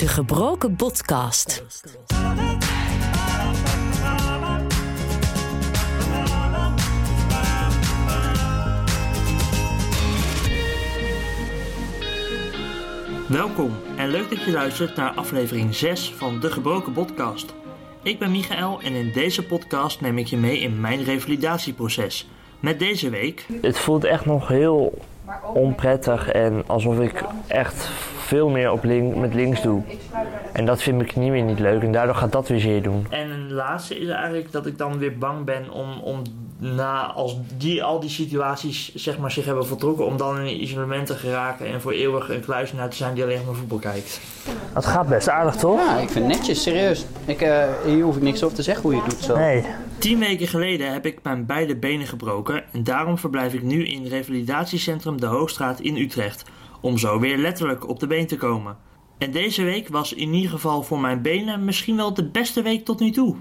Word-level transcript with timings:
De 0.00 0.08
Gebroken 0.08 0.76
Podcast. 0.76 1.64
Welkom 13.28 13.74
en 13.96 14.08
leuk 14.08 14.30
dat 14.30 14.44
je 14.44 14.50
luistert 14.52 14.96
naar 14.96 15.10
aflevering 15.10 15.74
6 15.74 16.14
van 16.14 16.40
De 16.40 16.50
Gebroken 16.50 16.92
Podcast. 16.92 17.54
Ik 18.02 18.18
ben 18.18 18.30
Michael 18.30 18.80
en 18.82 18.92
in 18.92 19.12
deze 19.12 19.46
podcast 19.46 20.00
neem 20.00 20.18
ik 20.18 20.26
je 20.26 20.36
mee 20.36 20.58
in 20.58 20.80
mijn 20.80 21.04
revalidatieproces. 21.04 22.28
Met 22.60 22.78
deze 22.78 23.10
week. 23.10 23.46
Het 23.60 23.78
voelt 23.78 24.04
echt 24.04 24.26
nog 24.26 24.48
heel 24.48 24.98
onprettig 25.54 26.28
en 26.28 26.64
alsof 26.66 27.00
ik 27.00 27.24
echt 27.46 27.90
veel 28.30 28.48
meer 28.48 28.72
op 28.72 28.84
link, 28.84 29.14
met 29.14 29.34
links 29.34 29.62
doe. 29.62 29.82
En 30.52 30.66
dat 30.66 30.82
vind 30.82 31.02
ik 31.02 31.16
niet 31.16 31.30
meer 31.30 31.42
niet 31.42 31.58
leuk 31.58 31.82
en 31.82 31.92
daardoor 31.92 32.14
gaat 32.14 32.32
dat 32.32 32.48
weer 32.48 32.60
zeer 32.60 32.82
doen. 32.82 33.06
En 33.10 33.30
een 33.30 33.52
laatste 33.52 33.98
is 33.98 34.08
eigenlijk 34.08 34.52
dat 34.52 34.66
ik 34.66 34.78
dan 34.78 34.98
weer 34.98 35.18
bang 35.18 35.44
ben 35.44 35.70
om, 35.70 36.00
om 36.00 36.22
na 36.58 37.12
als 37.12 37.36
die, 37.56 37.82
al 37.82 38.00
die 38.00 38.10
situaties 38.10 38.94
zeg 38.94 39.18
maar, 39.18 39.30
zich 39.30 39.44
hebben 39.44 39.66
voltrokken, 39.66 40.06
om 40.06 40.16
dan 40.16 40.38
in 40.38 40.62
isolement 40.62 41.06
te 41.06 41.14
geraken 41.14 41.66
en 41.66 41.80
voor 41.80 41.92
eeuwig 41.92 42.30
een 42.30 42.40
kluisenaar 42.40 42.88
te 42.88 42.96
zijn 42.96 43.14
die 43.14 43.22
alleen 43.22 43.44
maar 43.46 43.54
voetbal 43.54 43.78
kijkt. 43.78 44.20
Het 44.72 44.86
gaat 44.86 45.08
best 45.08 45.28
aardig 45.28 45.54
toch? 45.54 45.78
Ja, 45.78 45.98
ik 45.98 46.10
vind 46.10 46.26
het 46.26 46.36
netjes, 46.36 46.62
serieus. 46.62 47.04
Ik, 47.24 47.40
eh, 47.40 47.64
hier 47.84 48.04
hoef 48.04 48.16
ik 48.16 48.22
niks 48.22 48.42
over 48.42 48.56
te 48.56 48.62
zeggen 48.62 48.82
hoe 48.82 48.94
je 48.94 49.00
het 49.00 49.10
doet 49.10 49.20
zo. 49.20 49.36
Nee. 49.36 49.64
Tien 49.98 50.18
weken 50.18 50.46
geleden 50.46 50.92
heb 50.92 51.06
ik 51.06 51.18
mijn 51.22 51.46
beide 51.46 51.76
benen 51.76 52.06
gebroken 52.06 52.62
en 52.72 52.84
daarom 52.84 53.18
verblijf 53.18 53.54
ik 53.54 53.62
nu 53.62 53.86
in 53.86 54.06
revalidatiecentrum 54.06 55.20
De 55.20 55.26
Hoogstraat 55.26 55.80
in 55.80 55.96
Utrecht, 55.96 56.44
om 56.80 56.98
zo 56.98 57.18
weer 57.18 57.36
letterlijk 57.36 57.88
op 57.88 58.00
de 58.00 58.06
been 58.06 58.26
te 58.26 58.36
komen. 58.36 58.76
En 59.18 59.30
deze 59.30 59.62
week 59.62 59.88
was 59.88 60.12
in 60.12 60.32
ieder 60.32 60.50
geval 60.50 60.82
voor 60.82 61.00
mijn 61.00 61.22
benen 61.22 61.64
misschien 61.64 61.96
wel 61.96 62.14
de 62.14 62.28
beste 62.28 62.62
week 62.62 62.84
tot 62.84 63.00
nu 63.00 63.10
toe. 63.10 63.36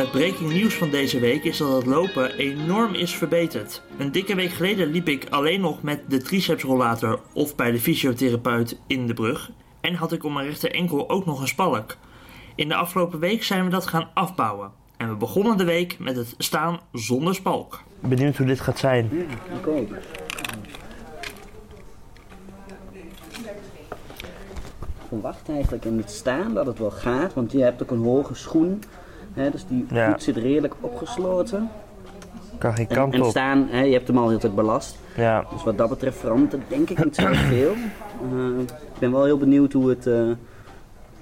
Het 0.00 0.10
breaking 0.10 0.52
nieuws 0.52 0.74
van 0.74 0.90
deze 0.90 1.20
week 1.20 1.44
is 1.44 1.56
dat 1.56 1.72
het 1.72 1.86
lopen 1.86 2.34
enorm 2.34 2.94
is 2.94 3.14
verbeterd. 3.14 3.82
Een 3.98 4.12
dikke 4.12 4.34
week 4.34 4.50
geleden 4.50 4.90
liep 4.90 5.08
ik 5.08 5.26
alleen 5.28 5.60
nog 5.60 5.82
met 5.82 6.10
de 6.10 6.22
tricepsrollator 6.22 7.20
of 7.32 7.56
bij 7.56 7.70
de 7.70 7.80
fysiotherapeut 7.80 8.80
in 8.86 9.06
de 9.06 9.14
brug. 9.14 9.50
En 9.80 9.94
had 9.94 10.12
ik 10.12 10.24
om 10.24 10.32
mijn 10.32 10.46
rechter 10.46 10.74
enkel 10.74 11.10
ook 11.10 11.26
nog 11.26 11.40
een 11.40 11.48
spalk. 11.48 11.96
In 12.54 12.68
de 12.68 12.74
afgelopen 12.74 13.18
week 13.18 13.44
zijn 13.44 13.64
we 13.64 13.70
dat 13.70 13.86
gaan 13.86 14.10
afbouwen. 14.14 14.79
En 15.00 15.08
we 15.08 15.14
begonnen 15.14 15.56
de 15.56 15.64
week 15.64 15.96
met 15.98 16.16
het 16.16 16.34
staan 16.38 16.80
zonder 16.92 17.34
spalk. 17.34 17.82
Benieuwd 18.00 18.36
hoe 18.36 18.46
dit 18.46 18.60
gaat 18.60 18.78
zijn. 18.78 19.10
Verwacht 25.08 25.48
eigenlijk 25.48 25.84
in 25.84 25.96
het 25.98 26.10
staan 26.10 26.54
dat 26.54 26.66
het 26.66 26.78
wel 26.78 26.90
gaat, 26.90 27.34
want 27.34 27.52
je 27.52 27.62
hebt 27.62 27.82
ook 27.82 27.90
een 27.90 28.02
hoge 28.02 28.34
schoen. 28.34 28.82
Hè, 29.32 29.50
dus 29.50 29.66
die 29.66 29.86
Ja. 29.92 30.10
voet 30.10 30.22
zit 30.22 30.36
redelijk 30.36 30.74
opgesloten. 30.80 31.68
Kan 32.58 32.74
geen 32.74 32.88
En, 32.88 32.94
kant 32.96 33.14
en 33.14 33.22
op. 33.22 33.30
staan, 33.30 33.66
hè, 33.70 33.80
je 33.82 33.92
hebt 33.92 34.06
hem 34.08 34.18
al 34.18 34.28
heel 34.28 34.38
tijd 34.38 34.54
belast. 34.54 34.98
Ja. 35.16 35.44
Dus 35.52 35.64
wat 35.64 35.78
dat 35.78 35.88
betreft 35.88 36.18
verandert 36.18 36.52
het 36.52 36.60
denk 36.68 36.90
ik 36.90 37.04
niet 37.04 37.14
zo 37.14 37.26
veel. 37.32 37.72
Eh, 38.32 38.60
ik 38.94 38.98
ben 38.98 39.12
wel 39.12 39.24
heel 39.24 39.38
benieuwd 39.38 39.72
hoe 39.72 39.88
het, 39.88 40.06
eh, 40.06 40.22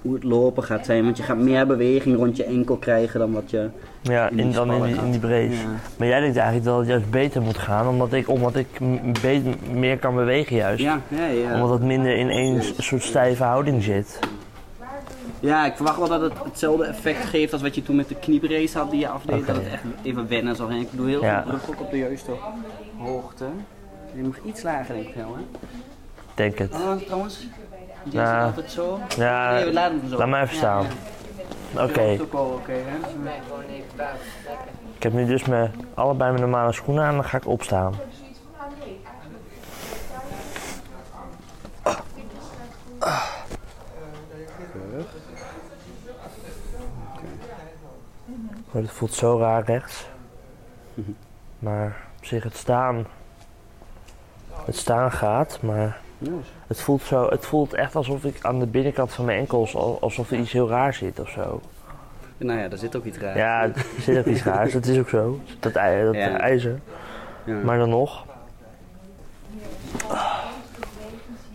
hoe 0.01 0.13
het 0.13 0.23
lopen 0.23 0.63
gaat 0.63 0.85
zijn, 0.85 1.03
want 1.03 1.17
je 1.17 1.23
gaat 1.23 1.37
meer 1.37 1.67
beweging 1.67 2.17
rond 2.17 2.37
je 2.37 2.43
enkel 2.43 2.75
krijgen 2.77 3.19
dan 3.19 3.31
wat 3.31 3.49
je 3.51 3.69
Ja, 4.01 4.29
in 4.29 4.51
dan 4.51 4.71
in 4.73 4.83
die, 4.83 4.95
in 4.95 5.11
die 5.11 5.19
brace. 5.19 5.49
Ja. 5.61 5.67
Maar 5.97 6.07
jij 6.07 6.19
denkt 6.19 6.35
eigenlijk 6.37 6.65
dat 6.67 6.77
het 6.79 6.87
juist 6.87 7.09
beter 7.09 7.41
moet 7.41 7.57
gaan, 7.57 7.87
omdat 7.87 8.13
ik, 8.13 8.29
omdat 8.29 8.55
ik 8.55 8.67
meer 9.73 9.97
kan 9.97 10.15
bewegen 10.15 10.55
juist. 10.55 10.81
Ja, 10.81 11.01
ja, 11.07 11.25
ja. 11.25 11.53
Omdat 11.53 11.69
het 11.69 11.81
minder 11.81 12.17
in 12.17 12.29
één 12.29 12.61
soort 12.77 13.03
stijve 13.03 13.43
houding 13.43 13.83
zit. 13.83 14.19
Ja, 15.39 15.65
ik 15.65 15.75
verwacht 15.75 15.97
wel 15.97 16.07
dat 16.07 16.21
het 16.21 16.33
hetzelfde 16.43 16.85
effect 16.85 17.25
geeft 17.25 17.53
als 17.53 17.61
wat 17.61 17.75
je 17.75 17.83
toen 17.83 17.95
met 17.95 18.07
de 18.07 18.15
kniebrace 18.15 18.77
had 18.77 18.91
die 18.91 18.99
je 18.99 19.07
afdeed. 19.07 19.47
Dat 19.47 19.55
het 19.55 19.67
echt 19.67 19.83
even 20.03 20.27
wennen 20.27 20.55
zal 20.55 20.67
zijn. 20.67 20.79
Ik 20.81 20.87
doe 20.91 21.07
heel 21.07 21.21
Ja. 21.23 21.41
veel 21.43 21.51
druk 21.51 21.69
ook 21.69 21.81
op 21.81 21.91
de 21.91 21.97
juiste 21.97 22.31
hoogte. 22.97 23.45
Je 24.15 24.21
mag 24.23 24.37
iets 24.45 24.63
lager 24.63 24.95
denk 24.95 25.07
ik 25.07 25.15
wel, 25.15 25.35
hè? 25.35 25.41
Denk 26.35 26.57
het. 26.57 26.71
Oh, 26.73 26.95
trouwens. 27.05 27.47
Die 28.03 28.13
Ja. 28.13 28.39
is 28.39 28.45
altijd 28.45 28.71
zo. 28.71 28.99
Ja, 29.17 29.51
nee, 29.51 29.65
we 29.65 29.73
laten 29.73 29.99
hem 29.99 30.09
zo. 30.09 30.17
laat 30.17 30.27
mij 30.27 30.41
even 30.41 30.55
staan. 30.55 30.85
Oké. 31.77 32.17
Ik 34.95 35.03
heb 35.03 35.13
nu 35.13 35.25
dus 35.25 35.45
mijn, 35.45 35.71
allebei 35.93 36.31
mijn 36.31 36.41
normale 36.49 36.71
schoenen 36.73 37.03
aan 37.03 37.09
en 37.09 37.15
dan 37.15 37.25
ga 37.25 37.37
ik 37.37 37.47
opstaan. 37.47 37.93
Oh, 48.71 48.81
het 48.81 48.91
voelt 48.91 49.13
zo 49.13 49.37
raar 49.39 49.63
rechts. 49.63 50.07
Maar 51.59 51.97
op 52.17 52.25
zich 52.25 52.43
het 52.43 52.55
staan. 52.55 53.05
Het 54.65 54.75
staan 54.77 55.11
gaat, 55.11 55.61
maar 55.61 55.97
Het 56.67 56.81
voelt, 56.81 57.01
zo, 57.01 57.27
het 57.29 57.45
voelt 57.45 57.73
echt 57.73 57.95
alsof 57.95 58.23
ik 58.23 58.37
aan 58.41 58.59
de 58.59 58.65
binnenkant 58.65 59.13
van 59.13 59.25
mijn 59.25 59.39
enkels, 59.39 59.75
al- 59.75 59.97
alsof 60.01 60.31
er 60.31 60.37
iets 60.37 60.51
heel 60.51 60.69
raar 60.69 60.93
zit 60.93 61.19
of 61.19 61.29
zo. 61.29 61.61
Nou 62.37 62.59
ja, 62.59 62.67
daar 62.67 62.77
zit 62.79 62.95
ook 62.95 63.05
iets 63.05 63.17
raar. 63.17 63.37
Ja, 63.37 63.61
er 63.63 63.85
zit 64.01 64.17
ook 64.17 64.25
iets 64.25 64.43
raars, 64.43 64.73
dat 64.73 64.85
is 64.85 64.99
ook 64.99 65.09
zo. 65.09 65.39
Dat, 65.59 65.73
ij- 65.75 66.03
dat 66.03 66.15
Ja. 66.15 66.39
ijzer. 66.39 66.79
Ja. 67.45 67.53
Maar 67.63 67.77
dan 67.77 67.89
nog. 67.89 68.25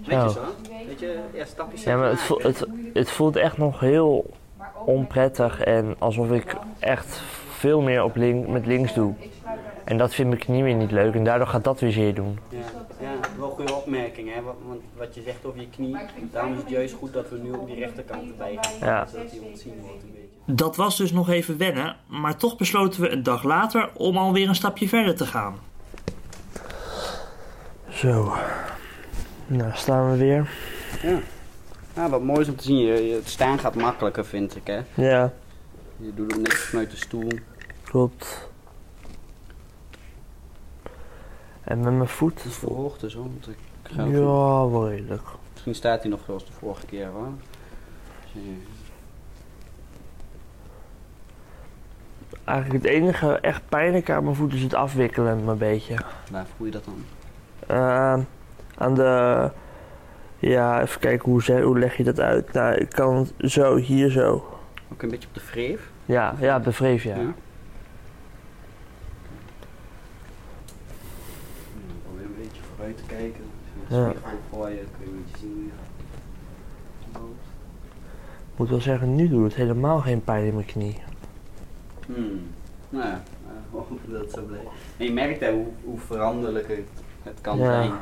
Netjes 0.07 0.33
Zo. 0.33 0.39
hoor. 0.41 0.49
Weet 0.87 1.01
je, 1.01 1.19
stapjes 1.45 1.83
Ja, 1.83 1.97
maar 1.97 2.11
het, 2.11 2.21
voelt, 2.21 2.43
het, 2.43 2.67
het 2.95 3.11
voelt 3.11 3.37
echt 3.37 3.59
nog 3.59 3.81
heel 3.81 4.31
onprettig 4.85 5.61
en 5.61 5.95
alsof 5.99 6.31
ik 6.31 6.57
echt 6.79 7.21
veel 7.51 7.81
meer 7.81 8.05
op 8.05 8.17
link, 8.17 8.47
met 8.49 8.67
links 8.67 8.95
doe. 8.95 9.15
En 9.84 9.99
dat 9.99 10.15
vind 10.15 10.34
ik 10.34 10.49
niet 10.49 10.62
meer 10.62 10.75
niet 10.75 10.91
leuk 10.91 11.15
en 11.15 11.25
daardoor 11.25 11.47
gaat 11.47 11.65
dat 11.65 11.81
weer 11.81 11.93
zeer 11.93 12.15
doen. 12.15 12.39
Ja, 12.49 12.59
ja, 13.00 13.11
wel 13.39 13.49
een 13.49 13.55
goede 13.55 13.75
opmerking, 13.75 14.34
hè? 14.34 14.43
Want, 14.43 14.59
want 14.67 14.81
wat 14.97 15.15
je 15.15 15.22
zegt 15.22 15.45
over 15.45 15.61
je 15.61 15.69
knie, 15.69 15.97
daarom 16.33 16.53
is 16.53 16.59
het 16.59 16.69
juist 16.71 16.95
goed 16.95 17.12
dat 17.12 17.31
we 17.31 17.39
nu 17.39 17.53
op 17.53 17.67
die 17.67 17.78
rechterkant 17.78 18.31
erbij 18.31 18.59
gaan. 18.61 18.89
Ja. 18.89 19.06
Zodat 19.06 19.31
die 19.31 19.43
ontzien 19.43 19.81
wordt 19.81 20.03
een 20.03 20.11
beetje. 20.12 20.55
Dat 20.55 20.77
was 20.77 20.97
dus 20.97 21.12
nog 21.12 21.28
even 21.31 21.59
wennen, 21.59 21.97
maar 22.06 22.37
toch 22.37 22.56
besloten 22.56 23.00
we 23.00 23.09
een 23.11 23.23
dag 23.23 23.43
later 23.43 23.91
om 23.94 24.17
alweer 24.17 24.49
een 24.49 24.55
stapje 24.55 24.89
verder 24.89 25.17
te 25.17 25.27
gaan. 25.27 25.55
Zo. 27.89 28.33
Nou, 29.47 29.71
staan 29.75 30.11
we 30.11 30.17
weer. 30.17 30.50
Ja. 31.03 31.19
ja, 31.94 32.09
wat 32.09 32.23
mooi 32.23 32.41
is 32.41 32.49
om 32.49 32.56
te 32.56 32.65
zien. 32.65 32.77
Je, 32.77 33.15
het 33.15 33.28
staan 33.28 33.59
gaat 33.59 33.75
makkelijker, 33.75 34.25
vind 34.25 34.56
ik, 34.56 34.67
hè? 34.67 34.81
Ja, 34.94 35.33
Je 35.97 36.15
doet 36.15 36.33
het 36.33 36.41
net 36.43 36.55
vanuit 36.55 36.91
de 36.91 36.97
stoel. 36.97 37.28
klopt. 37.84 38.53
En 41.65 41.81
met 41.81 41.93
mijn 41.93 42.09
voet. 42.09 42.35
Het 42.43 42.53
is 42.53 42.57
verhoogd 42.57 43.01
zo. 43.11 43.19
Want 43.19 43.49
ik 43.49 43.57
ga 43.83 44.03
Ja, 44.05 44.11
wel 44.71 44.89
redelijk. 44.89 45.23
Misschien 45.53 45.75
staat 45.75 46.01
hij 46.01 46.11
nog 46.11 46.21
zoals 46.27 46.47
de 46.47 46.53
vorige 46.53 46.87
keer, 46.87 47.07
hoor. 47.07 47.29
Dus, 48.33 48.43
Eigenlijk 52.45 52.85
het 52.85 52.93
enige 52.93 53.33
echt 53.41 53.63
pijnlijke 53.69 54.13
aan 54.13 54.25
mijn 54.25 54.37
voet 54.37 54.53
is 54.55 54.63
het 54.63 54.75
afwikkelen 54.75 55.49
een 55.49 55.59
beetje. 55.59 55.97
Waar 56.31 56.47
voel 56.57 56.67
je 56.67 56.73
dat 56.73 56.85
dan? 56.85 57.05
Ehm, 57.67 58.21
aan 58.79 58.95
de. 58.95 59.51
Ja, 60.39 60.81
even 60.83 61.01
kijken 61.01 61.31
hoe, 61.31 61.43
ze- 61.43 61.61
hoe 61.61 61.79
leg 61.79 61.97
je 61.97 62.05
dat 62.05 62.21
uit. 62.21 62.53
Nou, 62.53 62.75
ik 62.75 62.89
kan 62.89 63.17
het 63.17 63.33
zo, 63.53 63.77
hier 63.77 64.11
zo. 64.11 64.59
Ook 64.93 65.03
een 65.03 65.09
beetje 65.11 65.29
op 65.29 65.35
de 65.35 65.41
wreef. 65.53 65.91
Ja, 66.05 66.35
ja, 66.41 66.61
bevreef 66.61 67.03
ja. 67.03 67.15
Ja. 67.15 67.21
Hmm, 67.21 67.35
Probeer 72.03 72.27
te 72.93 73.03
kijken. 73.07 73.45
Je 73.89 73.95
Ja. 73.97 74.13
voor 74.51 74.69
je 74.69 74.75
kun 74.99 75.05
je 75.05 75.11
een 75.11 75.25
beetje 75.25 75.39
zien 75.41 75.73
moet 78.57 78.69
wel 78.69 78.81
zeggen, 78.81 79.15
nu 79.15 79.29
doet 79.29 79.45
het 79.45 79.55
helemaal 79.55 80.01
geen 80.01 80.25
pijn 80.25 80.45
in 80.47 80.55
mijn 80.55 80.67
knie. 80.67 81.03
Hmm. 82.07 82.41
Nou 82.89 83.05
ja, 83.05 83.23
hopen 83.71 83.99
dat 84.07 84.21
het 84.21 84.31
zo 84.31 84.43
blijft. 84.43 84.67
En 84.97 85.05
je 85.05 85.13
merkt 85.13 85.41
hè, 85.41 85.53
hoe, 85.53 85.67
hoe 85.85 85.99
veranderlijk 85.99 86.69
het, 86.69 86.89
het 87.23 87.41
kan 87.41 87.59
Ja. 87.59 87.65
zijn. 87.65 87.93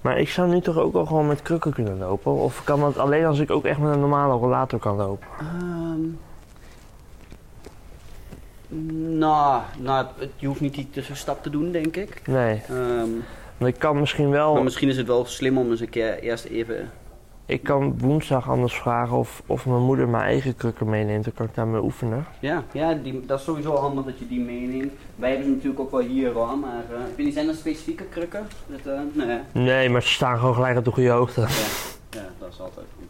Maar 0.00 0.18
ik 0.18 0.28
zou 0.28 0.48
nu 0.48 0.60
toch 0.60 0.76
ook 0.76 0.94
al 0.94 1.06
gewoon 1.06 1.26
met 1.26 1.42
krukken 1.42 1.72
kunnen 1.72 1.98
lopen? 1.98 2.32
Of 2.32 2.64
kan 2.64 2.80
dat 2.80 2.98
alleen 2.98 3.24
als 3.24 3.38
ik 3.38 3.50
ook 3.50 3.64
echt 3.64 3.78
met 3.78 3.92
een 3.92 4.00
normale 4.00 4.34
rollator 4.34 4.78
kan 4.78 4.96
lopen? 4.96 5.26
Ehm, 5.38 6.00
nou, 9.18 9.62
nou 9.78 10.06
het, 10.18 10.30
je 10.36 10.46
hoeft 10.46 10.60
niet 10.60 10.74
die 10.74 10.90
tussenstap 10.90 11.42
te 11.42 11.50
doen, 11.50 11.72
denk 11.72 11.96
ik. 11.96 12.22
Nee, 12.26 12.62
Ehm, 12.68 13.08
want 13.58 13.74
ik 13.74 13.80
kan 13.80 14.00
misschien 14.00 14.30
wel... 14.30 14.54
maar 14.54 14.62
misschien 14.62 14.88
is 14.88 14.96
het 14.96 15.06
wel 15.06 15.24
slim 15.24 15.58
om 15.58 15.70
eens 15.70 15.80
een 15.80 15.88
keer 15.88 16.18
eerst 16.18 16.44
even 16.44 16.90
Ik 17.46 17.62
kan 17.62 17.98
woensdag 17.98 18.50
anders 18.50 18.74
vragen 18.74 19.16
of, 19.16 19.42
of 19.46 19.66
mijn 19.66 19.82
moeder 19.82 20.08
mijn 20.08 20.24
eigen 20.24 20.56
krukken 20.56 20.88
meeneemt. 20.90 21.24
Dan 21.24 21.32
kan 21.32 21.46
ik 21.46 21.54
daarmee 21.54 21.82
oefenen. 21.82 22.26
Ja, 22.40 22.64
ja 22.72 22.94
die, 22.94 23.26
dat 23.26 23.38
is 23.38 23.44
sowieso 23.44 23.76
handig 23.76 24.04
dat 24.04 24.18
je 24.18 24.28
die 24.28 24.40
meeneemt. 24.40 24.92
Wij 25.16 25.28
hebben 25.28 25.46
ze 25.46 25.52
natuurlijk 25.54 25.80
ook 25.80 25.90
wel 25.90 26.00
hier 26.00 26.32
hoor, 26.32 26.58
maar 26.58 26.84
uh, 26.90 26.98
ik 26.98 27.16
weet 27.16 27.26
niet, 27.26 27.34
zijn 27.34 27.48
er 27.48 27.54
specifieke 27.54 28.04
krukken? 28.04 28.46
Dat, 28.66 28.94
uh, 28.94 29.00
nee. 29.26 29.38
nee, 29.52 29.88
maar 29.88 30.02
ze 30.02 30.08
staan 30.08 30.38
gewoon 30.38 30.54
gelijk 30.54 30.78
op 30.78 30.84
de 30.84 30.90
goede 30.90 31.10
hoogte. 31.10 31.40
Ja, 31.40 31.46
ja 32.10 32.26
dat 32.38 32.48
is 32.52 32.60
altijd 32.60 32.86
goed. 32.98 33.06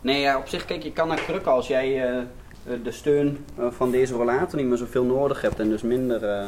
Nee, 0.00 0.20
ja, 0.20 0.38
op 0.38 0.48
zich, 0.48 0.64
kijk, 0.64 0.82
je 0.82 0.92
kan 0.92 1.08
naar 1.08 1.20
krukken 1.20 1.52
als 1.52 1.66
jij 1.66 2.10
uh, 2.10 2.22
de 2.82 2.90
steun 2.90 3.44
van 3.70 3.90
deze 3.90 4.14
rollator 4.14 4.58
niet 4.58 4.68
meer 4.68 4.76
zoveel 4.76 5.04
nodig 5.04 5.40
hebt 5.40 5.60
en 5.60 5.68
dus 5.68 5.82
minder, 5.82 6.44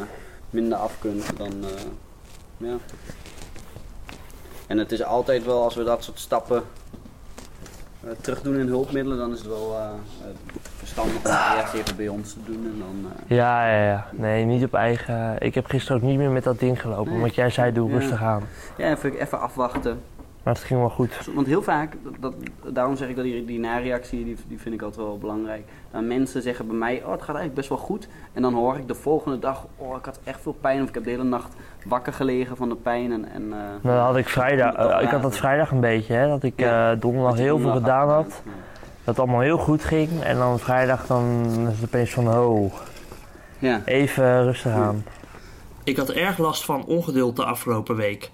minder 0.50 0.78
af 0.78 0.98
kunt 0.98 1.36
dan, 1.36 1.64
ja. 2.56 2.76
En 4.66 4.78
het 4.78 4.92
is 4.92 5.02
altijd 5.02 5.44
wel, 5.44 5.62
als 5.62 5.74
we 5.74 5.84
dat 5.84 6.04
soort 6.04 6.18
stappen 6.18 6.62
terug 8.20 8.42
doen 8.42 8.58
in 8.58 8.66
hulpmiddelen, 8.66 9.18
dan 9.18 9.32
is 9.32 9.38
het 9.38 9.48
wel 9.48 9.76
verstandig 10.76 11.16
om 11.16 11.22
het 11.22 11.62
eerst 11.62 11.74
even 11.74 11.96
bij 11.96 12.08
ons 12.08 12.32
te 12.32 12.38
doen. 12.44 12.64
En 12.64 12.78
dan, 12.78 13.12
uh... 13.12 13.36
Ja, 13.36 13.70
ja, 13.70 13.84
ja. 13.84 14.06
Nee, 14.12 14.44
niet 14.44 14.64
op 14.64 14.74
eigen. 14.74 15.36
Ik 15.38 15.54
heb 15.54 15.66
gisteren 15.66 15.96
ook 15.96 16.08
niet 16.08 16.18
meer 16.18 16.30
met 16.30 16.44
dat 16.44 16.58
ding 16.58 16.80
gelopen, 16.80 17.12
nee. 17.12 17.20
want 17.20 17.34
jij 17.34 17.50
zei 17.50 17.72
doe 17.72 17.90
ja. 17.90 17.98
rustig 17.98 18.22
aan. 18.22 18.42
Ja, 18.76 18.90
even, 18.90 19.18
even 19.18 19.40
afwachten. 19.40 20.00
Maar 20.44 20.54
het 20.54 20.62
ging 20.62 20.80
wel 20.80 20.90
goed. 20.90 21.30
Want 21.34 21.46
heel 21.46 21.62
vaak, 21.62 21.96
dat, 22.20 22.34
daarom 22.66 22.96
zeg 22.96 23.08
ik 23.08 23.16
dat 23.16 23.24
die, 23.24 23.44
die 23.44 23.58
nareactie, 23.58 24.24
die, 24.24 24.36
die 24.48 24.60
vind 24.60 24.74
ik 24.74 24.82
altijd 24.82 25.06
wel 25.06 25.18
belangrijk. 25.18 25.62
Dan 25.90 26.06
mensen 26.06 26.42
zeggen 26.42 26.66
bij 26.66 26.76
mij, 26.76 26.94
oh 27.04 27.10
het 27.10 27.22
gaat 27.22 27.36
eigenlijk 27.36 27.54
best 27.54 27.68
wel 27.68 27.78
goed. 27.78 28.08
En 28.32 28.42
dan 28.42 28.54
hoor 28.54 28.76
ik 28.76 28.88
de 28.88 28.94
volgende 28.94 29.38
dag, 29.38 29.66
oh 29.76 29.96
ik 29.96 30.04
had 30.04 30.20
echt 30.24 30.40
veel 30.40 30.56
pijn. 30.60 30.82
Of 30.82 30.88
ik 30.88 30.94
heb 30.94 31.04
de 31.04 31.10
hele 31.10 31.24
nacht 31.24 31.54
wakker 31.84 32.12
gelegen 32.12 32.56
van 32.56 32.68
de 32.68 32.74
pijn. 32.74 33.12
En, 33.12 33.28
en, 33.32 33.42
uh, 33.42 33.56
nou, 33.80 33.98
had 33.98 34.16
ik 34.16 34.28
vrijdag, 34.28 34.78
uh, 34.78 35.02
ik 35.02 35.08
had 35.08 35.22
dat 35.22 35.36
vrijdag 35.36 35.70
een 35.70 35.80
beetje, 35.80 36.14
hè, 36.14 36.28
dat 36.28 36.42
ik 36.42 36.60
ja. 36.60 36.92
uh, 36.92 37.00
donderdag 37.00 37.36
heel 37.36 37.58
veel 37.58 37.72
gedaan 37.72 38.08
had. 38.08 38.42
Ja. 38.44 38.50
Dat 39.04 39.16
het 39.16 39.18
allemaal 39.18 39.40
heel 39.40 39.58
goed 39.58 39.84
ging. 39.84 40.22
En 40.22 40.36
dan 40.36 40.58
vrijdag 40.58 41.06
dan 41.06 41.44
is 41.70 41.80
het 41.80 41.84
opeens 41.84 42.10
van, 42.10 42.28
oh, 42.28 42.72
ja. 43.58 43.80
even 43.84 44.44
rustig 44.44 44.72
aan. 44.72 45.04
Ik 45.84 45.96
had 45.96 46.10
erg 46.10 46.38
last 46.38 46.64
van 46.64 46.84
ongeduld 46.84 47.36
de 47.36 47.44
afgelopen 47.44 47.96
week. 47.96 48.30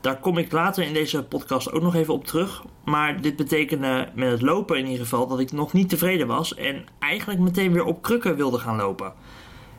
Daar 0.00 0.20
kom 0.20 0.38
ik 0.38 0.52
later 0.52 0.84
in 0.84 0.92
deze 0.92 1.24
podcast 1.24 1.72
ook 1.72 1.82
nog 1.82 1.94
even 1.94 2.14
op 2.14 2.24
terug. 2.24 2.64
Maar 2.84 3.20
dit 3.20 3.36
betekende 3.36 4.08
met 4.14 4.30
het 4.30 4.42
lopen 4.42 4.78
in 4.78 4.86
ieder 4.86 5.00
geval 5.00 5.26
dat 5.26 5.40
ik 5.40 5.52
nog 5.52 5.72
niet 5.72 5.88
tevreden 5.88 6.26
was 6.26 6.54
en 6.54 6.84
eigenlijk 6.98 7.40
meteen 7.40 7.72
weer 7.72 7.84
op 7.84 8.02
krukken 8.02 8.36
wilde 8.36 8.58
gaan 8.58 8.76
lopen. 8.76 9.12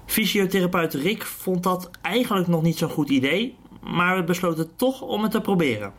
Fysiotherapeut 0.05 0.93
Rick 0.93 1.23
vond 1.23 1.63
dat 1.63 1.89
eigenlijk 2.01 2.47
nog 2.47 2.61
niet 2.61 2.77
zo'n 2.77 2.89
goed 2.89 3.09
idee, 3.09 3.57
maar 3.81 4.15
we 4.15 4.23
besloten 4.23 4.75
toch 4.75 5.01
om 5.01 5.23
het 5.23 5.31
te 5.31 5.41
proberen. 5.41 5.91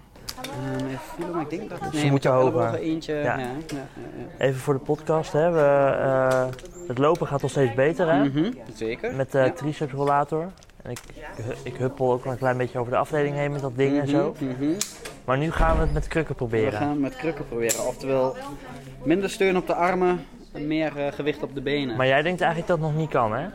Um, 0.78 0.86
even 0.86 0.98
voelen, 0.98 1.34
maar 1.34 1.42
ik 1.42 1.50
denk 1.50 1.70
dat 1.70 1.80
het 1.80 1.92
nee, 1.92 2.10
moet 2.10 2.22
je 2.22 2.28
hoger. 2.28 2.74
Eentje, 2.74 3.14
ja. 3.14 3.38
Ja, 3.38 3.50
ja, 3.66 3.86
Even 4.38 4.60
voor 4.60 4.74
de 4.74 4.80
podcast, 4.80 5.32
hè. 5.32 5.50
We, 5.50 5.58
uh, 5.98 6.44
het 6.88 6.98
lopen 6.98 7.26
gaat 7.26 7.42
al 7.42 7.48
steeds 7.48 7.74
beter, 7.74 8.12
hè? 8.12 8.24
Mm 8.24 8.32
-hmm, 8.32 8.54
zeker. 8.74 9.14
Met 9.14 9.32
de 9.32 9.38
uh, 9.38 9.50
triceps 9.50 9.92
rollator. 9.92 10.52
En 10.82 10.90
ik, 10.90 10.98
ik, 11.36 11.56
ik 11.62 11.76
huppel 11.76 12.12
ook 12.12 12.24
een 12.24 12.38
klein 12.38 12.56
beetje 12.56 12.78
over 12.78 12.92
de 12.92 12.98
afdeling 12.98 13.34
heen 13.34 13.52
met 13.52 13.60
dat 13.60 13.76
ding 13.76 14.00
en 14.00 14.08
zo. 14.08 14.34
Mm 14.38 14.54
-hmm. 14.58 14.76
Maar 15.24 15.38
nu 15.38 15.50
gaan 15.50 15.76
we 15.76 15.82
het 15.82 15.92
met 15.92 16.08
krukken 16.08 16.34
proberen. 16.34 16.70
We 16.70 16.76
gaan 16.76 16.88
het 16.88 16.98
met 16.98 17.16
krukken 17.16 17.46
proberen. 17.46 17.86
Oftewel, 17.86 18.36
minder 19.02 19.30
steun 19.30 19.56
op 19.56 19.66
de 19.66 19.74
armen, 19.74 20.26
meer 20.52 20.92
uh, 20.96 21.12
gewicht 21.12 21.42
op 21.42 21.54
de 21.54 21.60
benen. 21.60 21.96
Maar 21.96 22.06
jij 22.06 22.22
denkt 22.22 22.40
eigenlijk 22.40 22.70
dat 22.70 22.78
het 22.78 22.88
nog 22.88 22.96
niet 22.96 23.10
kan, 23.10 23.32
hè? 23.32 23.46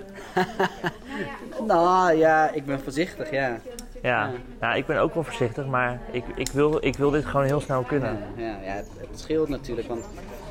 nou 1.73 2.13
ja, 2.13 2.51
ik 2.51 2.65
ben 2.65 2.79
voorzichtig, 2.79 3.31
ja. 3.31 3.47
Ja, 3.47 3.59
ja. 4.01 4.31
Nou, 4.59 4.77
ik 4.77 4.85
ben 4.85 4.97
ook 4.97 5.13
wel 5.13 5.23
voorzichtig, 5.23 5.65
maar 5.65 5.99
ik, 6.11 6.23
ik, 6.35 6.47
wil, 6.47 6.85
ik 6.85 6.95
wil 6.95 7.09
dit 7.09 7.25
gewoon 7.25 7.45
heel 7.45 7.61
snel 7.61 7.81
kunnen. 7.81 8.19
Ja, 8.35 8.43
ja, 8.43 8.57
ja 8.63 8.73
het, 8.73 8.87
het, 8.97 9.19
scheelt 9.19 9.49
natuurlijk, 9.49 9.87
want 9.87 10.05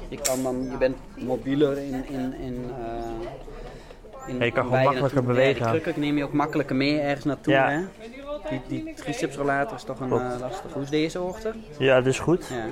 je, 0.09 0.19
kan 0.19 0.43
dan, 0.43 0.69
je 0.71 0.77
bent 0.77 0.97
mobieler 1.17 1.79
in, 1.79 2.05
in, 2.09 2.35
in, 2.41 2.71
uh, 2.79 3.29
in 4.27 4.39
je 4.39 4.51
kan 4.53 4.65
gewoon 4.65 4.85
makkelijker 4.85 5.25
bewegen. 5.25 5.65
Ja, 5.65 5.71
krukken 5.71 6.01
neem 6.01 6.17
je 6.17 6.25
ook 6.25 6.33
makkelijker 6.33 6.77
mee 6.77 7.01
ergens 7.01 7.25
naartoe, 7.25 7.53
ja. 7.53 7.71
hè? 7.71 7.81
Die, 8.49 8.61
die 8.85 8.95
tricepsrollator 8.95 9.77
is 9.77 9.83
toch 9.83 10.01
een 10.01 10.09
uh, 10.09 10.35
lastig. 10.41 10.73
Hoe 10.73 10.83
is 10.83 10.91
deze 10.91 11.19
hoogte? 11.19 11.53
Ja, 11.79 11.97
dat 11.97 12.07
is 12.07 12.19
goed. 12.19 12.47
Ja, 12.47 12.65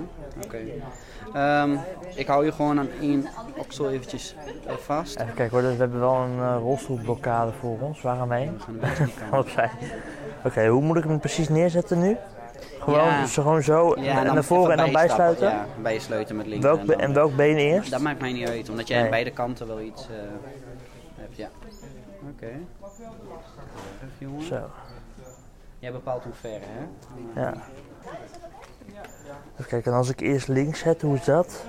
oké. 0.45 0.47
Okay. 0.47 1.63
Um, 1.63 1.79
ik 2.15 2.27
hou 2.27 2.45
je 2.45 2.53
gewoon 2.53 2.79
aan 2.79 2.89
één 3.01 3.27
oksel 3.57 3.91
eventjes 3.91 4.35
uh, 4.67 4.73
vast. 4.73 5.21
Even 5.21 5.35
kijken 5.35 5.61
hoor, 5.61 5.71
we 5.71 5.77
hebben 5.77 6.01
wel 6.01 6.15
een 6.15 6.37
uh, 6.37 6.57
rolstoelblokkade 6.59 7.53
voor 7.61 7.81
ons. 7.81 8.03
Waar 8.03 8.17
gaan 8.17 8.33
heen? 8.33 8.61
We 8.81 8.87
gaan 8.87 9.39
opzij. 9.45 9.71
Oké, 10.39 10.47
okay, 10.47 10.69
hoe 10.69 10.83
moet 10.83 10.97
ik 10.97 11.05
hem 11.05 11.21
precies 11.21 11.49
neerzetten 11.49 12.01
nu? 12.01 12.17
Gewoon, 12.79 13.05
ja. 13.05 13.21
dus 13.21 13.35
gewoon 13.35 13.63
zo 13.63 13.95
ja, 14.01 14.25
en 14.25 14.35
naar 14.35 14.45
voren 14.45 14.71
en 14.71 14.77
dan 14.77 14.93
bijsluiten? 14.93 15.49
Ja, 15.49 15.67
bijsluiten 15.83 16.37
met 16.37 16.47
links. 16.47 16.65
Welk 16.65 16.81
en, 16.81 16.87
dan, 16.87 17.01
en 17.01 17.13
welk 17.13 17.37
been 17.37 17.57
eerst? 17.57 17.91
Dat 17.91 18.01
maakt 18.01 18.21
mij 18.21 18.33
niet 18.33 18.49
uit, 18.49 18.71
omdat 18.71 18.89
jij 18.89 18.97
Nee. 18.97 19.05
aan 19.05 19.11
beide 19.11 19.31
kanten 19.31 19.67
wel 19.67 19.81
iets. 19.81 20.09
Ja. 21.37 21.49
Oké. 22.33 22.45
Okay. 22.45 22.67
Zo, 24.41 24.71
Jij 25.79 25.93
bepaalt 25.93 26.25
hoe 26.25 26.33
ver, 26.33 26.61
hè? 26.61 26.87
ja. 27.41 27.55
Even 29.53 29.67
kijken, 29.67 29.93
en 29.93 29.99
als 29.99 30.09
ik 30.09 30.21
eerst 30.21 30.49
links 30.49 30.79
zet, 30.79 31.03
hoe 31.03 31.17
is 31.17 31.25
dat? 31.25 31.65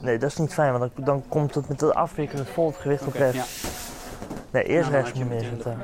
Nee, 0.00 0.18
dat 0.18 0.30
is 0.30 0.36
niet 0.36 0.54
fijn, 0.54 0.78
want 0.78 0.92
dan, 0.96 1.04
dan 1.04 1.24
komt 1.28 1.54
het 1.54 1.68
met 1.68 1.80
het 1.80 1.94
afwikkelen 1.94 2.46
vol 2.46 2.66
het 2.66 2.76
gewicht 2.76 3.06
op 3.06 3.12
rechts. 3.12 3.62
ja. 3.62 3.68
Nee, 4.50 4.64
eerst 4.64 4.90
Nou, 4.90 5.02
rechts 5.02 5.18
moet 5.18 5.28
neerzetten. 5.28 5.78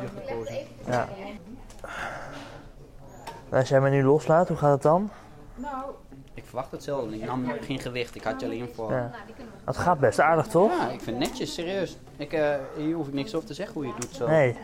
Ja. 0.87 1.09
Nou, 3.49 3.61
Als 3.61 3.69
jij 3.69 3.81
mij 3.81 3.91
nu 3.91 4.03
loslaat, 4.05 4.49
hoe 4.49 4.57
gaat 4.57 4.73
het 4.73 4.83
dan? 4.83 5.11
Ik 5.59 6.08
hetzelfde. 6.71 7.15
Ik 7.15 7.25
nam 7.25 7.45
geen 7.61 7.79
gewicht, 7.79 8.15
ik 8.15 8.23
had 8.23 8.41
je 8.41 8.47
alleen 8.47 8.69
voor. 8.75 8.93
Ja. 8.93 9.11
Het 9.65 9.77
gaat 9.77 9.99
best 9.99 10.21
aardig, 10.21 10.47
toch? 10.47 10.73
Ja, 10.79 10.85
ik 10.91 11.01
vind 11.01 11.19
het 11.19 11.29
netjes, 11.29 11.55
serieus. 11.55 11.97
Ik, 12.17 12.33
uh, 12.33 12.55
hier 12.77 12.95
hoef 12.95 13.07
ik 13.07 13.13
niks 13.15 13.35
over 13.35 13.49
te 13.49 13.55
zeggen 13.55 13.75
hoe 13.75 13.87
je 13.87 13.93
het 13.93 14.01
doet 14.03 14.15
zo. 14.15 14.27
Nee. 14.29 14.57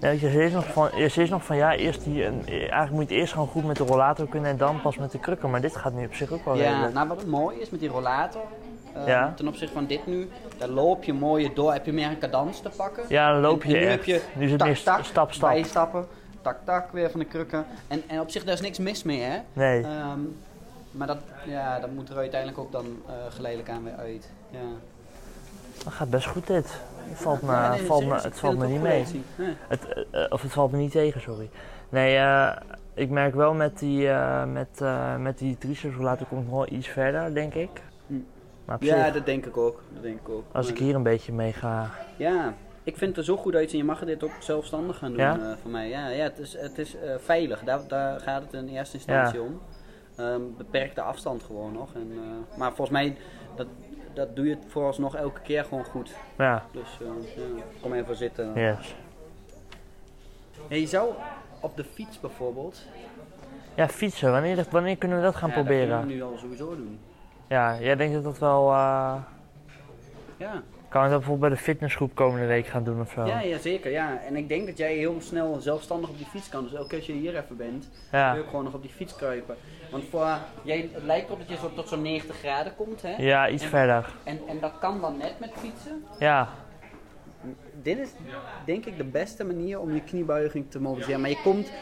Ja, 0.00 0.08
je 0.10 0.30
zei 0.30 0.50
nog 0.52 0.66
van, 0.72 0.90
je 0.96 1.08
zei 1.08 1.28
nog 1.28 1.44
van 1.44 1.56
ja, 1.56 1.74
eerst 1.74 2.04
die, 2.04 2.24
en, 2.24 2.42
eigenlijk 2.46 2.90
moet 2.90 3.08
je 3.08 3.14
eerst 3.14 3.32
gewoon 3.32 3.48
goed 3.48 3.64
met 3.64 3.76
de 3.76 3.84
rollator 3.84 4.28
kunnen 4.28 4.50
en 4.50 4.56
dan 4.56 4.80
pas 4.80 4.96
met 4.96 5.12
de 5.12 5.18
krukken. 5.18 5.50
Maar 5.50 5.60
dit 5.60 5.76
gaat 5.76 5.92
nu 5.92 6.04
op 6.06 6.14
zich 6.14 6.32
ook 6.32 6.44
wel 6.44 6.56
Ja, 6.56 6.70
redelijk. 6.70 6.94
nou 6.94 7.08
wat 7.08 7.18
het 7.18 7.26
mooie 7.26 7.60
is 7.60 7.70
met 7.70 7.80
die 7.80 7.88
rollator, 7.88 8.42
uh, 8.96 9.06
Ja. 9.06 9.32
ten 9.36 9.48
opzichte 9.48 9.74
van 9.74 9.86
dit 9.86 10.06
nu, 10.06 10.28
daar 10.58 10.68
loop 10.68 11.04
je 11.04 11.12
mooi 11.12 11.50
door, 11.54 11.72
heb 11.72 11.86
je 11.86 11.92
meer 11.92 12.08
een 12.08 12.18
cadans 12.18 12.60
te 12.60 12.70
pakken. 12.76 13.04
Ja, 13.08 13.32
dan 13.32 13.40
loop 13.40 13.64
je 13.64 13.74
en 13.74 13.80
nu 13.80 13.86
echt. 13.86 13.96
heb 13.96 14.04
je 14.04 14.22
nu 14.34 14.44
is 14.44 14.52
het 14.52 14.64
meer 14.64 14.76
stap, 14.76 15.04
stap. 15.04 15.30
bijstappen, 15.40 16.06
tak, 16.48 16.64
tak, 16.64 16.92
weer 16.92 17.10
van 17.10 17.20
de 17.20 17.26
krukken. 17.26 17.64
En, 17.88 18.02
en 18.06 18.20
op 18.20 18.30
zich, 18.30 18.44
daar 18.44 18.54
is 18.54 18.60
niks 18.60 18.78
mis 18.78 19.02
mee, 19.02 19.20
hè. 19.20 19.38
Nee. 19.52 19.82
Ehm, 19.82 20.20
maar 20.90 21.06
dat, 21.06 21.18
ja, 21.46 21.80
dat 21.80 21.90
moet 21.90 22.08
er 22.08 22.16
uiteindelijk 22.16 22.60
ook 22.60 22.72
dan 22.72 22.86
uh, 22.86 23.12
geleidelijk 23.28 23.70
aan 23.70 23.84
weer 23.84 23.96
uit. 23.96 24.30
Ja. 24.50 24.58
Dat 25.84 25.92
gaat 25.92 26.10
best 26.10 26.26
goed 26.26 26.46
dit. 26.46 26.80
Het 27.08 27.18
valt 27.18 27.42
me, 27.42 27.52
Ja, 27.52 27.70
nee, 27.70 27.82
valt 27.86 28.06
me, 28.06 28.14
het 28.14 28.38
valt 28.38 28.58
me 28.58 28.66
niet 28.66 28.82
mee. 28.82 29.04
Nee. 29.36 29.56
Het, 29.68 30.06
eh, 30.10 30.24
of 30.28 30.42
het 30.42 30.52
valt 30.52 30.70
me 30.72 30.78
niet 30.78 30.90
tegen, 30.90 31.20
sorry. 31.20 31.50
Nee, 31.88 32.16
eh, 32.16 32.56
ik 32.94 33.10
merk 33.10 33.34
wel 33.34 33.54
met 33.54 33.78
die, 33.78 34.08
eh 34.08 34.44
met, 34.44 34.68
eh 34.80 35.16
met 35.16 35.38
die 35.38 35.58
triceps 35.58 35.94
rollator 35.96 36.26
kom 36.26 36.38
ik 36.38 36.44
nog 36.44 36.54
wel 36.54 36.78
iets 36.78 36.88
verder, 36.88 37.34
denk 37.34 37.54
ik. 37.54 37.70
Hm. 38.06 38.14
Maar 38.64 38.76
Ja, 38.80 39.04
zich, 39.04 39.12
dat 39.14 39.26
denk 39.26 39.46
ik 39.46 39.56
ook. 39.56 39.82
Dat 39.92 40.02
denk 40.02 40.18
ik 40.20 40.28
ook. 40.28 40.44
als 40.52 40.66
Maar- 40.66 40.74
ik 40.74 40.80
hier 40.80 40.94
een 40.94 41.02
beetje 41.02 41.32
mee 41.32 41.52
ga... 41.52 41.90
Ja, 42.16 42.54
ik 42.88 42.96
vind 42.96 43.10
het 43.10 43.18
er 43.18 43.24
zo 43.24 43.36
goed 43.36 43.54
uitzien. 43.54 43.78
Je 43.78 43.84
mag 43.84 44.04
dit 44.04 44.22
ook 44.24 44.30
zelfstandig 44.40 44.98
gaan 44.98 45.10
doen 45.10 45.20
Ja? 45.20 45.38
eh, 45.38 45.56
voor 45.62 45.70
mij. 45.70 45.88
Ja, 45.88 46.08
ja 46.08 46.22
het 46.22 46.38
is, 46.38 46.56
het 46.56 46.78
is 46.78 46.96
eh, 46.96 47.14
veilig. 47.18 47.62
Daar, 47.64 47.80
daar 47.88 48.20
gaat 48.20 48.42
het 48.42 48.52
in 48.52 48.68
eerste 48.68 48.96
instantie 48.96 49.38
Ja. 49.40 49.44
om. 49.44 49.60
Ehm, 50.16 50.40
beperkte 50.56 51.00
afstand 51.02 51.42
gewoon 51.42 51.72
nog. 51.72 51.94
En, 51.94 52.10
eh, 52.12 52.58
maar 52.58 52.68
volgens 52.68 52.90
mij, 52.90 53.16
dat, 53.56 53.66
dat 54.14 54.36
doe 54.36 54.46
je 54.46 54.56
vooralsnog 54.66 55.14
elke 55.14 55.40
keer 55.40 55.64
gewoon 55.64 55.84
goed. 55.84 56.14
Ja, 56.38 56.64
Dus 56.72 56.98
ja, 57.00 57.42
kom 57.82 57.92
even 57.92 58.16
zitten. 58.16 58.52
yes. 58.54 58.94
Je 60.68 60.86
zou 60.86 61.12
op 61.60 61.76
de 61.76 61.84
fiets 61.84 62.20
bijvoorbeeld. 62.20 62.82
Ja, 63.74 63.88
fietsen. 63.88 64.30
Wanneer, 64.32 64.64
wanneer 64.70 64.96
kunnen 64.96 65.18
we 65.18 65.24
dat 65.24 65.36
gaan 65.36 65.48
ja, 65.48 65.54
Dat 65.54 65.64
proberen? 65.64 65.88
kunnen 65.98 66.16
we 66.16 66.24
nu 66.24 66.30
al 66.32 66.38
sowieso 66.38 66.76
doen. 66.76 66.98
Ja, 67.48 67.78
jij 67.80 67.96
denkt 67.96 68.14
dat 68.14 68.24
dat 68.24 68.38
wel... 68.38 68.70
Ja. 70.36 70.62
Kan 70.88 71.04
ik 71.04 71.10
dat 71.10 71.18
bijvoorbeeld 71.18 71.50
bij 71.50 71.58
de 71.58 71.64
fitnessgroep 71.64 72.14
komende 72.14 72.46
week 72.46 72.66
gaan 72.66 72.84
doen 72.84 73.00
of 73.00 73.10
zo? 73.10 73.24
Ja, 73.26 73.40
ja, 73.40 73.58
zeker. 73.58 73.90
Ja. 73.90 74.20
En 74.26 74.36
ik 74.36 74.48
denk 74.48 74.66
dat 74.66 74.78
jij 74.78 74.94
heel 74.96 75.16
snel 75.20 75.56
zelfstandig 75.60 76.10
op 76.10 76.16
die 76.16 76.26
fiets 76.26 76.48
kan. 76.48 76.62
Dus 76.62 76.72
elke 76.74 76.88
keer 76.88 76.98
als 76.98 77.06
je 77.06 77.12
hier 77.12 77.36
even 77.36 77.56
bent, 77.56 77.88
Ja. 78.12 78.28
kun 78.28 78.38
je 78.38 78.44
ook 78.44 78.50
gewoon 78.50 78.64
nog 78.64 78.74
op 78.74 78.82
die 78.82 78.90
fiets 78.90 79.16
kruipen. 79.16 79.56
Want 79.90 80.04
voor, 80.10 80.26
jij, 80.62 80.88
het 80.92 81.02
lijkt 81.02 81.26
erop 81.26 81.38
dat 81.38 81.48
je 81.48 81.56
zo 81.56 81.72
tot 81.74 81.88
zo'n 81.88 82.02
90 82.02 82.38
graden 82.38 82.74
komt. 82.76 83.02
Hè? 83.02 83.14
Ja, 83.16 83.48
iets 83.48 83.62
En- 83.62 83.68
verder. 83.68 84.12
En, 84.24 84.40
en 84.48 84.60
dat 84.60 84.72
kan 84.80 85.00
dan 85.00 85.16
net 85.16 85.34
met 85.40 85.50
fietsen. 85.58 86.04
Ja, 86.18 86.48
Dit 87.82 87.98
is 87.98 88.10
denk 88.64 88.84
ik 88.86 88.96
de 88.96 89.04
beste 89.04 89.44
manier 89.44 89.80
om 89.80 89.94
je 89.94 90.00
kniebuiging 90.02 90.70
te 90.70 90.80
mobiliseren. 90.80 91.20
Maar 91.20 91.30
je 91.30 91.40
komt, 91.42 91.72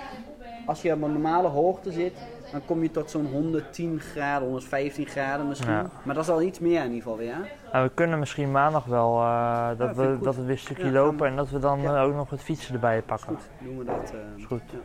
als 0.67 0.83
je 0.83 0.93
op 0.93 1.03
een 1.03 1.13
normale 1.13 1.49
hoogte 1.49 1.93
zit, 1.93 2.13
dan 2.53 2.61
kom 2.65 2.83
je 2.83 2.91
tot 2.91 3.11
zo'n 3.11 3.27
110 3.27 4.01
graden, 4.01 4.45
115 4.49 5.07
graden 5.07 5.49
misschien. 5.49 5.73
Ja. 5.73 5.91
Maar 6.03 6.15
dat 6.15 6.25
is 6.25 6.31
al 6.31 6.43
iets 6.43 6.59
meer 6.59 6.79
in 6.79 6.87
ieder 6.93 7.03
geval 7.03 7.17
weer. 7.17 7.35
hè? 7.35 7.41
nou, 7.73 7.85
we 7.87 7.91
kunnen 7.95 8.19
misschien 8.19 8.51
maandag 8.51 8.85
wel 8.85 9.21
eh, 9.21 9.69
dat, 9.79 9.91
ik 9.91 9.97
we, 9.97 10.19
dat 10.23 10.37
we 10.37 10.43
weer 10.43 10.51
een 10.51 10.59
stukje 10.59 10.85
Ja, 10.85 10.91
lopen 10.91 11.27
en 11.27 11.37
dat 11.37 11.51
we 11.51 11.59
dan 11.59 11.81
Ja. 11.81 11.97
eh, 11.97 12.03
ook 12.03 12.15
nog 12.15 12.31
het 12.31 12.43
fietsen 12.43 12.75
erbij 12.75 13.03
pakken. 13.03 13.27
Goed, 13.29 13.67
doen 13.67 13.79
we 13.79 13.85
dat. 13.85 14.11
eh, 14.13 14.19
Is 14.37 14.45
goed. 14.45 14.61
ja. 14.73 14.79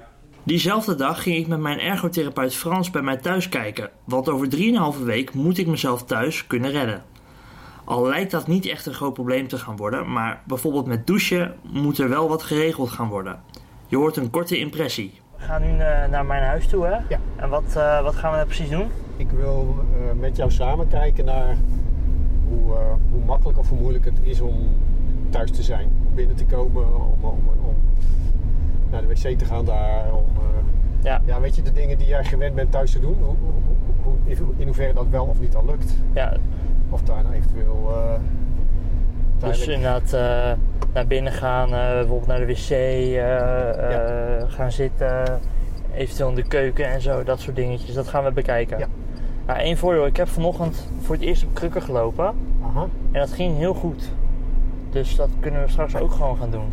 Diezelfde 0.43 0.95
dag 0.95 1.23
ging 1.23 1.37
ik 1.37 1.47
met 1.47 1.59
mijn 1.59 1.79
ergotherapeut 1.79 2.55
Frans 2.55 2.89
bij 2.91 3.01
mij 3.01 3.17
thuis 3.17 3.49
kijken, 3.49 3.89
want 4.03 4.29
over 4.29 4.47
3,5 4.97 5.03
week 5.03 5.33
moet 5.33 5.57
ik 5.57 5.67
mezelf 5.67 6.03
thuis 6.03 6.47
kunnen 6.47 6.71
redden. 6.71 7.03
Al 7.85 8.07
lijkt 8.07 8.31
dat 8.31 8.47
niet 8.47 8.65
echt 8.65 8.85
een 8.85 8.93
groot 8.93 9.13
probleem 9.13 9.47
te 9.47 9.57
gaan 9.57 9.75
worden, 9.75 10.11
maar 10.11 10.41
bijvoorbeeld 10.45 10.85
met 10.85 11.07
douchen 11.07 11.55
moet 11.71 11.97
er 11.97 12.09
wel 12.09 12.29
wat 12.29 12.43
geregeld 12.43 12.89
gaan 12.89 13.07
worden. 13.09 13.41
Je 13.87 13.97
hoort 13.97 14.17
een 14.17 14.29
korte 14.29 14.57
impressie. 14.57 15.19
We 15.41 15.47
gaan 15.47 15.61
nu 15.61 15.77
eh, 15.79 16.07
naar 16.09 16.25
mijn 16.25 16.43
huis 16.43 16.67
toe, 16.67 16.85
hè? 16.85 16.91
Ja. 17.09 17.19
En 17.35 17.49
wat, 17.49 17.75
eh, 17.77 18.01
wat 18.03 18.15
gaan 18.15 18.29
we 18.29 18.35
nou 18.35 18.47
precies 18.47 18.69
doen? 18.69 18.87
Ik 19.17 19.29
wil 19.29 19.75
eh, 19.93 20.19
met 20.19 20.35
jou 20.35 20.51
samen 20.51 20.87
kijken 20.87 21.25
naar 21.25 21.55
hoe, 22.49 22.73
hoe 23.11 23.23
makkelijk 23.25 23.57
of 23.57 23.69
hoe 23.69 23.79
moeilijk 23.79 24.05
het 24.05 24.19
is 24.21 24.41
om 24.41 24.55
thuis 25.29 25.51
te 25.51 25.63
zijn. 25.63 25.87
Om 26.07 26.15
binnen 26.15 26.35
te 26.35 26.45
komen, 26.45 26.85
om, 26.95 27.13
om, 27.21 27.39
om 27.65 27.75
naar 28.91 29.01
de 29.01 29.07
wc 29.07 29.37
te 29.37 29.45
gaan 29.45 29.65
daar. 29.65 30.13
Om, 30.13 30.23
Ja. 31.03 31.21
ja, 31.25 31.39
weet 31.39 31.55
je, 31.55 31.61
de 31.61 31.71
dingen 31.71 31.97
die 31.97 32.07
jij 32.07 32.23
gewend 32.23 32.55
bent 32.55 32.71
thuis 32.71 32.91
te 32.91 32.99
doen. 32.99 33.15
Hoe, 33.19 33.35
hoe, 33.43 33.93
hoe- 34.03 34.15
in- 34.23 34.53
in 34.57 34.65
hoeverre 34.65 34.93
dat 34.93 35.07
wel 35.09 35.25
of 35.25 35.39
niet 35.39 35.55
al 35.55 35.65
lukt. 35.65 35.95
Ja, 36.13 36.33
Of 36.89 37.01
daar 37.01 37.23
nou 37.23 37.35
eventueel... 37.35 37.93
dus 39.49 39.67
inderdaad 39.67 40.13
eh, 40.13 40.51
naar 40.93 41.07
binnen 41.07 41.31
gaan, 41.31 41.73
eh, 41.73 41.91
bijvoorbeeld 41.91 42.27
naar 42.27 42.39
de 42.39 42.45
wc 42.45 42.69
eh, 42.69 44.55
gaan 44.55 44.71
zitten. 44.71 45.39
Eventueel 45.93 46.29
in 46.29 46.35
de 46.35 46.47
keuken 46.47 46.85
en 46.85 47.01
zo, 47.01 47.23
dat 47.23 47.39
soort 47.39 47.55
dingetjes. 47.55 47.95
Dat 47.95 48.07
gaan 48.07 48.23
we 48.23 48.31
bekijken. 48.31 48.79
Ja. 48.79 48.87
Nou, 49.45 49.59
één 49.59 49.77
voordeel. 49.77 50.05
Ik 50.05 50.17
heb 50.17 50.27
vanochtend 50.27 50.87
voor 51.01 51.15
het 51.15 51.23
eerst 51.23 51.43
op 51.43 51.53
krukken 51.53 51.81
gelopen. 51.81 52.33
Aha. 52.63 52.87
En 53.11 53.19
dat 53.19 53.31
ging 53.31 53.57
heel 53.57 53.73
goed. 53.73 54.09
Dus 54.89 55.15
dat 55.15 55.29
kunnen 55.39 55.61
we 55.63 55.69
straks 55.69 55.95
ook 55.95 56.11
gewoon 56.11 56.37
gaan 56.37 56.51
doen. 56.51 56.65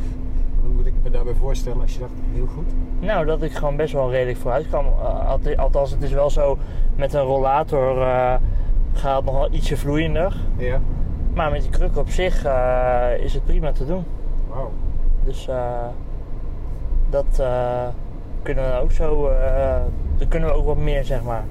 Wat 0.62 0.72
moet 0.72 0.86
ik 0.86 0.92
me 1.02 1.10
daarbij 1.10 1.34
voorstellen 1.34 1.80
als 1.80 1.92
je 1.92 1.98
dacht, 1.98 2.12
heel 2.32 2.46
goed? 2.46 2.66
Nou, 3.00 3.26
dat 3.26 3.42
ik 3.42 3.52
gewoon 3.52 3.76
best 3.76 3.92
wel 3.92 4.10
redelijk 4.10 4.38
vooruit 4.38 4.70
kan. 4.70 4.86
Alt- 5.26 5.56
althans, 5.56 5.90
het 5.90 6.02
is 6.02 6.12
wel 6.12 6.30
zo, 6.30 6.58
met 6.96 7.12
een 7.12 7.22
rollator 7.22 8.06
gaat 8.92 9.16
het 9.16 9.24
nog 9.24 9.34
wel 9.34 9.52
ietsje 9.52 9.76
vloeiender. 9.76 10.36
Ja. 10.56 10.80
Maar 11.38 11.50
met 11.50 11.62
die 11.62 11.70
krukken 11.70 12.00
op 12.00 12.10
zich 12.10 12.44
eh, 12.44 13.10
is 13.18 13.34
het 13.34 13.44
prima 13.44 13.72
te 13.72 13.86
doen. 13.86 14.04
Wauw. 14.48 14.72
Dus 15.24 15.48
eh, 15.48 15.86
dat 17.10 17.38
eh, 17.38 17.86
kunnen 18.42 18.64
we 18.72 18.80
ook 18.80 18.92
zo, 18.92 19.28
eh 19.28 19.80
dan 20.16 20.28
kunnen 20.28 20.48
we 20.48 20.54
ook 20.54 20.64
wat 20.64 20.76
meer, 20.76 21.04
zeg 21.04 21.22
maar. 21.22 21.44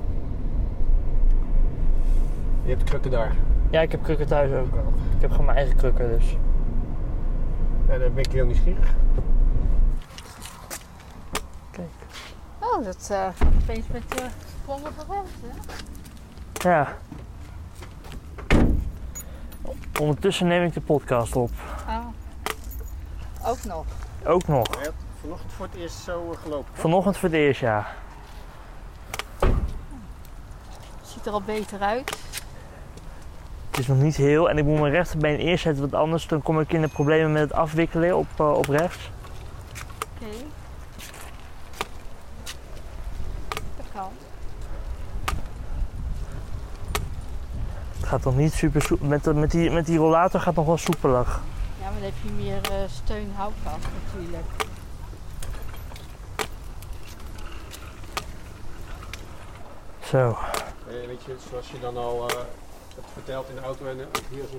Je 2.63 2.69
hebt 2.69 2.83
krukken 2.83 3.11
daar. 3.11 3.35
Ja, 3.69 3.81
ik 3.81 3.91
heb 3.91 4.03
krukken 4.03 4.27
thuis 4.27 4.51
ook. 4.51 4.67
Ik 5.15 5.21
heb 5.21 5.29
gewoon 5.31 5.45
mijn 5.45 5.57
eigen 5.57 5.75
krukken, 5.75 6.07
dus. 6.07 6.37
En 7.89 7.99
dan 7.99 8.13
ben 8.13 8.23
ik 8.23 8.31
heel 8.31 8.45
nieuwsgierig. 8.45 8.93
Kijk. 11.71 11.89
Oh, 12.59 12.83
dat 12.83 13.07
eh, 13.11 13.17
gaat 13.17 13.53
opeens 13.63 13.85
met 13.91 14.19
uh, 14.19 14.25
sprongen 14.61 14.93
vooruit, 14.93 15.27
hè? 15.41 16.69
Ja. 16.69 16.87
Ondertussen 19.99 20.47
neem 20.47 20.63
ik 20.63 20.73
de 20.73 20.81
podcast 20.81 21.35
op. 21.35 21.51
Oh. 21.87 22.05
Ook 23.45 23.63
nog. 23.63 23.85
Ook 24.25 24.47
nog. 24.47 24.67
Je 24.67 24.81
hebt 24.81 25.03
vanochtend 25.21 25.51
voor 25.53 25.65
het 25.65 25.75
eerst 25.75 25.95
zo 25.95 26.31
eh, 26.31 26.37
gelopen. 26.37 26.73
Vanochtend 26.73 27.17
voor 27.17 27.29
het 27.29 27.37
eerst, 27.37 27.59
ja. 27.59 27.87
Ziet 31.01 31.25
er 31.25 31.31
al 31.31 31.41
beter 31.41 31.79
uit. 31.79 32.17
Het 33.69 33.79
is 33.79 33.87
nog 33.87 33.97
niet 33.97 34.15
heel 34.15 34.49
en 34.49 34.57
ik 34.57 34.63
moet 34.63 34.79
mijn 34.79 34.93
rechterbeen 34.93 35.37
eerst 35.39 35.63
zetten, 35.63 35.81
want 35.81 35.93
anders 35.93 36.27
dan 36.27 36.41
kom 36.41 36.59
ik 36.59 36.73
in 36.73 36.81
de 36.81 36.87
problemen 36.87 37.31
met 37.31 37.41
het 37.41 37.53
afwikkelen 37.53 38.17
op, 38.17 38.27
eh, 38.37 38.51
op 38.51 38.65
rechts. 38.69 39.09
Oké 40.15 40.35
kan. 43.97 44.11
Het 47.91 47.96
gaat 48.07 48.23
nog 48.23 48.35
niet 48.35 48.53
super 48.53 48.81
soepel. 48.81 49.07
Met, 49.07 49.23
de- 49.23 49.33
met, 49.33 49.51
die, 49.51 49.71
met 49.71 49.85
die 49.85 49.97
rollator 49.97 50.39
gaat 50.39 50.45
het 50.47 50.55
nog 50.55 50.65
wel 50.65 50.77
soepelig. 50.77 51.39
Ja, 51.81 51.83
maar 51.83 51.93
dan 51.93 52.03
heb 52.03 52.13
je 52.21 52.31
meer 52.31 52.61
eh, 52.71 52.89
steun 52.89 53.31
houvast 53.35 53.85
natuurlijk. 54.03 54.45
Zo. 60.03 60.37
Eh, 60.87 61.07
weet 61.07 61.23
je, 61.25 61.35
zoals 61.49 61.71
je 61.71 61.79
dan 61.79 61.97
al 61.97 62.29
eh, 62.29 62.35
het 62.95 63.05
vertelt 63.13 63.49
in 63.49 63.55
de 63.55 63.61
auto 63.61 63.85
en 63.85 63.99
eh, 63.99 64.05
hier 64.29 64.43
zo. 64.51 64.57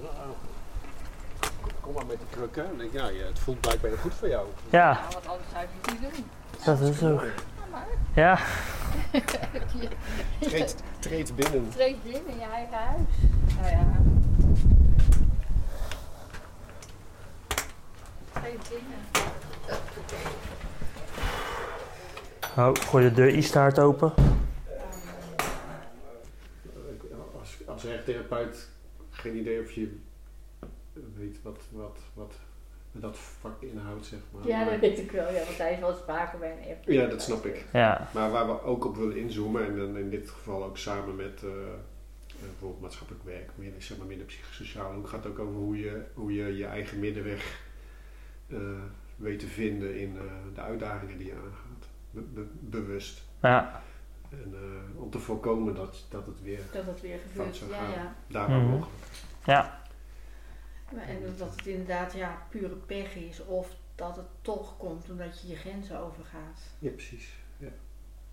kom 1.81 1.93
maar 1.95 2.07
met 2.07 2.19
die 2.19 2.27
krukken. 2.31 2.65
Dan 2.69 2.79
denk 2.79 2.93
ik, 2.93 3.01
nou, 3.01 3.13
ja, 3.13 3.27
het 3.27 3.39
voelt 3.39 3.61
blijkbaar 3.61 3.91
goed 4.01 4.15
voor 4.15 4.29
jou. 4.29 4.47
Ja, 4.71 5.01
wat 5.13 5.27
anders 5.29 5.49
zou 5.53 5.63
ik 5.65 5.69
het 5.81 6.01
niet 6.01 6.15
doen. 6.15 6.25
dat 6.65 6.81
is 6.81 7.03
ook. 7.03 7.21
Mooi. 7.21 7.33
Ja, 8.15 8.39
Je 8.39 8.78
Treed, 10.41 10.77
treed 10.99 11.37
binnen. 11.37 11.71
treedt 11.71 12.03
binnen 12.03 12.29
in 12.29 12.39
je 12.39 12.45
eigen 12.45 12.77
huis. 12.77 13.01
Nou 13.57 13.71
ja. 13.71 14.03
Treedt 18.33 18.69
binnen. 18.69 18.99
oh, 22.57 22.69
ik 22.69 22.83
gooi 22.83 23.09
de 23.09 23.15
deur 23.15 23.35
iets 23.35 23.51
te 23.51 23.59
hard 23.59 23.79
open. 23.79 24.13
Als, 27.39 27.57
als 27.67 27.83
therapeut 28.05 28.69
geen 29.11 29.37
idee 29.37 29.61
of 29.61 29.71
je 29.71 29.99
weet 30.93 31.43
wat, 31.43 31.59
wat, 31.71 31.99
wat 32.15 32.33
dat 32.93 33.17
vak 33.19 33.63
inhoudt, 33.63 34.07
zeg 34.07 34.19
maar. 34.33 34.47
Ja, 34.47 34.65
dat 34.65 34.81
weet 34.81 34.99
ik 34.99 35.11
wel. 35.11 35.33
Ja, 35.33 35.45
want 35.45 35.59
hij 35.59 35.73
is 35.73 35.79
wel 35.81 35.95
sprake 35.95 36.37
bij 36.37 36.53
een 36.53 36.71
app. 36.71 36.85
ja, 36.89 37.07
dat 37.07 37.23
snap 37.23 37.47
ik. 37.47 37.65
Ja, 37.73 38.09
Maar 38.15 38.31
waar 38.31 38.47
we 38.47 38.63
ook 38.63 38.85
op 38.85 38.97
willen 38.97 39.17
inzoomen, 39.17 39.65
en 39.67 39.77
dan 39.77 39.97
in 39.97 40.11
dit 40.11 40.31
geval 40.31 40.65
ook 40.65 40.77
samen 40.79 41.17
met 41.17 41.43
eh, 41.43 41.49
eh, 41.51 42.45
bijvoorbeeld 42.49 42.81
maatschappelijk 42.83 43.25
werk, 43.25 43.51
meer, 43.55 43.73
zeg 43.79 43.99
maar 43.99 44.07
meer 44.07 44.19
de 44.19 44.25
psychosociale 44.25 44.95
hoek, 44.95 45.09
gaat 45.09 45.27
ook 45.27 45.39
over 45.39 45.55
hoe 45.55 45.79
je 45.79 46.03
hoe 46.15 46.33
je, 46.35 46.57
je 46.57 46.67
eigen 46.67 46.99
middenweg 47.01 47.61
eh, 48.49 48.59
weet 49.17 49.39
te 49.39 49.47
vinden 49.47 49.99
in 50.01 50.17
eh, 50.17 50.23
de 50.55 50.61
uitdagingen 50.61 51.19
die 51.19 51.27
je 51.27 51.33
aangaat. 51.35 51.89
Be- 52.11 52.21
be- 52.35 52.47
bewust. 52.61 53.23
ja, 53.43 53.83
En 54.31 54.55
eh, 54.55 55.01
om 55.03 55.11
te 55.11 55.19
voorkomen 55.19 55.75
dat, 55.75 56.05
dat 56.11 56.27
het 56.27 56.43
weer 56.43 56.61
Dat 56.73 56.87
het 56.87 57.01
weer 57.01 57.19
gebeurt. 57.31 57.57
zou 57.57 57.71
Ja, 57.71 57.77
gaan. 57.77 57.91
ja. 57.91 58.15
Daar 58.27 58.49
waar 58.49 58.59
Mhm. 58.59 58.69
mogelijk. 58.71 58.93
ja, 59.45 59.78
En 60.97 61.35
dat 61.39 61.57
het 61.57 61.67
inderdaad 61.67 62.13
ja, 62.13 62.43
pure 62.49 62.75
pech 62.75 63.15
is. 63.15 63.45
Of 63.45 63.69
dat 63.95 64.17
het 64.17 64.27
toch 64.43 64.77
komt 64.77 65.11
omdat 65.11 65.41
je 65.41 65.49
je 65.49 65.57
grenzen 65.57 65.99
overgaat. 66.01 66.61
Ja, 66.79 66.91
precies. 66.91 67.29
Ja. 67.57 67.69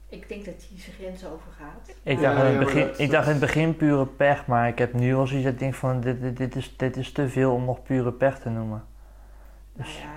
Ik 0.10 0.30
denk 0.30 0.46
dat 0.46 0.54
hij 0.70 0.80
zijn 0.80 0.96
grenzen 0.96 1.30
overgaat. 1.32 1.90
Ik 2.04 2.20
Ja, 2.20 2.34
dacht, 2.34 2.46
in 2.48 2.56
het 2.56 2.60
begin, 2.66 2.88
dat- 2.88 3.00
ik 3.00 3.10
dacht 3.12 3.26
in 3.26 3.32
het 3.32 3.40
begin 3.42 3.76
pure 3.76 4.06
pech, 4.06 4.48
maar 4.48 4.68
ik 4.68 4.78
heb 4.78 4.94
nu 4.94 5.16
al 5.16 5.28
zoiets 5.28 5.46
dat 5.46 5.54
ik 5.54 5.60
denk 5.60 5.74
van 5.74 6.02
dit, 6.02 6.22
dit, 6.22 6.38
dit, 6.38 6.56
is, 6.56 6.78
dit 6.78 6.98
is 6.98 7.12
te 7.12 7.30
veel 7.30 7.54
om 7.54 7.66
nog 7.66 7.84
pure 7.84 8.12
pech 8.12 8.40
te 8.40 8.50
noemen. 8.50 8.86
Nou 9.74 9.90
ja, 9.90 10.14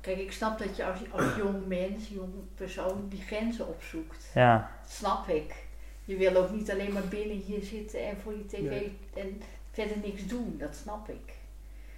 kijk, 0.00 0.18
ik 0.18 0.32
snap 0.32 0.58
dat 0.58 0.76
je 0.76 0.84
als, 0.84 0.98
als 1.12 1.36
jong 1.36 1.66
mens, 1.66 2.08
jong 2.08 2.32
persoon, 2.54 3.08
die 3.08 3.20
grenzen 3.22 3.68
opzoekt. 3.68 4.30
Ja, 4.34 4.70
Dat 4.82 4.90
snap 4.90 5.28
ik. 5.28 5.66
Je 6.04 6.16
wil 6.16 6.36
ook 6.36 6.50
niet 6.50 6.70
alleen 6.70 6.92
maar 6.92 7.08
binnen 7.08 7.36
hier 7.36 7.62
zitten 7.62 8.06
en 8.08 8.16
voor 8.22 8.32
je 8.32 8.46
tv 8.46 8.82
en 9.14 9.40
verder 9.72 9.96
niks 9.98 10.26
doen. 10.26 10.56
Dat 10.58 10.74
snap 10.76 11.08
ik. 11.08 11.34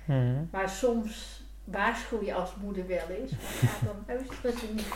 Mhm. 0.05 0.45
Maar 0.51 0.69
soms 0.69 1.43
waarschuw 1.65 2.25
je 2.25 2.35
als 2.35 2.55
moeder 2.63 2.87
wel 2.87 3.09
eens. 3.09 3.31
Maar 3.31 3.59
ja, 3.61 3.87
dan 3.87 4.05
luisteren 4.07 4.53
ze 4.59 4.67
niet. 4.73 4.95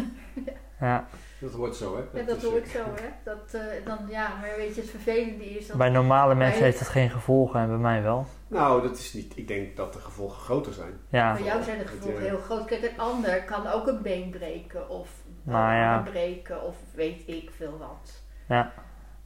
ja. 0.80 1.08
Dat 1.38 1.52
wordt 1.52 1.76
zo, 1.76 1.96
hè? 1.96 2.18
Ja, 2.18 2.26
dat 2.26 2.36
is, 2.36 2.42
hoor 2.42 2.56
ik 2.56 2.64
eh, 2.64 2.70
zo, 2.70 2.84
hè. 2.84 3.08
Dat, 3.24 3.54
eh, 3.54 3.84
dan, 3.84 3.98
ja, 4.08 4.28
maar 4.40 4.54
weet 4.56 4.74
je, 4.74 4.80
het 4.80 4.90
vervelende 4.90 5.44
is 5.44 5.66
dat... 5.66 5.76
Bij 5.76 5.90
normale 5.90 6.34
mensen 6.34 6.62
heeft 6.62 6.78
het 6.78 6.88
geen 6.88 7.10
gevolgen 7.10 7.60
en 7.60 7.68
bij 7.68 7.76
mij 7.76 8.02
wel. 8.02 8.26
Nou, 8.48 8.82
dat 8.82 8.98
is 8.98 9.12
niet. 9.12 9.36
Ik 9.36 9.48
denk 9.48 9.76
dat 9.76 9.92
de 9.92 9.98
gevolgen 9.98 10.40
groter 10.40 10.72
zijn. 10.72 11.00
Ja, 11.08 11.36
Voor 11.36 11.46
jou 11.46 11.62
zijn 11.62 11.78
de 11.78 11.86
gevolgen 11.86 12.22
heel 12.22 12.38
groot. 12.38 12.64
Kijk, 12.64 12.82
een 12.82 12.98
ander 12.98 13.42
kan 13.42 13.66
ook 13.66 13.86
een 13.86 14.02
been 14.02 14.30
breken 14.30 14.88
of 14.88 15.08
een 15.26 15.52
Nou 15.52 15.74
ja. 15.74 15.94
arm 15.94 16.04
breken 16.04 16.62
of 16.62 16.76
weet 16.94 17.22
ik 17.26 17.50
veel 17.56 17.78
wat. 17.78 18.22
Ja. 18.48 18.72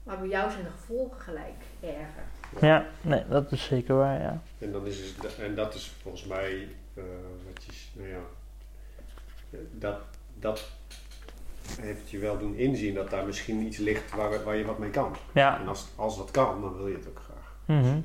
Maar 0.02 0.18
bij 0.18 0.28
jou 0.28 0.50
zijn 0.50 0.64
de 0.64 0.70
gevolgen 0.70 1.20
gelijk 1.20 1.62
erger. 1.80 2.24
Ja, 2.60 2.86
nee, 3.00 3.24
dat 3.28 3.52
is 3.52 3.64
zeker 3.64 3.94
waar, 3.96 4.20
ja. 4.20 4.40
En, 4.58 4.72
dan 4.72 4.86
is 4.86 4.98
het, 5.16 5.36
en 5.38 5.54
dat 5.54 5.74
is 5.74 5.92
volgens 6.02 6.24
mij, 6.24 6.68
eh, 6.94 7.02
wat 7.52 7.64
je, 7.64 7.72
nou 7.92 8.08
ja, 8.08 8.20
dat, 9.72 10.00
dat 10.34 10.70
heeft 11.80 12.10
je 12.10 12.18
wel 12.18 12.38
doen 12.38 12.54
inzien 12.56 12.94
dat 12.94 13.10
daar 13.10 13.26
misschien 13.26 13.60
iets 13.66 13.76
ligt 13.76 14.14
waar, 14.14 14.44
waar 14.44 14.56
je 14.56 14.64
wat 14.64 14.78
mee 14.78 14.90
kan. 14.90 15.16
Ja, 15.32 15.60
En 15.60 15.68
als, 15.68 15.88
als 15.96 16.16
dat 16.16 16.30
kan, 16.30 16.60
dan 16.60 16.76
wil 16.76 16.86
je 16.88 16.96
het 16.96 17.08
ook 17.08 17.20
graag. 17.24 17.54
mhm. 17.64 18.00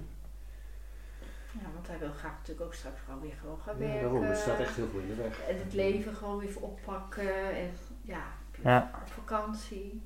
Ja, 1.62 1.68
want 1.74 1.88
hij 1.88 1.98
wil 2.00 2.12
graag 2.18 2.32
natuurlijk 2.38 2.66
ook 2.66 2.74
straks 2.74 3.00
gewoon 3.06 3.22
weer 3.22 3.34
gewoon 3.40 3.58
gaan 3.66 3.74
Ja, 3.78 3.80
werken. 3.86 4.02
daarom, 4.02 4.24
er 4.24 4.36
staat 4.36 4.60
echt 4.60 4.76
heel 4.76 4.88
veel 4.88 5.00
in 5.00 5.08
de 5.08 5.16
weg. 5.16 5.40
En 5.42 5.58
het 5.58 5.74
leven 5.74 6.16
gewoon 6.16 6.38
weer 6.38 6.60
oppakken. 6.60 7.56
En 7.56 7.70
ja, 8.02 8.24
Ja. 8.64 8.92
op 9.02 9.12
vakantie. 9.12 10.02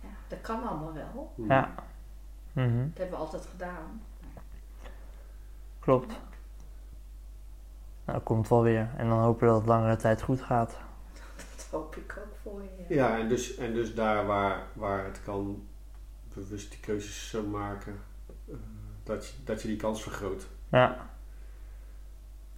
Ja, 0.00 0.08
dat 0.28 0.40
kan 0.40 0.68
allemaal 0.68 0.92
wel. 0.94 1.32
Hmm. 1.34 1.66
Mhm. 2.56 2.88
Dat 2.88 2.98
hebben 2.98 3.18
we 3.18 3.24
altijd 3.24 3.46
gedaan. 3.46 4.02
Klopt. 5.78 6.14
Nou, 8.04 8.20
komt 8.20 8.48
wel 8.48 8.62
weer. 8.62 8.90
En 8.96 9.08
dan 9.08 9.18
hopen 9.18 9.40
we 9.40 9.46
dat 9.46 9.56
het 9.56 9.66
langere 9.68 9.96
tijd 9.96 10.22
goed 10.22 10.42
gaat. 10.42 10.76
Dat 11.56 11.66
hoop 11.70 11.96
ik 11.96 12.18
ook 12.18 12.36
voor 12.42 12.62
je. 12.62 12.94
Ja, 12.94 13.18
en 13.18 13.28
dus, 13.28 13.56
en 13.56 13.74
dus 13.74 13.94
daar 13.94 14.26
waar, 14.26 14.66
waar 14.72 15.04
het 15.04 15.22
kan 15.22 15.66
bewust 16.34 16.70
die 16.70 16.80
keuzes 16.80 17.28
zo 17.28 17.42
maken, 17.42 18.00
eh, 18.48 18.54
dat, 19.02 19.26
je, 19.26 19.32
dat 19.44 19.62
je 19.62 19.68
die 19.68 19.76
kans 19.76 20.02
vergroot. 20.02 20.46
Ja, 20.68 21.10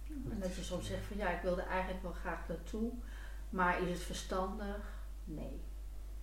En 0.07 0.39
dat 0.39 0.55
je 0.55 0.63
soms 0.63 0.87
zegt 0.87 1.05
van 1.05 1.17
ja, 1.17 1.29
ik 1.29 1.41
wilde 1.41 1.61
eigenlijk 1.61 2.03
wel 2.03 2.11
graag 2.11 2.47
naartoe, 2.47 2.91
maar 3.49 3.81
is 3.81 3.89
het 3.89 4.01
verstandig? 4.01 4.81
Nee. 5.23 5.61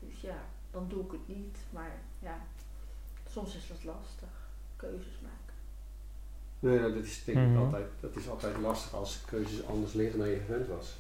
Dus 0.01 0.21
ja, 0.21 0.37
dan 0.71 0.89
doe 0.89 1.05
ik 1.05 1.11
het 1.11 1.29
niet. 1.29 1.59
Maar 1.71 1.91
ja, 2.19 2.39
soms 3.37 3.57
is 3.57 3.69
dat 3.69 3.85
lastig. 3.85 4.29
Keuzes 4.77 5.19
maken. 5.23 5.55
Nee, 6.59 6.79
nou, 6.79 6.95
dat 6.95 7.05
is 7.05 7.25
denk 7.25 7.39
ik 7.39 7.47
Mhm. 7.49 7.59
altijd, 7.65 7.87
dat 8.01 8.17
is 8.17 8.29
altijd 8.29 8.57
lastig 8.59 8.95
als 8.95 9.21
keuzes 9.27 9.67
anders 9.67 9.93
liggen 9.93 10.19
dan 10.19 10.29
je 10.29 10.43
gewend 10.47 10.69
was. 10.69 10.97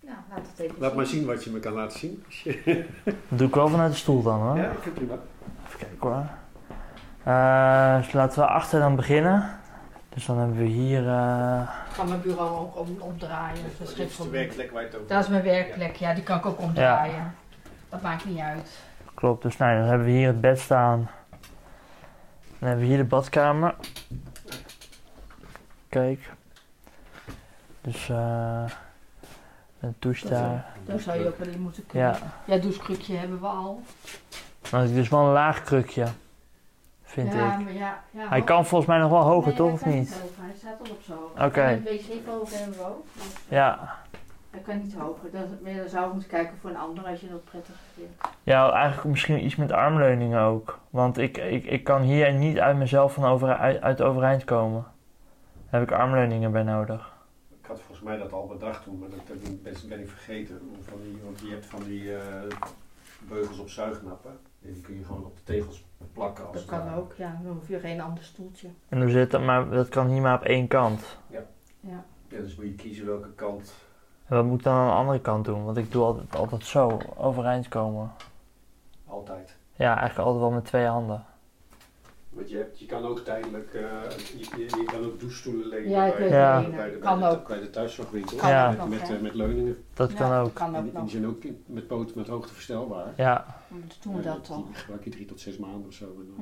Ja, 0.00 0.24
laat 0.30 0.38
het 0.50 0.58
even 0.58 0.76
Laat 0.78 0.88
zien. 0.90 0.96
maar 0.96 1.06
zien 1.06 1.26
wat 1.26 1.44
je 1.44 1.50
me 1.50 1.58
kan 1.58 1.72
laten 1.72 1.98
zien. 1.98 2.24
Dat 3.28 3.38
doe 3.38 3.48
ik 3.48 3.54
wel 3.54 3.68
vanuit 3.68 3.90
de 3.92 3.98
stoel 3.98 4.22
dan 4.22 4.40
hoor. 4.40 4.56
Ja, 4.56 4.70
ik 4.70 4.78
vind 4.82 4.94
prima. 4.94 5.14
Even 5.66 5.78
kijken 5.78 5.98
hoor. 6.00 6.26
Eh, 7.22 7.96
dus 7.96 8.12
laten 8.12 8.38
we 8.38 8.46
achter 8.46 8.80
dan 8.80 8.96
beginnen. 8.96 9.58
Dus 10.08 10.26
dan 10.26 10.38
hebben 10.38 10.56
we 10.56 10.64
hier. 10.64 11.08
eh, 11.08 11.60
Ik 11.90 11.96
kan 11.96 12.08
mijn 12.08 12.20
bureau 12.20 12.50
ook 12.58 12.76
om, 12.78 12.96
omdraaien. 13.00 13.62
Dat 13.78 13.88
is 13.98 14.16
de 14.16 14.30
werkplek 14.30 14.70
waar 14.70 14.80
je 14.82 14.86
het 14.88 14.96
over 14.96 15.08
Dat 15.08 15.22
is 15.22 15.28
mijn 15.30 15.42
werkplek, 15.42 15.96
ja, 15.96 16.14
die 16.14 16.22
kan 16.24 16.38
ik 16.38 16.46
ook 16.46 16.60
omdraaien. 16.60 17.34
Dat 17.88 18.02
maakt 18.02 18.24
niet 18.24 18.38
uit. 18.38 18.78
klopt, 19.14 19.42
dus 19.42 19.56
nou, 19.56 19.78
dan 19.78 19.88
hebben 19.88 20.06
we 20.06 20.12
hier 20.12 20.26
het 20.26 20.40
bed 20.40 20.58
staan. 20.60 21.10
Dan 22.58 22.68
hebben 22.68 22.78
we 22.78 22.84
hier 22.86 22.96
de 22.96 23.04
badkamer. 23.04 23.74
Kijk. 25.88 26.30
Dus 27.80 28.08
eh 28.08 28.64
een 29.80 29.94
douche 29.98 30.28
daar. 30.28 30.64
Daar 30.84 30.98
zou 31.00 31.18
je 31.20 31.26
ook 31.26 31.38
wel 31.38 31.48
in 31.48 31.60
moeten 31.60 31.86
kunnen. 31.86 32.08
Ja, 32.08 32.18
Ja, 32.44 32.58
douchekrukje 32.60 33.16
hebben 33.16 33.40
we 33.40 33.46
al. 33.46 33.82
dan 34.70 34.80
is 34.82 34.86
het 34.86 34.94
dus 34.96 35.08
wel 35.08 35.20
een 35.20 35.32
laag 35.32 35.62
krukje. 35.62 36.06
Vind 37.02 37.32
ja, 37.32 37.52
ik. 37.58 37.64
maar 37.64 37.72
ja, 37.72 38.02
ja, 38.10 38.28
Hij 38.28 38.38
hoog- 38.38 38.46
kan 38.46 38.66
volgens 38.66 38.90
mij 38.90 38.98
nog 38.98 39.10
wel 39.10 39.22
hoger, 39.22 39.48
Nee, 39.48 39.56
toch? 39.56 39.66
hij 39.80 39.92
Of 39.92 39.98
niet? 39.98 40.08
Hij 40.40 40.54
staat 40.58 40.78
al 40.88 40.90
op 40.90 41.02
zo 41.06 41.12
hoog. 41.36 41.46
Oké. 41.46 41.60
En 41.60 41.82
het 41.84 42.06
wc-boven 42.06 42.58
hebben 42.58 42.76
we 42.78 42.84
ook. 42.84 43.06
Dus 43.14 43.24
Ja. 43.48 43.96
Hij 44.56 44.74
kan 44.74 44.82
niet 44.82 44.94
hoger. 44.94 45.30
Dat, 45.30 45.60
maar 45.62 45.74
dan 45.74 45.88
zou 45.88 46.06
ik 46.06 46.12
moeten 46.12 46.30
kijken 46.30 46.56
voor 46.58 46.70
een 46.70 46.76
ander 46.76 47.04
als 47.04 47.20
je 47.20 47.28
dat 47.28 47.44
prettig 47.44 47.74
vindt. 47.94 48.12
Ja, 48.42 48.72
eigenlijk 48.72 49.08
misschien 49.08 49.44
iets 49.44 49.56
met 49.56 49.72
armleuningen 49.72 50.40
ook. 50.40 50.78
Want 50.90 51.18
ik, 51.18 51.36
ik, 51.38 51.64
ik 51.64 51.84
kan 51.84 52.02
hier 52.02 52.32
niet 52.32 52.58
uit 52.58 52.76
mezelf 52.76 53.14
van 53.14 53.24
over, 53.24 53.56
uit, 53.56 53.80
uit 53.80 54.00
overeind 54.02 54.44
komen. 54.44 54.84
Daar 55.70 55.80
heb 55.80 55.90
ik 55.90 55.96
armleuningen 55.96 56.52
bij 56.52 56.62
nodig. 56.62 57.14
Ik 57.60 57.66
had 57.66 57.80
volgens 57.80 58.06
mij 58.06 58.16
dat 58.16 58.32
al 58.32 58.46
bedacht 58.46 58.82
toen, 58.82 58.98
maar 58.98 59.08
dat 59.08 59.18
ik- 59.18 59.62
ben, 59.62 59.74
ben 59.88 60.00
ik 60.00 60.08
vergeten. 60.08 60.60
Van 60.88 60.98
die, 61.02 61.18
want 61.24 61.40
je 61.40 61.50
hebt 61.50 61.66
van 61.66 61.82
die 61.82 62.16
eh, 62.16 62.22
beugels 63.28 63.58
op 63.58 63.68
zuignappen. 63.68 64.30
En 64.62 64.72
die 64.72 64.82
kun 64.82 64.98
je 64.98 65.04
gewoon 65.04 65.24
op 65.24 65.36
de 65.36 65.42
tegels 65.42 65.84
plakken. 66.12 66.46
Als 66.46 66.52
Dat 66.56 66.64
kan 66.64 66.94
ook, 66.94 67.12
ja. 67.16 67.40
Dan 67.42 67.52
hoef 67.52 67.68
je 67.68 67.78
geen 67.80 68.00
ander 68.00 68.24
stoeltje. 68.24 68.68
En 68.88 69.00
hoe 69.00 69.10
zit 69.10 69.30
dat? 69.30 69.42
Maar 69.42 69.70
dat 69.70 69.88
kan 69.88 70.08
hier 70.08 70.20
maar 70.22 70.34
op 70.34 70.42
één 70.44 70.66
kant. 70.68 71.18
Ja. 71.30 71.40
Ja, 71.80 72.04
dus 72.28 72.56
moet 72.56 72.64
je 72.66 72.74
kiezen 72.74 73.06
welke 73.06 73.32
kant. 73.34 73.74
En 74.26 74.36
wat 74.36 74.44
moet 74.44 74.58
ik 74.58 74.64
dan 74.64 74.74
aan 74.74 74.86
de 74.88 74.92
andere 74.94 75.20
kant 75.20 75.44
doen? 75.44 75.64
Want 75.64 75.76
ik 75.76 75.92
doe 75.92 76.04
altijd, 76.04 76.36
altijd 76.36 76.64
zo, 76.64 76.98
overeind 77.16 77.68
komen. 77.68 78.10
Altijd. 79.06 79.56
Ja, 79.74 79.88
eigenlijk 79.98 80.18
altijd 80.28 80.40
wel 80.40 80.50
met 80.50 80.64
twee 80.64 80.86
handen. 80.86 81.24
Want 82.28 82.50
je, 82.50 82.56
hebt, 82.56 82.78
je 82.78 82.86
kan 82.86 83.04
ook 83.04 83.18
tijdelijk, 83.18 83.74
eh, 83.74 83.82
je, 84.38 84.84
kan 84.86 85.04
ook 85.04 85.20
douchestoelen 85.20 85.66
lenen 85.68 85.90
Ja, 85.90 86.04
ik 86.04 86.12
bij, 86.12 86.20
weet 86.22 86.30
Ja. 86.30 86.62
het 86.62 86.76
bij, 86.76 86.90
de, 86.90 86.98
Kan 86.98 87.18
bij, 87.20 87.28
de, 87.30 87.36
ook. 87.36 87.48
bij 87.48 87.60
de 87.60 87.70
thuiszorgwinkel. 87.70 88.36
Kan 88.36 88.48
Ja. 88.48 88.70
ook 88.80 88.88
Met, 88.88 89.20
met, 89.20 89.30
eh, 89.30 89.34
leuningen. 89.34 89.84
Dat 89.94 90.10
Ja, 90.12 90.16
kan 90.16 90.32
ook. 90.32 90.54
Kan 90.54 90.74
En 90.74 90.76
ook 90.76 90.84
die, 90.84 90.92
nog. 90.92 91.02
die 91.02 91.10
zijn 91.10 91.26
ook 91.26 91.42
met 91.66 91.86
poten 91.86 92.18
met 92.18 92.28
hoogte 92.28 92.52
verstelbaar. 92.54 93.12
Ja, 93.16 93.44
Dan 93.68 93.82
doen 94.02 94.12
we 94.16 94.22
Ja, 94.22 94.24
dat 94.34 94.46
die 94.46 94.54
toch. 94.56 94.80
gebruik 94.80 95.04
je 95.04 95.10
drie 95.10 95.26
tot 95.26 95.40
zes 95.40 95.56
maanden 95.58 95.86
of 95.86 95.92
zo. 95.94 96.04
En 96.04 96.32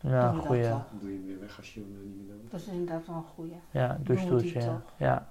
dan, 0.00 0.10
Ja, 0.12 0.32
goeie. 0.32 0.62
dan 0.62 0.82
doe 1.00 1.10
je 1.10 1.16
hem 1.16 1.26
weer 1.26 1.40
weg 1.40 1.56
als 1.56 1.74
je 1.74 1.80
hem 1.80 1.88
eh, 2.00 2.06
niet 2.06 2.16
meer 2.16 2.26
nodig 2.26 2.40
hebt. 2.40 2.50
Dat 2.50 2.60
is 2.60 2.66
inderdaad 2.66 3.06
wel 3.06 3.16
een 3.16 3.24
goeie. 3.34 3.56
Ja, 3.70 3.98
douchestoeltje. 4.00 4.52
die 4.58 4.68
Ja. 4.96 5.28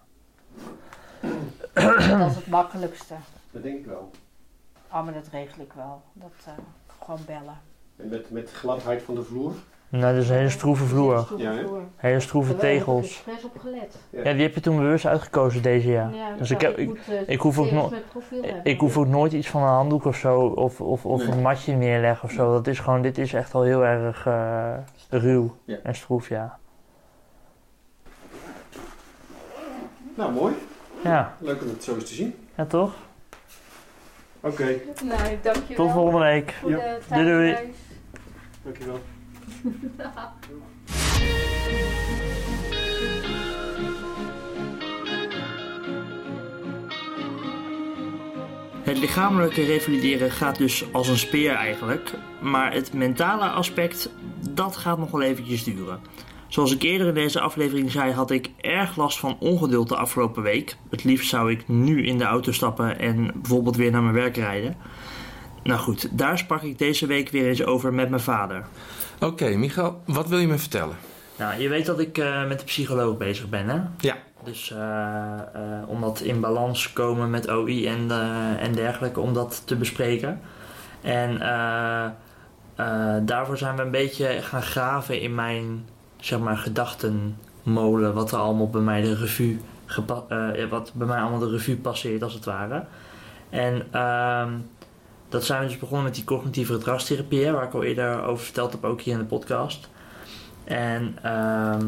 Dat 2.19 2.29
is 2.29 2.35
het 2.35 2.47
makkelijkste. 2.47 3.13
Dat 3.51 3.63
denk 3.63 3.77
ik 3.79 3.85
wel. 3.85 4.11
Oh, 4.91 5.03
maar 5.03 5.13
dat 5.13 5.27
regel 5.31 5.61
ik 5.63 5.73
wel. 5.73 6.01
Dat, 6.13 6.31
eh, 6.45 6.53
gewoon 7.03 7.19
bellen. 7.25 7.57
En 7.97 8.09
met, 8.09 8.31
met 8.31 8.51
gladheid 8.53 9.01
van 9.01 9.15
de 9.15 9.23
vloer. 9.23 9.53
Nou, 9.89 10.13
dat 10.13 10.23
is 10.23 10.29
een 10.29 10.35
hele 10.35 10.49
stroeve 10.49 10.85
vloer. 10.85 11.27
Ja, 11.37 11.51
hè? 11.53 11.63
Hele 11.95 12.19
stroeve 12.19 12.55
Daar 12.55 12.61
heb 12.61 12.71
ik 12.71 12.77
tegels. 12.77 13.05
expres 13.05 13.43
op 13.43 13.57
gelet. 13.59 13.95
Ja, 14.09 14.33
die 14.33 14.41
heb 14.41 14.53
je 14.53 14.61
toen 14.61 14.77
bewust 14.77 15.05
uitgekozen 15.05 15.61
deze 15.61 15.87
jaar. 15.87 16.13
Ja, 16.13 16.35
Dus 16.37 16.49
ja, 16.49 16.55
ik 16.55 16.61
heb- 16.61 16.77
ik- 16.77 16.87
moet, 16.87 16.99
eh, 17.09 17.29
ik 17.29 17.39
hoef 17.41 17.57
ook 17.59 17.67
tegels. 17.67 17.93
Ik 18.63 18.79
hoef 18.79 18.97
ook 18.97 19.07
nooit 19.07 19.31
iets 19.33 19.47
van 19.47 19.61
een 19.61 19.67
handdoek 19.67 20.05
of 20.05 20.15
zo, 20.15 20.39
of, 20.41 20.81
of, 20.81 21.05
of 21.05 21.23
Nee. 21.23 21.31
een 21.31 21.41
matje 21.41 21.73
neerleggen 21.75 22.23
of 22.29 22.31
zo. 22.33 22.51
Dat 22.51 22.67
is 22.67 22.79
gewoon, 22.79 23.01
dit 23.01 23.17
is 23.17 23.33
echt 23.33 23.53
al 23.53 23.61
heel 23.61 23.85
erg 23.85 24.25
eh, 24.25 24.73
ruw 25.09 25.55
Ja. 25.65 25.77
en 25.83 25.95
stroef, 25.95 26.29
ja. 26.29 26.57
Nou, 30.15 30.31
mooi. 30.31 30.53
Ja, 31.03 31.37
Leuk 31.39 31.61
om 31.61 31.67
het 31.67 31.83
zo 31.83 31.95
eens 31.95 32.05
te 32.05 32.13
zien. 32.13 32.35
ja 32.57 32.65
toch? 32.65 32.93
Oké, 34.39 34.63
Nee, 35.03 35.39
dankjewel. 35.41 35.85
Tot 35.85 35.91
volgende 35.91 36.19
week. 36.25 36.51
Voor 36.61 36.69
Ja. 36.69 36.97
Doei, 37.09 37.25
doei. 37.25 37.55
dankjewel. 38.63 38.99
Het 48.83 48.97
lichamelijke 48.97 49.63
revalideren 49.65 50.31
gaat 50.31 50.57
dus 50.57 50.93
als 50.93 51.07
een 51.07 51.17
speer 51.17 51.53
eigenlijk, 51.53 52.11
maar 52.41 52.73
het 52.73 52.93
mentale 52.93 53.45
aspect, 53.49 54.09
dat 54.49 54.77
gaat 54.77 54.97
nog 54.97 55.11
wel 55.11 55.21
eventjes 55.21 55.63
duren. 55.63 55.99
Zoals 56.49 56.73
ik 56.73 56.83
eerder 56.83 57.07
in 57.07 57.13
deze 57.13 57.39
aflevering 57.39 57.91
zei, 57.91 58.11
had 58.11 58.31
ik 58.31 58.49
erg 58.61 58.95
last 58.95 59.19
van 59.19 59.37
ongeduld 59.39 59.89
de 59.89 59.95
afgelopen 59.95 60.43
week. 60.43 60.77
Het 60.89 61.03
liefst 61.03 61.29
zou 61.29 61.51
ik 61.51 61.67
nu 61.67 62.05
in 62.05 62.17
de 62.17 62.23
auto 62.23 62.51
stappen 62.51 62.99
en 62.99 63.31
bijvoorbeeld 63.33 63.75
weer 63.75 63.91
naar 63.91 64.01
mijn 64.01 64.13
werk 64.13 64.35
rijden. 64.35 64.75
Nou 65.63 65.79
goed, 65.79 66.17
daar 66.17 66.37
sprak 66.37 66.61
ik 66.61 66.77
deze 66.77 67.05
week 67.05 67.29
weer 67.29 67.47
eens 67.47 67.63
over 67.63 67.93
met 67.93 68.09
mijn 68.09 68.21
vader. 68.21 68.65
Oké, 69.19 69.49
Michael, 69.49 70.01
wat 70.05 70.27
wil 70.27 70.39
je 70.39 70.47
me 70.47 70.57
vertellen? 70.57 70.95
Nou, 71.37 71.61
je 71.61 71.69
weet 71.69 71.85
dat 71.85 71.99
ik 71.99 72.17
eh, 72.17 72.47
met 72.47 72.59
de 72.59 72.65
psycholoog 72.65 73.17
bezig 73.17 73.49
ben, 73.49 73.69
hè? 73.69 73.79
Ja. 73.97 74.17
Dus 74.43 74.71
eh, 74.71 75.33
eh, 75.53 75.89
om 75.89 76.01
dat 76.01 76.21
in 76.21 76.39
balans 76.39 76.93
komen 76.93 77.29
met 77.29 77.49
OI 77.49 77.87
en, 77.87 78.11
eh, 78.11 78.63
en 78.63 78.73
dergelijke, 78.73 79.19
om 79.19 79.33
dat 79.33 79.61
te 79.65 79.75
bespreken. 79.75 80.41
En 81.01 81.41
eh, 81.41 82.05
eh, 82.75 83.21
daarvoor 83.21 83.57
zijn 83.57 83.75
we 83.75 83.81
een 83.81 83.91
beetje 83.91 84.41
gaan 84.41 84.61
graven 84.61 85.21
in 85.21 85.35
mijn, 85.35 85.85
zeg 86.19 86.39
maar, 86.39 86.57
gedachtenmolen. 86.57 88.13
Wat 88.13 88.31
er 88.31 88.37
allemaal 88.37 88.69
bij 88.69 88.81
mij 88.81 89.01
de 89.01 89.15
revue, 89.15 89.59
eh, 90.27 90.69
wat 90.69 90.91
bij 90.93 91.07
mij 91.07 91.19
allemaal 91.19 91.39
de 91.39 91.49
revue 91.49 91.77
passeert, 91.77 92.23
als 92.23 92.33
het 92.33 92.45
ware. 92.45 92.83
En 93.49 93.87
ehm, 93.91 94.49
dat 95.29 95.43
zijn 95.45 95.61
we 95.61 95.67
dus 95.67 95.77
begonnen 95.77 96.03
met 96.05 96.15
die 96.15 96.23
cognitieve 96.23 96.73
gedragstherapie, 96.73 97.51
waar 97.51 97.63
ik 97.63 97.73
al 97.73 97.83
eerder 97.83 98.23
over 98.23 98.43
verteld 98.45 98.71
heb, 98.71 98.83
ook 98.83 99.01
hier 99.01 99.13
in 99.13 99.19
de 99.19 99.25
podcast. 99.25 99.89
En 100.63 101.17
ehm, 101.21 101.85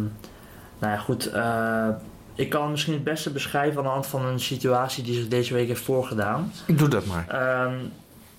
nou 0.80 0.94
ja, 0.94 0.98
goed. 0.98 1.26
eh, 1.32 1.88
ik 2.36 2.50
kan 2.50 2.62
het 2.62 2.72
misschien 2.72 2.94
het 2.94 3.04
beste 3.04 3.32
beschrijven 3.32 3.78
aan 3.78 3.84
de 3.84 3.90
hand 3.90 4.08
van 4.08 4.26
een 4.26 4.40
situatie 4.40 5.04
die 5.04 5.14
zich 5.14 5.28
deze 5.28 5.54
week 5.54 5.68
heeft 5.68 5.82
voorgedaan. 5.84 6.52
Doe 6.68 6.88
dat 6.88 7.06
maar. 7.06 7.26
Ehm, 7.28 7.76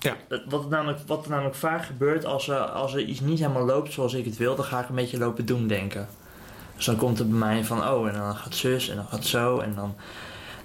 Ja. 0.03 0.15
Wat, 0.49 0.63
er 0.63 0.69
namelijk, 0.69 0.99
wat 1.07 1.23
er 1.23 1.29
namelijk 1.31 1.55
vaak 1.55 1.85
gebeurt 1.85 2.25
als 2.25 2.47
er, 2.47 2.57
als 2.59 2.93
er 2.93 2.99
iets 3.01 3.19
niet 3.19 3.39
helemaal 3.39 3.65
loopt 3.65 3.93
zoals 3.93 4.13
ik 4.13 4.25
het 4.25 4.37
wil, 4.37 4.55
dan 4.55 4.65
ga 4.65 4.79
ik 4.81 4.89
een 4.89 4.95
beetje 4.95 5.17
lopen 5.17 5.45
doen 5.45 5.67
denken. 5.67 6.07
Dus 6.75 6.85
dan 6.85 6.95
komt 6.95 7.17
het 7.17 7.29
bij 7.29 7.37
mij 7.39 7.63
van, 7.65 7.87
oh, 7.87 8.07
en 8.07 8.13
dan 8.13 8.35
gaat 8.35 8.55
zus 8.55 8.89
en 8.89 8.95
dan 8.95 9.05
gaat 9.05 9.25
zo 9.25 9.59
en 9.59 9.73
dan. 9.75 9.95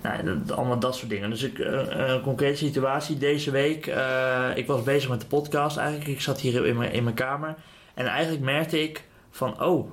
Nou, 0.02 0.24
dat- 0.44 0.56
allemaal 0.56 0.78
dat 0.78 0.96
soort 0.96 1.10
dingen. 1.10 1.30
Dus 1.30 1.42
ik, 1.42 1.58
eh, 1.58 2.08
een 2.08 2.20
concrete 2.20 2.56
situatie 2.56 3.18
deze 3.18 3.50
week. 3.50 3.86
eh, 3.86 4.48
ik 4.54 4.66
was 4.66 4.82
bezig 4.82 5.10
met 5.10 5.20
de 5.20 5.26
podcast 5.26 5.76
eigenlijk. 5.76 6.08
Ik 6.08 6.20
zat 6.20 6.40
hier 6.40 6.66
in 6.66 6.76
mijn, 6.76 6.92
in 6.92 7.02
mijn 7.04 7.14
kamer. 7.16 7.54
En 7.94 8.06
eigenlijk 8.06 8.44
merkte 8.44 8.82
ik 8.82 9.04
van, 9.30 9.62
oh, 9.62 9.90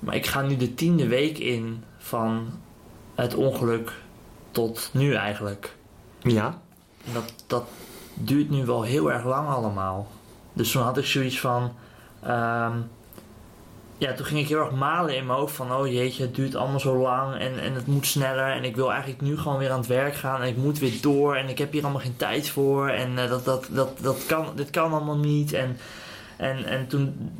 maar 0.00 0.14
ik 0.14 0.26
ga 0.26 0.42
nu 0.42 0.56
de 0.56 0.74
tiende 0.74 1.06
week 1.06 1.38
in 1.38 1.84
van 1.98 2.58
het 3.14 3.34
ongeluk 3.34 3.92
tot 4.50 4.90
nu 4.92 5.14
eigenlijk. 5.14 5.76
Ja? 6.22 6.60
En 7.06 7.12
dat, 7.12 7.32
dat 7.46 7.64
duurt 8.28 8.50
nu 8.50 8.64
wel 8.64 8.82
heel 8.82 9.12
erg 9.12 9.24
lang 9.24 9.48
allemaal. 9.48 10.06
Dus 10.52 10.70
toen 10.70 10.82
had 10.82 10.98
ik 10.98 11.04
zoiets 11.06 11.40
van. 11.40 11.72
ehm, 12.22 12.72
ja, 14.00 14.12
toen 14.12 14.26
ging 14.26 14.40
ik 14.40 14.48
heel 14.48 14.58
erg 14.58 14.70
malen 14.70 15.16
in 15.16 15.26
mijn 15.26 15.38
hoofd 15.38 15.54
van, 15.54 15.72
oh 15.72 15.86
jeetje, 15.86 16.22
het 16.22 16.34
duurt 16.34 16.54
allemaal 16.54 16.80
zo 16.80 16.96
lang 16.96 17.34
en, 17.38 17.60
en 17.60 17.74
het 17.74 17.86
moet 17.86 18.06
sneller 18.06 18.50
en 18.50 18.64
ik 18.64 18.76
wil 18.76 18.90
eigenlijk 18.90 19.20
nu 19.20 19.38
gewoon 19.38 19.58
weer 19.58 19.70
aan 19.70 19.78
het 19.78 19.86
werk 19.86 20.14
gaan 20.14 20.42
en 20.42 20.48
ik 20.48 20.56
moet 20.56 20.78
weer 20.78 21.00
door 21.00 21.36
en 21.36 21.48
ik 21.48 21.58
heb 21.58 21.72
hier 21.72 21.82
allemaal 21.82 22.00
geen 22.00 22.16
tijd 22.16 22.50
voor 22.50 22.88
en 22.88 23.18
eh, 23.18 23.28
dat, 23.28 23.44
dat, 23.44 23.68
dat, 23.70 23.98
dat 24.00 24.26
kan, 24.26 24.46
dit 24.54 24.70
kan 24.70 24.92
allemaal 24.92 25.18
niet. 25.18 25.52
En, 25.52 25.76
en, 26.36 26.64
en 26.64 26.86
toen 26.86 27.30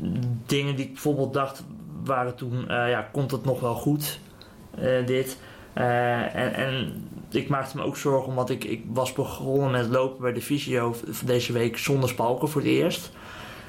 dingen 0.47 0.77
die 0.77 0.85
ik 0.85 0.93
bijvoorbeeld 0.93 1.33
dacht, 1.33 1.65
waren 2.05 2.35
toen, 2.35 2.69
eh, 2.69 2.91
ja, 2.91 3.09
komt 3.13 3.31
het 3.31 3.45
nog 3.45 3.61
wel 3.61 3.75
goed, 3.75 4.19
eh, 4.75 5.07
dit. 5.07 5.39
En, 5.73 6.55
en 6.55 7.09
ik 7.35 7.49
maakte 7.49 7.77
me 7.77 7.83
ook 7.83 7.97
zorgen 7.97 8.29
omdat 8.29 8.51
ik, 8.51 8.65
ik 8.65 8.85
was 8.93 9.13
begonnen 9.13 9.71
met 9.71 9.89
lopen 9.89 10.21
bij 10.21 10.33
de 10.33 10.43
fysio 10.43 10.93
v- 10.93 11.19
deze 11.25 11.53
week 11.53 11.79
zonder 11.79 12.09
spalken 12.09 12.49
voor 12.49 12.61
het 12.61 12.71
eerst. 12.71 13.11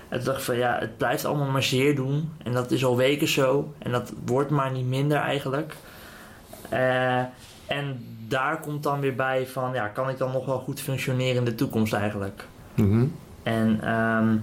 En 0.10 0.18
toen 0.18 0.26
dacht 0.26 0.38
ik 0.38 0.44
van 0.46 0.58
ja, 0.58 0.78
het 0.80 0.98
blijft 0.98 1.26
allemaal 1.26 1.48
maar 1.50 1.64
zeer 1.64 1.96
doen. 1.96 2.32
En 2.44 2.52
dat 2.54 2.72
is 2.72 2.86
al 2.86 2.98
weken 2.98 3.28
zo. 3.28 3.74
En 3.78 3.92
dat 3.92 4.14
wordt 4.26 4.50
maar 4.50 4.72
niet 4.72 4.86
minder 4.88 5.18
eigenlijk. 5.18 5.76
Eh, 6.70 7.18
en 7.68 8.06
daar 8.28 8.60
komt 8.60 8.84
dan 8.84 9.00
weer 9.00 9.16
bij 9.16 9.48
van 9.48 9.74
ja, 9.74 9.88
kan 9.88 10.10
ik 10.10 10.18
dan 10.18 10.32
nog 10.32 10.46
wel 10.46 10.60
goed 10.60 10.82
functioneren 10.82 11.36
in 11.36 11.46
de 11.46 11.56
toekomst 11.56 11.94
eigenlijk? 11.94 12.46
Mhm. 12.74 13.06
En 13.44 13.80
ehm, 13.84 14.36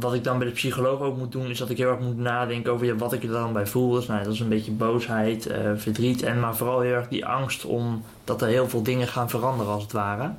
wat 0.00 0.14
ik 0.14 0.24
dan 0.24 0.38
bij 0.38 0.46
de 0.46 0.52
psycholoog 0.52 1.00
ook 1.00 1.16
moet 1.16 1.32
doen, 1.32 1.50
is 1.50 1.58
dat 1.58 1.70
ik 1.70 1.76
heel 1.76 1.90
erg 1.90 2.00
moet 2.00 2.16
nadenken 2.16 2.72
over 2.72 2.86
ja, 2.86 2.94
wat 2.96 3.12
ik 3.12 3.22
er 3.22 3.28
dan 3.28 3.52
bij 3.52 3.66
voel. 3.66 3.90
Dus, 3.90 4.06
nou, 4.06 4.24
dat 4.24 4.32
is 4.32 4.40
een 4.40 4.48
beetje 4.48 4.72
boosheid, 4.72 5.46
eh, 5.46 5.70
verdriet 5.76 6.22
en 6.22 6.40
maar 6.40 6.56
vooral 6.56 6.80
heel 6.80 6.94
erg 6.94 7.08
die 7.08 7.26
angst 7.26 7.64
om 7.64 8.04
dat 8.24 8.42
er 8.42 8.48
heel 8.48 8.68
veel 8.68 8.82
dingen 8.82 9.08
gaan 9.08 9.30
veranderen 9.30 9.72
als 9.72 9.82
het 9.82 9.92
ware. 9.92 10.30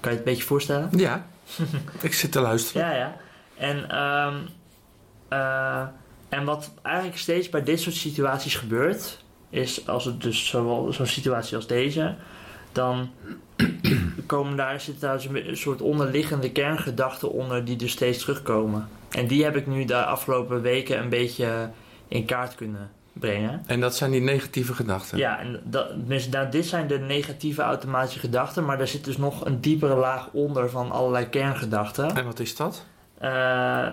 Kan 0.00 0.12
je 0.12 0.18
het 0.18 0.18
een 0.18 0.24
beetje 0.24 0.42
voorstellen? 0.42 0.88
Ja, 0.96 1.26
ik 2.00 2.14
zit 2.14 2.32
te 2.32 2.40
luisteren. 2.40 2.86
Ja, 2.86 2.94
ja. 2.96 3.16
En, 3.56 3.90
ehm, 3.90 4.34
eh, 5.28 5.82
en 6.28 6.44
wat 6.44 6.70
eigenlijk 6.82 7.18
steeds 7.18 7.48
bij 7.48 7.62
dit 7.62 7.80
soort 7.80 7.94
situaties 7.94 8.54
gebeurt, 8.54 9.24
is 9.50 9.88
als 9.88 10.04
het 10.04 10.22
dus 10.22 10.46
zo'n 10.48 10.92
situatie 11.02 11.56
als 11.56 11.66
deze, 11.66 12.14
dan 12.72 13.10
komen 14.26 14.56
daar, 14.56 14.80
zitten 14.80 15.08
daar 15.08 15.16
dus 15.16 15.26
een 15.26 15.56
soort 15.56 15.80
onderliggende 15.80 16.52
kerngedachten 16.52 17.30
onder 17.30 17.64
die 17.64 17.76
dus 17.76 17.92
steeds 17.92 18.18
terugkomen. 18.18 18.88
En 19.10 19.26
die 19.26 19.44
heb 19.44 19.56
ik 19.56 19.66
nu 19.66 19.84
de 19.84 20.04
afgelopen 20.04 20.62
weken 20.62 20.98
een 20.98 21.08
beetje 21.08 21.70
in 22.08 22.24
kaart 22.24 22.54
kunnen 22.54 22.90
brengen. 23.12 23.62
En 23.66 23.80
dat 23.80 23.96
zijn 23.96 24.10
die 24.10 24.20
negatieve 24.20 24.74
gedachten. 24.74 25.18
Ja, 25.18 25.38
en 25.38 25.60
dat, 25.64 25.88
tenminste, 25.88 26.30
nou, 26.30 26.50
dit 26.50 26.66
zijn 26.66 26.86
de 26.86 26.98
negatieve 26.98 27.62
automatische 27.62 28.18
gedachten, 28.18 28.64
maar 28.64 28.78
daar 28.78 28.88
zit 28.88 29.04
dus 29.04 29.16
nog 29.16 29.44
een 29.44 29.60
diepere 29.60 29.94
laag 29.94 30.28
onder 30.32 30.70
van 30.70 30.90
allerlei 30.90 31.28
kerngedachten. 31.28 32.16
En 32.16 32.24
wat 32.24 32.38
is 32.38 32.56
dat? 32.56 32.84
Eh, 33.18 33.30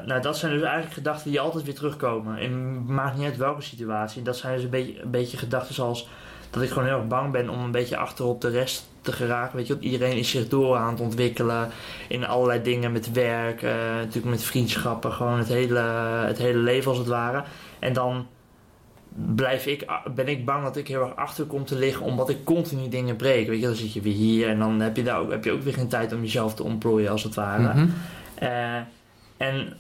nou, 0.06 0.22
dat 0.22 0.38
zijn 0.38 0.52
dus 0.52 0.62
eigenlijk 0.62 0.94
gedachten 0.94 1.32
die 1.32 1.40
altijd 1.40 1.64
weer 1.64 1.76
terugkomen. 1.76 2.38
In, 2.38 2.86
maakt 2.86 3.18
niet 3.18 3.26
uit 3.26 3.38
welke 3.38 3.62
situatie. 3.62 4.22
Dat 4.22 4.38
zijn 4.38 4.56
dus 4.56 4.64
een 4.64 4.70
beetje, 4.70 5.02
een 5.02 5.12
beetje 5.12 5.38
gedachten 5.38 5.76
zoals 5.76 6.08
dat 6.50 6.64
ik 6.64 6.70
gewoon 6.70 6.88
heel 6.88 6.98
erg 6.98 7.08
bang 7.08 7.32
ben 7.32 7.50
om 7.50 7.60
een 7.60 7.72
beetje 7.72 7.98
achterop 7.98 8.42
de 8.42 8.50
rest 8.50 8.88
te 9.02 9.12
geraken. 9.12 9.58
Weet 9.58 9.68
je, 9.68 9.78
iedereen 9.80 10.18
is 10.18 10.30
zich 10.30 10.48
door 10.48 10.76
aan 10.76 10.92
het 10.92 11.02
ontwikkelen 11.02 11.70
in 12.08 12.26
allerlei 12.26 12.62
dingen 12.62 12.92
met 12.92 13.12
werk, 13.12 13.62
eh, 13.62 13.74
natuurlijk 13.74 14.26
met 14.26 14.44
vriendschappen, 14.44 15.12
gewoon 15.12 15.38
het 15.38 15.48
hele, 15.48 15.80
het 16.26 16.38
hele 16.38 16.60
leven 16.60 16.90
als 16.90 17.00
het 17.00 17.08
ware. 17.08 17.44
En 17.80 17.94
dan 17.94 18.28
blijf 19.36 19.66
ik, 19.66 19.86
ben 20.16 20.28
ik 20.28 20.46
bang 20.46 20.64
dat 20.64 20.78
ik 20.78 20.88
heel 20.88 21.02
erg 21.02 21.16
achter 21.16 21.46
kom 21.46 21.66
te 21.66 21.76
liggen 21.76 22.06
omdat 22.06 22.30
ik 22.30 22.44
continu 22.44 22.90
dingen 22.90 23.16
breek. 23.16 23.48
Weet 23.48 23.60
je, 23.60 23.66
dan 23.66 23.76
zit 23.76 23.94
je 23.94 24.02
weer 24.02 24.14
hier 24.14 24.50
en 24.50 24.60
dan 24.60 24.80
heb 24.80 24.96
je, 24.96 25.04
daar 25.04 25.20
ook, 25.20 25.32
heb 25.32 25.44
je 25.44 25.52
ook 25.52 25.62
weer 25.62 25.74
geen 25.74 25.88
tijd 25.88 26.14
om 26.14 26.22
jezelf 26.22 26.54
te 26.54 26.64
ontplooien 26.64 27.12
als 27.12 27.24
het 27.24 27.36
ware. 27.36 27.74
Mhm. 27.74 27.88
Eh, 28.36 28.76
en, 29.38 29.74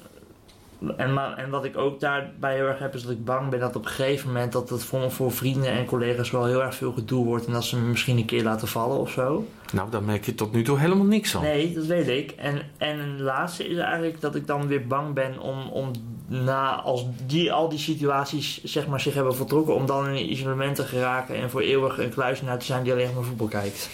en, 0.97 1.13
maar, 1.13 1.37
en 1.37 1.49
wat 1.49 1.65
ik 1.65 1.77
ook 1.77 1.99
daarbij 1.99 2.55
heel 2.55 2.65
erg 2.65 2.79
heb, 2.79 2.95
is 2.95 3.01
dat 3.01 3.11
ik 3.11 3.25
bang 3.25 3.49
ben 3.49 3.59
dat 3.59 3.75
op 3.75 3.85
een 3.85 3.91
gegeven 3.91 4.27
moment 4.27 4.51
dat 4.51 4.69
het 4.69 4.83
voor, 4.83 5.11
voor 5.11 5.31
vrienden 5.31 5.71
en 5.71 5.85
collega's 5.85 6.31
wel 6.31 6.45
heel 6.45 6.63
erg 6.63 6.75
veel 6.75 6.91
gedoe 6.91 7.25
wordt 7.25 7.45
en 7.45 7.53
dat 7.53 7.63
ze 7.63 7.77
me 7.77 7.87
misschien 7.89 8.17
een 8.17 8.25
keer 8.25 8.43
laten 8.43 8.67
vallen 8.67 8.97
of 8.97 9.11
zo. 9.11 9.47
Nou, 9.73 9.89
daar 9.89 10.03
merk 10.03 10.25
je 10.25 10.35
tot 10.35 10.53
nu 10.53 10.63
toe 10.63 10.79
helemaal 10.79 11.05
niks 11.05 11.31
van. 11.31 11.41
Nee, 11.41 11.73
dat 11.73 11.85
weet 11.85 12.07
ik. 12.07 12.31
En, 12.31 12.61
en 12.77 12.99
een 12.99 13.21
laatste 13.21 13.69
is 13.69 13.77
eigenlijk 13.77 14.21
dat 14.21 14.35
ik 14.35 14.47
dan 14.47 14.67
weer 14.67 14.87
bang 14.87 15.13
ben 15.13 15.39
om, 15.39 15.69
om 15.69 15.91
na, 16.27 16.75
als 16.75 17.05
die, 17.25 17.51
al 17.51 17.69
die 17.69 17.79
situaties 17.79 18.63
zeg 18.63 18.87
maar, 18.87 18.99
zich 18.99 19.13
hebben 19.13 19.35
voltrokken, 19.35 19.75
om 19.75 19.85
dan 19.85 20.07
in 20.07 20.31
isolement 20.31 20.75
te 20.75 20.83
geraken 20.83 21.35
en 21.35 21.49
voor 21.49 21.61
eeuwig 21.61 21.97
een 21.97 22.09
kluisenaar 22.09 22.59
te 22.59 22.65
zijn 22.65 22.83
die 22.83 22.91
alleen 22.91 23.13
maar 23.13 23.23
voetbal 23.23 23.47
kijkt. 23.47 23.89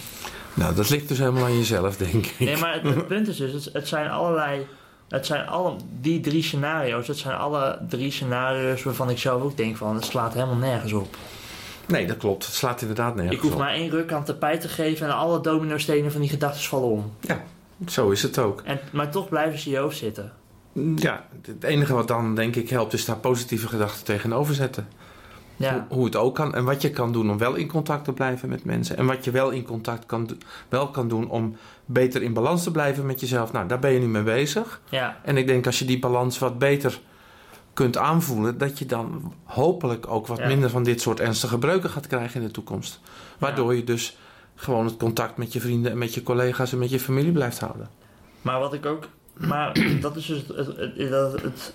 Nou, 0.54 0.74
dat 0.74 0.90
ligt 0.90 1.08
dus 1.08 1.18
helemaal 1.18 1.44
aan 1.44 1.56
jezelf, 1.56 1.96
denk 1.96 2.26
ik. 2.26 2.34
Nee, 2.38 2.56
maar 2.56 2.72
het, 2.72 2.94
het 2.94 3.06
punt 3.06 3.28
is 3.28 3.36
dus, 3.36 3.52
het, 3.52 3.70
het 3.72 3.88
zijn 3.88 4.10
allerlei. 4.10 4.66
Het 5.08 5.26
zijn 5.26 5.46
alle, 5.46 5.76
die 6.00 6.20
drie 6.20 6.42
scenario's, 6.42 7.06
het 7.06 7.18
zijn 7.18 7.36
alle 7.36 7.78
drie 7.88 8.10
scenario's 8.10 8.82
waarvan 8.82 9.10
ik 9.10 9.18
zelf 9.18 9.42
ook 9.42 9.56
denk 9.56 9.76
van, 9.76 9.94
het 9.94 10.04
slaat 10.04 10.34
helemaal 10.34 10.56
nergens 10.56 10.92
op. 10.92 11.16
Nee, 11.86 12.06
dat 12.06 12.16
klopt. 12.16 12.44
Het 12.44 12.54
slaat 12.54 12.80
inderdaad 12.80 13.14
nergens 13.14 13.36
ik 13.36 13.42
hoef 13.42 13.52
op. 13.52 13.58
maar 13.58 13.74
één 13.74 13.90
ruk 13.90 14.10
aan 14.12 14.16
het 14.16 14.26
tapijt 14.26 14.60
te 14.60 14.68
geven 14.68 15.06
en 15.06 15.14
alle 15.14 15.40
dominostenen 15.40 16.12
van 16.12 16.20
die 16.20 16.30
gedachten 16.30 16.62
vallen 16.62 16.88
om. 16.88 17.12
Zo 17.88 18.10
is 18.10 18.22
het 18.22 18.38
ook. 18.38 18.62
En, 18.64 18.80
maar 18.92 19.10
toch 19.10 19.28
blijven 19.28 19.58
ze 19.58 19.66
in 19.66 19.72
je 19.72 19.78
hoofd 19.78 19.96
zitten. 19.96 20.32
Ja, 20.96 21.26
het 21.42 21.64
enige 21.64 21.94
wat 21.94 22.08
dan 22.08 22.34
denk 22.34 22.56
ik 22.56 22.68
helpt 22.68 22.92
is 22.92 23.04
daar 23.04 23.16
positieve 23.16 23.68
gedachten 23.68 24.04
tegenover 24.04 24.54
zetten. 24.54 24.88
Ja, 25.56 25.72
Hoe, 25.88 25.96
hoe 25.96 26.04
het 26.04 26.16
ook 26.16 26.34
kan 26.34 26.54
en 26.54 26.64
wat 26.64 26.82
je 26.82 26.90
kan 26.90 27.12
doen 27.12 27.30
om 27.30 27.38
wel 27.38 27.54
in 27.54 27.68
contact 27.68 28.04
te 28.04 28.12
blijven 28.12 28.48
met 28.48 28.64
mensen. 28.64 28.96
En 28.96 29.06
wat 29.06 29.24
je 29.24 29.30
wel 29.30 29.50
in 29.50 29.64
contact 29.64 30.06
kan, 30.06 30.28
wel 30.68 30.88
kan 30.88 31.08
doen 31.08 31.30
om 31.30 31.56
beter 31.84 32.22
in 32.22 32.32
balans 32.32 32.62
te 32.62 32.70
blijven 32.70 33.06
met 33.06 33.20
jezelf. 33.20 33.52
Nou, 33.52 33.68
daar 33.68 33.78
ben 33.78 33.90
je 33.92 33.98
nu 33.98 34.06
mee 34.06 34.22
bezig. 34.22 34.80
ja, 34.88 35.20
En 35.22 35.36
ik 35.36 35.46
denk 35.46 35.66
als 35.66 35.78
je 35.78 35.84
die 35.84 35.98
balans 35.98 36.38
wat 36.38 36.58
beter 36.58 37.00
kunt 37.72 37.96
aanvoelen, 37.96 38.58
dat 38.58 38.78
je 38.78 38.86
dan 38.86 39.32
hopelijk 39.44 40.06
ook 40.08 40.26
wat 40.26 40.38
Ja. 40.38 40.46
minder 40.46 40.70
van 40.70 40.82
dit 40.82 41.00
soort 41.00 41.20
ernstige 41.20 41.58
breuken 41.58 41.90
gaat 41.90 42.06
krijgen 42.06 42.40
in 42.40 42.46
de 42.46 42.52
toekomst. 42.52 43.00
Waardoor 43.38 43.74
je 43.74 43.84
dus 43.84 44.18
gewoon 44.54 44.84
het 44.84 44.96
contact 44.96 45.36
met 45.36 45.52
je 45.52 45.60
vrienden 45.60 45.92
en 45.92 45.98
met 45.98 46.14
je 46.14 46.22
collega's 46.22 46.72
en 46.72 46.78
met 46.78 46.90
je 46.90 47.00
familie 47.00 47.32
blijft 47.32 47.58
houden. 47.60 47.88
maar 48.42 48.58
wat 48.60 48.74
ik 48.74 48.86
ook. 48.86 49.08
Maar 49.34 49.76
dat 50.00 50.16
is 50.16 50.26
dus 50.26 50.44
het, 50.46 50.56
het, 50.56 51.42
het- 51.42 51.74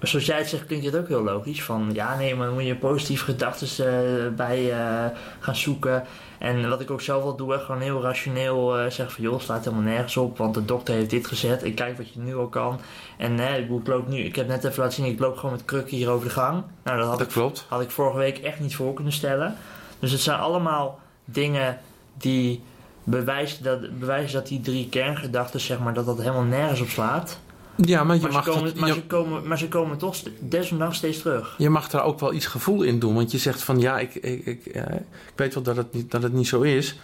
Zoals 0.00 0.26
jij 0.26 0.38
het 0.38 0.48
zegt, 0.48 0.66
klinkt 0.66 0.84
het 0.84 0.96
ook 0.96 1.08
heel 1.08 1.22
logisch. 1.22 1.62
Van 1.62 1.90
ja, 1.92 2.16
nee, 2.16 2.34
maar 2.34 2.46
dan 2.46 2.54
moet 2.54 2.66
je 2.66 2.76
positieve 2.76 3.24
gedachten 3.24 3.86
eh, 3.86 4.36
bij 4.36 4.72
eh, 4.72 5.04
gaan 5.40 5.56
zoeken. 5.56 6.04
En 6.38 6.68
wat 6.68 6.80
ik 6.80 6.90
ook 6.90 7.00
zelf 7.00 7.22
wel 7.22 7.36
doe, 7.36 7.52
hè, 7.52 7.58
gewoon 7.58 7.80
heel 7.80 8.02
rationeel 8.02 8.78
eh 8.78 8.82
zeggen 8.82 9.10
van 9.10 9.24
joh, 9.24 9.32
het 9.32 9.42
staat 9.42 9.64
helemaal 9.64 9.84
nergens 9.84 10.16
op, 10.16 10.38
want 10.38 10.54
de 10.54 10.64
dokter 10.64 10.94
heeft 10.94 11.10
dit 11.10 11.26
gezet. 11.26 11.64
Ik 11.64 11.74
kijk 11.74 11.96
wat 11.96 12.12
je 12.12 12.20
nu 12.20 12.36
al 12.36 12.48
kan. 12.48 12.80
En 13.16 13.38
hè, 13.38 13.56
ik, 13.56 13.68
loop 13.84 14.08
nu, 14.08 14.18
ik 14.18 14.36
heb 14.36 14.48
net 14.48 14.64
even 14.64 14.82
laten 14.82 15.02
zien, 15.02 15.12
ik 15.12 15.18
loop 15.18 15.36
gewoon 15.36 15.54
met 15.54 15.64
krukken 15.64 15.96
hier 15.96 16.10
over 16.10 16.26
de 16.26 16.34
gang. 16.34 16.62
Nou, 16.82 16.98
dat 16.98 17.06
had 17.08 17.18
Dat 17.18 17.26
ik 17.26 17.32
klopt. 17.32 17.66
had 17.68 17.80
ik 17.80 17.90
vorige 17.90 18.18
week 18.18 18.38
echt 18.38 18.60
niet 18.60 18.76
voor 18.76 18.94
kunnen 18.94 19.12
stellen. 19.12 19.56
Dus 19.98 20.12
het 20.12 20.20
zijn 20.20 20.38
allemaal 20.38 20.98
dingen 21.24 21.78
die 22.14 22.62
bewijzen 23.04 23.64
dat, 23.64 23.98
bewijzen 23.98 24.38
dat 24.38 24.48
die 24.48 24.60
drie 24.60 24.88
kerngedachten, 24.88 25.60
zeg 25.60 25.78
maar, 25.78 25.94
dat 25.94 26.06
dat 26.06 26.18
helemaal 26.18 26.42
nergens 26.42 26.80
op 26.80 26.88
slaat. 26.88 27.38
Ja, 27.84 28.04
maar 28.04 28.16
je 28.16 28.22
Maar, 28.22 28.32
mag, 28.32 28.44
ze, 28.44 28.50
komen, 28.50 28.64
dat- 28.64 28.74
maar, 28.74 28.88
je, 28.88 28.94
ze, 28.94 29.06
komen, 29.06 29.46
maar 29.48 29.58
ze 29.58 29.68
komen 29.68 29.98
toch 29.98 30.16
desondanks 30.38 30.96
steeds 30.96 31.18
terug. 31.22 31.54
je 31.58 31.70
mag 31.70 31.88
daar 31.88 32.04
ook 32.04 32.20
wel 32.20 32.32
iets 32.32 32.46
gevoel 32.46 32.82
in 32.82 32.98
doen. 32.98 33.14
Want 33.14 33.30
je 33.30 33.38
zegt 33.38 33.62
van 33.62 33.80
ja, 33.80 33.98
ik, 33.98 34.14
ik, 34.14 34.46
ik, 34.46 34.70
ja, 34.74 34.90
ik 34.92 35.32
weet 35.36 35.54
wel 35.54 35.62
dat 35.62 35.76
het, 35.76 35.92
niet, 35.92 36.10
dat 36.10 36.22
het 36.22 36.32
niet 36.32 36.48
zo 36.48 36.60
is. 36.60 36.98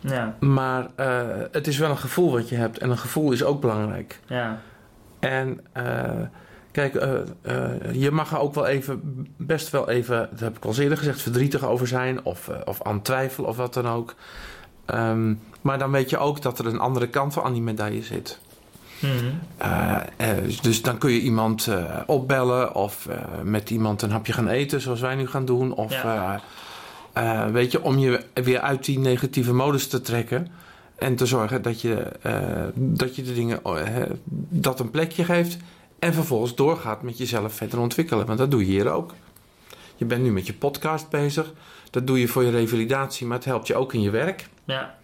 Ja, 0.00 0.36
Maar 0.40 0.86
eh, 0.94 1.26
het 1.52 1.66
is 1.66 1.78
wel 1.78 1.90
een 1.90 1.98
gevoel 1.98 2.32
wat 2.32 2.48
je 2.48 2.54
hebt. 2.56 2.78
En 2.78 2.90
een 2.90 2.98
gevoel 2.98 3.32
is 3.32 3.44
ook 3.44 3.60
belangrijk. 3.60 4.20
ja, 4.26 4.60
En 5.18 5.60
eh, 5.72 6.10
kijk, 6.70 6.94
eh, 6.94 7.14
eh, 7.42 7.70
je 7.92 8.10
mag 8.10 8.32
er 8.32 8.38
ook 8.38 8.54
wel 8.54 8.66
even, 8.66 9.00
best 9.36 9.70
wel 9.70 9.88
even, 9.88 10.28
dat 10.30 10.40
heb 10.40 10.56
ik 10.56 10.64
al 10.64 10.74
eerder 10.78 10.98
gezegd, 10.98 11.22
verdrietig 11.22 11.64
over 11.64 11.86
zijn. 11.86 12.24
Of, 12.24 12.48
eh, 12.48 12.56
of 12.64 12.82
aan 12.82 13.02
twijfelen 13.02 13.48
of 13.48 13.56
wat 13.56 13.74
dan 13.74 13.88
ook. 13.88 14.14
Ehm, 14.84 15.34
maar 15.60 15.78
dan 15.78 15.90
weet 15.90 16.10
je 16.10 16.18
ook 16.18 16.42
dat 16.42 16.58
er 16.58 16.66
een 16.66 16.78
andere 16.80 17.08
kant 17.08 17.32
van 17.32 17.42
aan 17.42 17.52
die 17.52 17.62
medaille 17.62 18.02
zit. 18.02 18.38
Mhm. 19.00 19.24
Eh, 19.56 19.96
eh, 20.16 20.36
dus 20.62 20.82
dan 20.82 20.98
kun 20.98 21.10
je 21.12 21.20
iemand 21.20 21.66
eh, 21.66 21.84
opbellen 22.06 22.74
of 22.74 23.08
met 23.42 23.70
iemand 23.70 24.02
een 24.02 24.10
hapje 24.10 24.32
gaan 24.32 24.48
eten, 24.48 24.80
zoals 24.80 25.00
wij 25.00 25.14
nu 25.14 25.26
gaan 25.26 25.44
doen. 25.44 25.74
Of 25.74 25.92
Ja. 25.92 26.40
weet 27.52 27.72
je, 27.72 27.82
om 27.82 27.98
je 27.98 28.24
weer 28.34 28.60
uit 28.60 28.84
die 28.84 28.98
negatieve 28.98 29.52
modus 29.54 29.88
te 29.88 30.00
trekken. 30.00 30.48
En 30.96 31.16
te 31.16 31.26
zorgen 31.26 31.62
dat 31.62 31.80
je, 31.80 32.06
dat 32.74 33.16
je 33.16 33.22
de 33.22 33.34
dingen 33.34 33.64
eh, 33.64 34.02
dat 34.48 34.80
een 34.80 34.90
plekje 34.90 35.24
geeft. 35.24 35.56
En 35.98 36.14
vervolgens 36.14 36.54
doorgaat 36.54 37.02
met 37.02 37.18
jezelf 37.18 37.54
verder 37.54 37.78
ontwikkelen. 37.78 38.26
Want 38.26 38.38
dat 38.38 38.50
doe 38.50 38.60
je 38.60 38.66
hier 38.66 38.90
ook. 38.90 39.14
Je 39.96 40.04
bent 40.04 40.22
nu 40.22 40.32
met 40.32 40.46
je 40.46 40.52
podcast 40.54 41.08
bezig. 41.08 41.52
Dat 41.90 42.06
doe 42.06 42.20
je 42.20 42.28
voor 42.28 42.44
je 42.44 42.50
revalidatie, 42.50 43.26
maar 43.26 43.36
het 43.36 43.46
helpt 43.46 43.66
je 43.66 43.74
ook 43.74 43.92
in 43.94 44.00
je 44.02 44.10
werk. 44.10 44.48
ja, 44.64 44.94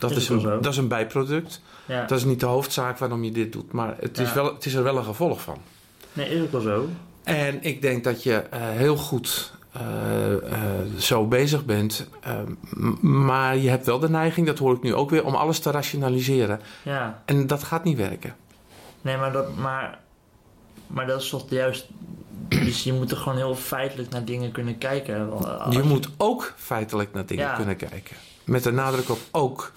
Dat 0.00 0.10
Is 0.10 0.28
een, 0.28 0.42
dat 0.42 0.66
is 0.66 0.76
een 0.76 0.88
bijproduct. 0.88 1.60
ja. 1.86 2.04
Dat 2.06 2.18
is 2.18 2.24
niet 2.24 2.40
de 2.40 2.46
hoofdzaak 2.46 2.98
waarom 2.98 3.24
je 3.24 3.32
dit 3.32 3.52
doet, 3.52 3.72
maar 3.72 3.94
het 4.00 4.18
is, 4.18 4.32
wel, 4.32 4.54
het 4.54 4.64
is 4.66 4.74
er 4.74 4.82
wel 4.82 4.96
een 4.96 5.04
gevolg 5.04 5.40
van. 5.40 5.58
Nee, 6.12 6.28
is 6.28 6.42
ook 6.42 6.52
wel 6.52 6.60
zo. 6.60 6.88
En 7.24 7.62
ik 7.62 7.82
denk 7.82 8.04
dat 8.04 8.22
je 8.22 8.34
eh, 8.36 8.60
heel 8.62 8.96
goed 8.96 9.52
eh, 9.72 10.32
eh, 10.52 10.60
zo 10.98 11.26
bezig 11.26 11.64
bent, 11.64 12.08
maar 13.00 13.56
je 13.56 13.68
hebt 13.68 13.86
wel 13.86 13.98
de 13.98 14.08
neiging, 14.10 14.46
dat 14.46 14.58
hoor 14.58 14.74
ik 14.74 14.82
nu 14.82 14.94
ook 14.94 15.10
weer, 15.10 15.24
om 15.24 15.34
alles 15.34 15.58
te 15.58 15.70
rationaliseren. 15.70 16.60
Ja, 16.82 17.22
En 17.24 17.46
dat 17.46 17.62
gaat 17.62 17.84
niet 17.84 17.96
werken. 17.96 18.34
nee, 19.00 19.16
maar 19.16 19.32
dat, 19.32 19.56
maar, 19.56 19.98
maar 20.86 21.06
dat 21.06 21.20
is 21.22 21.28
toch 21.28 21.50
juist. 21.50 21.88
Dus 22.48 22.82
je 22.84 22.92
moet 22.92 23.10
er 23.10 23.16
gewoon 23.16 23.38
heel 23.38 23.54
feitelijk 23.54 24.10
naar 24.10 24.24
dingen 24.24 24.52
kunnen 24.52 24.78
kijken. 24.78 25.30
Je 25.70 25.82
moet 25.82 26.08
ook 26.16 26.54
feitelijk 26.56 27.12
naar 27.14 27.26
dingen 27.26 27.44
Ja. 27.44 27.54
kunnen 27.54 27.76
kijken. 27.76 28.16
Met 28.50 28.62
de 28.62 28.70
nadruk 28.72 29.08
op 29.10 29.18
ook. 29.30 29.72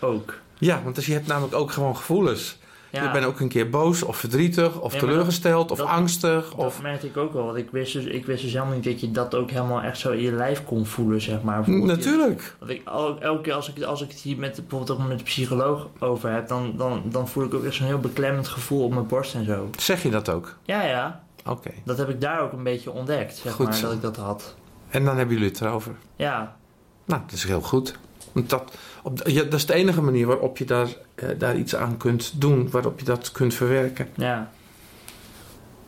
ook. 0.00 0.34
Ja, 0.58 0.80
want 0.84 0.96
als 0.96 1.06
je 1.06 1.12
hebt 1.12 1.26
namelijk 1.26 1.54
ook 1.54 1.70
gewoon 1.70 1.96
gevoelens. 1.96 2.58
Je 2.90 3.10
bent 3.12 3.24
ook 3.24 3.40
een 3.40 3.48
keer 3.48 3.70
boos 3.70 4.02
of 4.02 4.16
verdrietig 4.16 4.80
of 4.80 4.92
Ja, 4.92 4.98
teleurgesteld 4.98 5.70
of 5.70 5.78
dat- 5.78 5.86
angstig. 5.86 6.48
Dat 6.56 6.66
Of... 6.66 6.82
merkte 6.82 7.06
ik 7.06 7.16
ook 7.16 7.32
wel. 7.32 7.44
Want 7.44 7.56
ik 7.56 7.68
wist, 7.70 7.92
dus, 7.92 8.04
ik 8.04 8.26
wist 8.26 8.42
dus 8.42 8.52
helemaal 8.52 8.74
niet 8.74 8.84
dat 8.84 9.00
je 9.00 9.10
dat 9.10 9.34
ook 9.34 9.50
helemaal 9.50 9.80
echt 9.82 9.98
zo 9.98 10.10
in 10.10 10.20
je 10.22 10.32
lijf 10.32 10.64
kon 10.64 10.86
voelen, 10.86 11.20
zeg 11.20 11.42
maar. 11.42 11.70
Natuurlijk. 11.70 12.56
Want 12.58 12.70
ik, 12.70 12.82
elke 13.20 13.40
keer 13.42 13.52
als 13.52 13.72
ik, 13.72 13.82
als 13.82 14.02
ik 14.02 14.08
het 14.10 14.18
hier 14.20 14.36
met, 14.38 14.54
bijvoorbeeld 14.54 14.90
ook 15.00 15.08
met 15.08 15.18
de 15.18 15.24
psycholoog 15.24 15.88
over 15.98 16.30
heb, 16.30 16.48
dan, 16.48 16.74
dan, 16.76 17.02
dan 17.04 17.28
voel 17.28 17.44
ik 17.44 17.54
ook 17.54 17.64
echt 17.64 17.74
zo'n 17.74 17.86
heel 17.86 17.98
beklemmend 17.98 18.48
gevoel 18.48 18.84
op 18.84 18.92
mijn 18.94 19.06
borst 19.06 19.34
en 19.34 19.44
zo. 19.44 19.70
Zeg 19.78 20.02
je 20.02 20.10
dat 20.10 20.28
ook? 20.28 20.56
Ja, 20.62 20.82
ja. 20.82 21.24
Oké. 21.46 21.70
Dat 21.84 21.98
heb 21.98 22.08
ik 22.08 22.20
daar 22.20 22.40
ook 22.40 22.52
een 22.52 22.62
beetje 22.62 22.90
ontdekt, 22.90 23.36
zeg 23.36 23.52
Goed 23.52 23.64
maar, 23.66 23.74
zo. 23.74 23.86
dat 23.86 23.92
ik 23.94 24.02
dat 24.02 24.16
had. 24.16 24.54
En 24.88 25.04
dan 25.04 25.16
hebben 25.16 25.34
jullie 25.34 25.50
het 25.50 25.60
erover. 25.60 25.94
Ja, 26.16 26.56
Nou, 27.04 27.22
dat 27.26 27.32
is 27.32 27.44
heel 27.44 27.60
goed. 27.60 27.98
Want 28.32 28.50
dat, 28.50 28.72
op, 29.02 29.20
ja, 29.26 29.42
dat 29.42 29.52
is 29.52 29.66
de 29.66 29.74
enige 29.74 30.02
manier 30.02 30.26
waarop 30.26 30.58
je 30.58 30.64
daar, 30.64 30.88
eh, 31.14 31.28
daar 31.38 31.56
iets 31.56 31.76
aan 31.76 31.96
kunt 31.96 32.40
doen. 32.40 32.70
Waarop 32.70 32.98
je 32.98 33.04
dat 33.04 33.32
kunt 33.32 33.54
verwerken. 33.54 34.08
ja. 34.14 34.50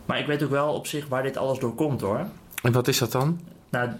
Maar 0.05 0.19
ik 0.19 0.27
weet 0.27 0.43
ook 0.43 0.51
wel 0.51 0.73
op 0.73 0.87
zich 0.87 1.09
waar 1.09 1.23
dit 1.23 1.37
alles 1.37 1.59
door 1.59 1.75
komt, 1.75 2.01
hoor. 2.01 2.27
En 2.63 2.73
wat 2.73 2.89
is 2.89 2.99
dat 2.99 3.13
dan? 3.13 3.41
Nou, 3.69 3.91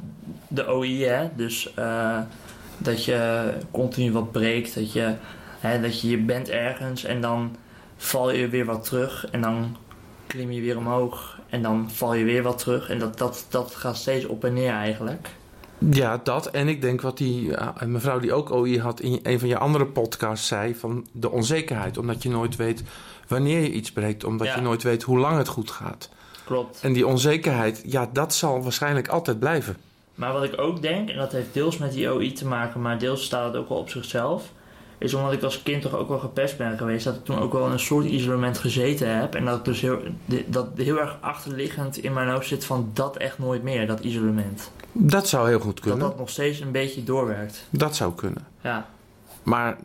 de 0.49 0.73
OI, 0.73 1.05
hè. 1.05 1.29
Dus 1.37 1.75
eh, 1.75 2.19
dat 2.79 3.05
je 3.05 3.53
continu 3.71 4.13
wat 4.13 4.33
breekt. 4.33 4.75
Dat 4.75 4.93
je, 4.93 5.15
hè, 5.61 5.81
dat 5.81 6.01
je, 6.01 6.09
je 6.09 6.19
bent 6.19 6.49
ergens 6.49 7.05
en 7.05 7.21
dan 7.21 7.57
val 7.97 8.31
je 8.31 8.49
weer 8.49 8.65
wat 8.65 8.85
terug. 8.85 9.31
En 9.31 9.41
dan 9.41 9.77
klim 10.27 10.51
je 10.51 10.61
weer 10.61 10.77
omhoog. 10.77 11.39
En 11.49 11.63
dan 11.63 11.91
val 11.91 12.15
je 12.15 12.25
weer 12.25 12.43
wat 12.43 12.59
terug. 12.59 12.91
En 12.91 12.99
dat, 12.99 13.19
dat, 13.19 13.47
dat 13.49 13.75
gaat 13.75 13.97
steeds 13.97 14.27
op 14.27 14.45
en 14.45 14.53
neer 14.53 14.73
eigenlijk. 14.73 15.29
Ja, 15.91 16.21
dat. 16.25 16.47
En 16.47 16.69
ik 16.69 16.81
denk 16.81 17.01
wat 17.01 17.17
die 17.19 17.57
eh, 17.57 17.83
mevrouw 17.87 18.19
die 18.19 18.33
ook 18.33 18.51
OI 18.51 18.81
had 18.81 19.01
in 19.01 19.21
een 19.23 19.39
van 19.39 19.49
je 19.49 19.59
andere 19.59 19.87
podcasts 19.87 20.47
zei... 20.47 20.75
van 20.75 21.07
de 21.13 21.31
onzekerheid. 21.31 21.99
Omdat 21.99 22.23
je 22.23 22.29
nooit 22.29 22.57
weet 22.57 22.83
wanneer 23.29 23.61
je 23.61 23.73
iets 23.73 23.93
breekt. 23.93 24.25
Omdat 24.25 24.47
Ja. 24.47 24.55
je 24.55 24.61
nooit 24.61 24.83
weet 24.83 25.03
hoe 25.03 25.19
lang 25.19 25.37
het 25.37 25.49
goed 25.49 25.71
gaat. 25.71 26.09
Klopt. 26.45 26.79
En 26.83 26.93
die 26.93 27.07
onzekerheid, 27.07 27.83
ja, 27.87 28.09
dat 28.13 28.35
zal 28.35 28.63
waarschijnlijk 28.63 29.09
altijd 29.09 29.39
blijven. 29.39 29.77
Maar 30.15 30.33
wat 30.33 30.43
ik 30.45 30.61
ook 30.61 30.83
denk, 30.83 31.09
en 31.11 31.17
dat 31.17 31.33
heeft 31.33 31.53
deels 31.55 31.79
met 31.79 31.93
die 31.93 32.13
OI 32.13 32.33
te 32.33 32.47
maken, 32.47 32.81
maar 32.83 32.99
deels 32.99 33.25
staat 33.25 33.47
het 33.53 33.57
ook 33.63 33.69
wel 33.69 33.79
op 33.79 33.89
zichzelf. 33.91 34.53
Is 35.05 35.15
omdat 35.15 35.33
ik 35.33 35.43
als 35.43 35.63
kind 35.63 35.83
toch 35.83 35.95
ook 35.95 36.09
wel 36.09 36.19
gepest 36.19 36.57
ben 36.59 36.79
geweest, 36.79 37.05
dat 37.05 37.15
ik 37.15 37.25
toen 37.25 37.39
ook 37.39 37.53
wel 37.53 37.67
in 37.67 37.73
een 37.73 37.79
soort 37.79 38.05
isolement 38.07 38.59
gezeten 38.59 39.19
heb. 39.21 39.35
En 39.35 39.45
dat 39.45 39.59
ik 39.59 39.65
dus 39.65 39.81
heel, 39.81 39.99
dat 40.47 40.69
heel 40.77 41.01
erg 41.01 41.17
achterliggend 41.21 41.97
in 41.99 42.13
mijn 42.13 42.29
hoofd 42.29 42.47
zit 42.47 42.65
van 42.65 42.91
dat 42.93 43.17
echt 43.17 43.39
nooit 43.39 43.63
meer, 43.63 43.87
dat 43.87 44.01
isolement. 44.01 44.71
Dat 44.93 45.29
zou 45.29 45.49
heel 45.49 45.59
goed 45.61 45.75
Dat 45.75 45.81
kunnen. 45.85 45.99
dat 46.09 46.19
nog 46.19 46.31
steeds 46.31 46.61
een 46.61 46.73
beetje 46.73 47.05
doorwerkt. 47.05 47.67
Dat 47.71 47.97
zou 47.97 48.15
kunnen. 48.15 48.47
Ja. 48.63 48.87
Maar 49.43 49.77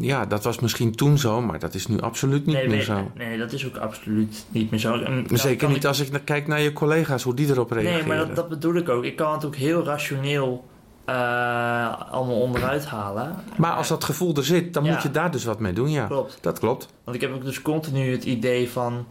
ja, 0.00 0.26
dat 0.26 0.44
was 0.44 0.58
misschien 0.60 0.94
toen 0.94 1.18
zo, 1.18 1.40
maar 1.40 1.58
dat 1.58 1.74
is 1.74 1.86
nu 1.86 2.00
absoluut 2.00 2.46
niet 2.46 2.54
nee, 2.56 2.66
meer 2.68 2.76
weet- 2.76 2.84
zo. 2.86 3.10
nee, 3.14 3.38
dat 3.38 3.52
is 3.52 3.66
ook 3.66 3.76
absoluut 3.76 4.44
niet 4.48 4.70
meer 4.70 4.80
zo. 4.80 4.94
En 4.94 5.26
Zeker 5.32 5.68
niet 5.68 5.76
ik- 5.76 5.84
als 5.84 6.00
ik 6.00 6.20
kijk 6.24 6.46
naar 6.46 6.60
je 6.60 6.72
collega's, 6.72 7.22
hoe 7.22 7.34
die 7.34 7.48
erop 7.48 7.70
reageren. 7.70 7.98
Nee, 7.98 8.06
maar 8.06 8.26
dat, 8.26 8.36
dat 8.36 8.48
bedoel 8.48 8.74
ik 8.74 8.88
ook. 8.88 9.04
Ik 9.04 9.16
kan 9.16 9.32
het 9.32 9.44
ook 9.44 9.56
heel 9.56 9.84
rationeel 9.84 10.64
eh, 11.04 12.00
allemaal 12.10 12.40
onderuit 12.40 12.86
halen. 12.86 13.34
Maar 13.56 13.72
als 13.72 13.88
dat 13.88 14.04
gevoel 14.04 14.34
er 14.34 14.44
zit, 14.44 14.74
dan 14.74 14.84
Ja. 14.84 14.92
moet 14.92 15.02
je 15.02 15.10
daar 15.10 15.30
dus 15.30 15.44
wat 15.44 15.58
mee 15.58 15.72
doen, 15.72 15.90
ja. 15.90 16.06
Klopt. 16.06 16.38
Dat 16.40 16.58
klopt. 16.58 16.88
Want 17.04 17.16
ik 17.16 17.22
heb 17.22 17.34
ook 17.34 17.44
dus 17.44 17.62
continu 17.62 18.12
het 18.12 18.24
idee 18.24 18.70
van, 18.70 19.06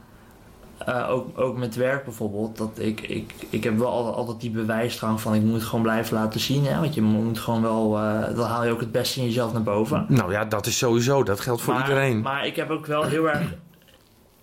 eh, 0.77 1.09
ook, 1.09 1.39
ook 1.39 1.57
met 1.57 1.75
werk 1.75 2.03
bijvoorbeeld, 2.03 2.57
dat 2.57 2.69
ik, 2.77 3.01
ik, 3.01 3.33
ik 3.49 3.63
heb 3.63 3.77
wel 3.77 3.87
altijd, 3.89 4.15
altijd 4.15 4.41
die 4.41 4.51
bewijsdrang 4.51 5.21
van 5.21 5.33
ik 5.35 5.41
moet 5.41 5.53
het 5.53 5.63
gewoon 5.63 5.83
blijven 5.83 6.17
laten 6.17 6.39
zien. 6.39 6.65
Hè? 6.65 6.79
Want 6.79 6.93
je 6.93 7.01
moet 7.01 7.39
gewoon 7.39 7.61
wel, 7.61 7.97
eh, 7.97 8.35
dan 8.35 8.47
haal 8.47 8.65
je 8.65 8.71
ook 8.71 8.79
het 8.79 8.91
beste 8.91 9.19
in 9.19 9.25
jezelf 9.25 9.53
naar 9.53 9.63
boven. 9.63 10.05
Nou 10.09 10.31
ja, 10.31 10.45
dat 10.45 10.65
is 10.65 10.77
sowieso, 10.77 11.23
dat 11.23 11.39
geldt 11.39 11.61
voor 11.61 11.73
maar, 11.73 11.83
iedereen. 11.87 12.21
Maar 12.21 12.45
ik 12.45 12.55
heb 12.55 12.69
ook 12.69 12.85
wel 12.85 13.03
heel 13.03 13.29
erg, 13.29 13.41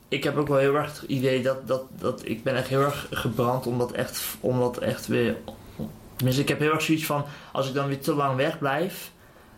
ik 0.08 0.24
heb 0.24 0.36
ook 0.36 0.48
wel 0.48 0.58
heel 0.58 0.74
erg 0.74 1.00
het 1.00 1.10
idee 1.10 1.42
dat, 1.42 1.66
dat, 1.66 1.82
dat 1.98 2.20
ik 2.24 2.42
ben 2.42 2.54
echt 2.56 2.68
heel 2.68 2.80
erg 2.82 3.06
gebrand 3.10 3.66
om 3.66 3.78
dat 3.78 3.92
echt, 3.92 4.22
om 4.40 4.58
dat 4.58 4.78
echt 4.78 5.06
weer, 5.06 5.36
tenminste 6.20 6.42
ik 6.42 6.48
heb 6.48 6.59
heel 6.59 6.72
erg 6.72 6.83
zoiets 6.83 7.06
van, 7.06 7.24
als 7.52 7.68
ik 7.68 7.74
dan 7.74 7.87
weer 7.87 8.00
te 8.00 8.14
lang 8.14 8.37
wegblijf, 8.37 9.12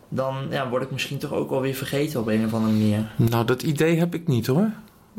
dan 0.09 0.35
ja, 0.49 0.69
word 0.69 0.83
ik 0.83 0.91
misschien 0.91 1.17
toch 1.17 1.31
ook 1.31 1.49
wel 1.49 1.61
weer 1.61 1.73
vergeten 1.73 2.19
op 2.19 2.27
een 2.27 2.45
of 2.45 2.53
andere 2.53 2.71
manier. 2.73 3.11
Nou, 3.15 3.45
dat 3.45 3.63
idee 3.63 3.99
heb 3.99 4.13
ik 4.13 4.27
niet 4.27 4.47
hoor. 4.47 4.69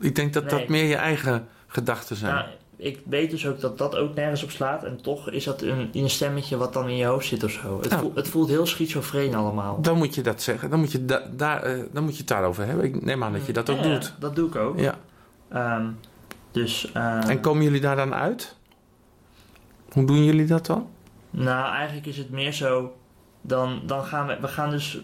Ik 0.00 0.14
denk 0.14 0.32
dat 0.32 0.44
Nee. 0.44 0.58
dat 0.60 0.68
meer 0.68 0.84
je 0.84 0.96
eigen 0.96 1.46
gedachten 1.66 2.16
zijn. 2.16 2.34
Nou, 2.34 2.46
ik 2.76 3.00
weet 3.08 3.30
dus 3.30 3.46
ook 3.46 3.60
dat 3.60 3.78
dat 3.78 3.96
ook 3.96 4.14
nergens 4.14 4.42
op 4.42 4.50
slaat. 4.50 4.84
En 4.84 5.02
toch 5.02 5.30
is 5.30 5.44
dat 5.44 5.62
een, 5.62 5.88
een 5.92 6.10
stemmetje 6.10 6.56
wat 6.56 6.72
dan 6.72 6.88
in 6.88 6.96
je 6.96 7.04
hoofd 7.04 7.26
zit 7.26 7.44
of 7.44 7.50
zo. 7.50 7.78
Het, 7.80 7.88
Nou. 7.90 8.02
voelt, 8.02 8.16
het 8.16 8.28
voelt 8.28 8.48
heel 8.48 8.66
schizofreen 8.66 9.34
allemaal. 9.34 9.80
Dan 9.80 9.96
moet 9.98 10.14
je 10.14 10.22
dat 10.22 10.42
zeggen. 10.42 10.70
Dan 10.70 10.78
moet 10.78 10.92
je, 10.92 11.04
da- 11.04 11.22
daar, 11.36 11.62
eh, 11.62 11.78
dan 11.92 12.02
moet 12.02 12.12
je 12.12 12.18
het 12.18 12.28
daarover 12.28 12.66
hebben. 12.66 12.84
Ik 12.84 13.04
neem 13.04 13.24
aan 13.24 13.32
dat 13.32 13.46
je 13.46 13.52
dat 13.52 13.70
ook 13.70 13.76
Ja, 13.78 13.82
doet. 13.82 14.14
Dat 14.18 14.36
doe 14.36 14.48
ik 14.48 14.56
ook. 14.56 14.78
Ja. 14.78 14.94
Ehm, 15.48 15.86
dus, 16.50 16.92
eh, 16.92 17.28
En 17.28 17.40
komen 17.40 17.62
jullie 17.62 17.80
daar 17.80 17.96
dan 17.96 18.14
uit? 18.14 18.56
Hoe 19.92 20.04
doen 20.04 20.24
jullie 20.24 20.46
dat 20.46 20.66
dan? 20.66 20.86
Nou, 21.34 21.74
eigenlijk 21.74 22.06
is 22.06 22.16
het 22.16 22.30
meer 22.30 22.52
zo. 22.52 22.96
Dan, 23.40 23.82
dan 23.86 24.04
gaan 24.04 24.26
we, 24.26 24.36
we 24.40 24.48
gaan 24.48 24.70
dus. 24.70 25.00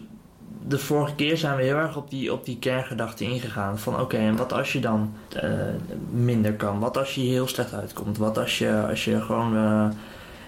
De 0.67 0.77
vorige 0.77 1.15
keer 1.15 1.37
zijn 1.37 1.55
we 1.57 1.63
heel 1.63 1.75
erg 1.75 1.97
op 1.97 2.09
die, 2.09 2.33
op 2.33 2.45
die 2.45 2.59
kerngedachte 2.59 3.23
ingegaan. 3.23 3.79
Van 3.79 3.99
oké, 3.99 4.17
en 4.17 4.35
wat 4.35 4.53
als 4.53 4.73
je 4.73 4.79
dan 4.79 5.13
eh, 5.35 5.49
minder 6.09 6.53
kan? 6.53 6.79
Wat 6.79 6.97
als 6.97 7.15
je 7.15 7.21
heel 7.21 7.47
slecht 7.47 7.73
uitkomt? 7.73 8.17
Wat 8.17 8.37
als 8.37 8.57
je, 8.57 8.85
als 8.89 9.05
je 9.05 9.21
gewoon 9.21 9.55
eh, 9.55 9.87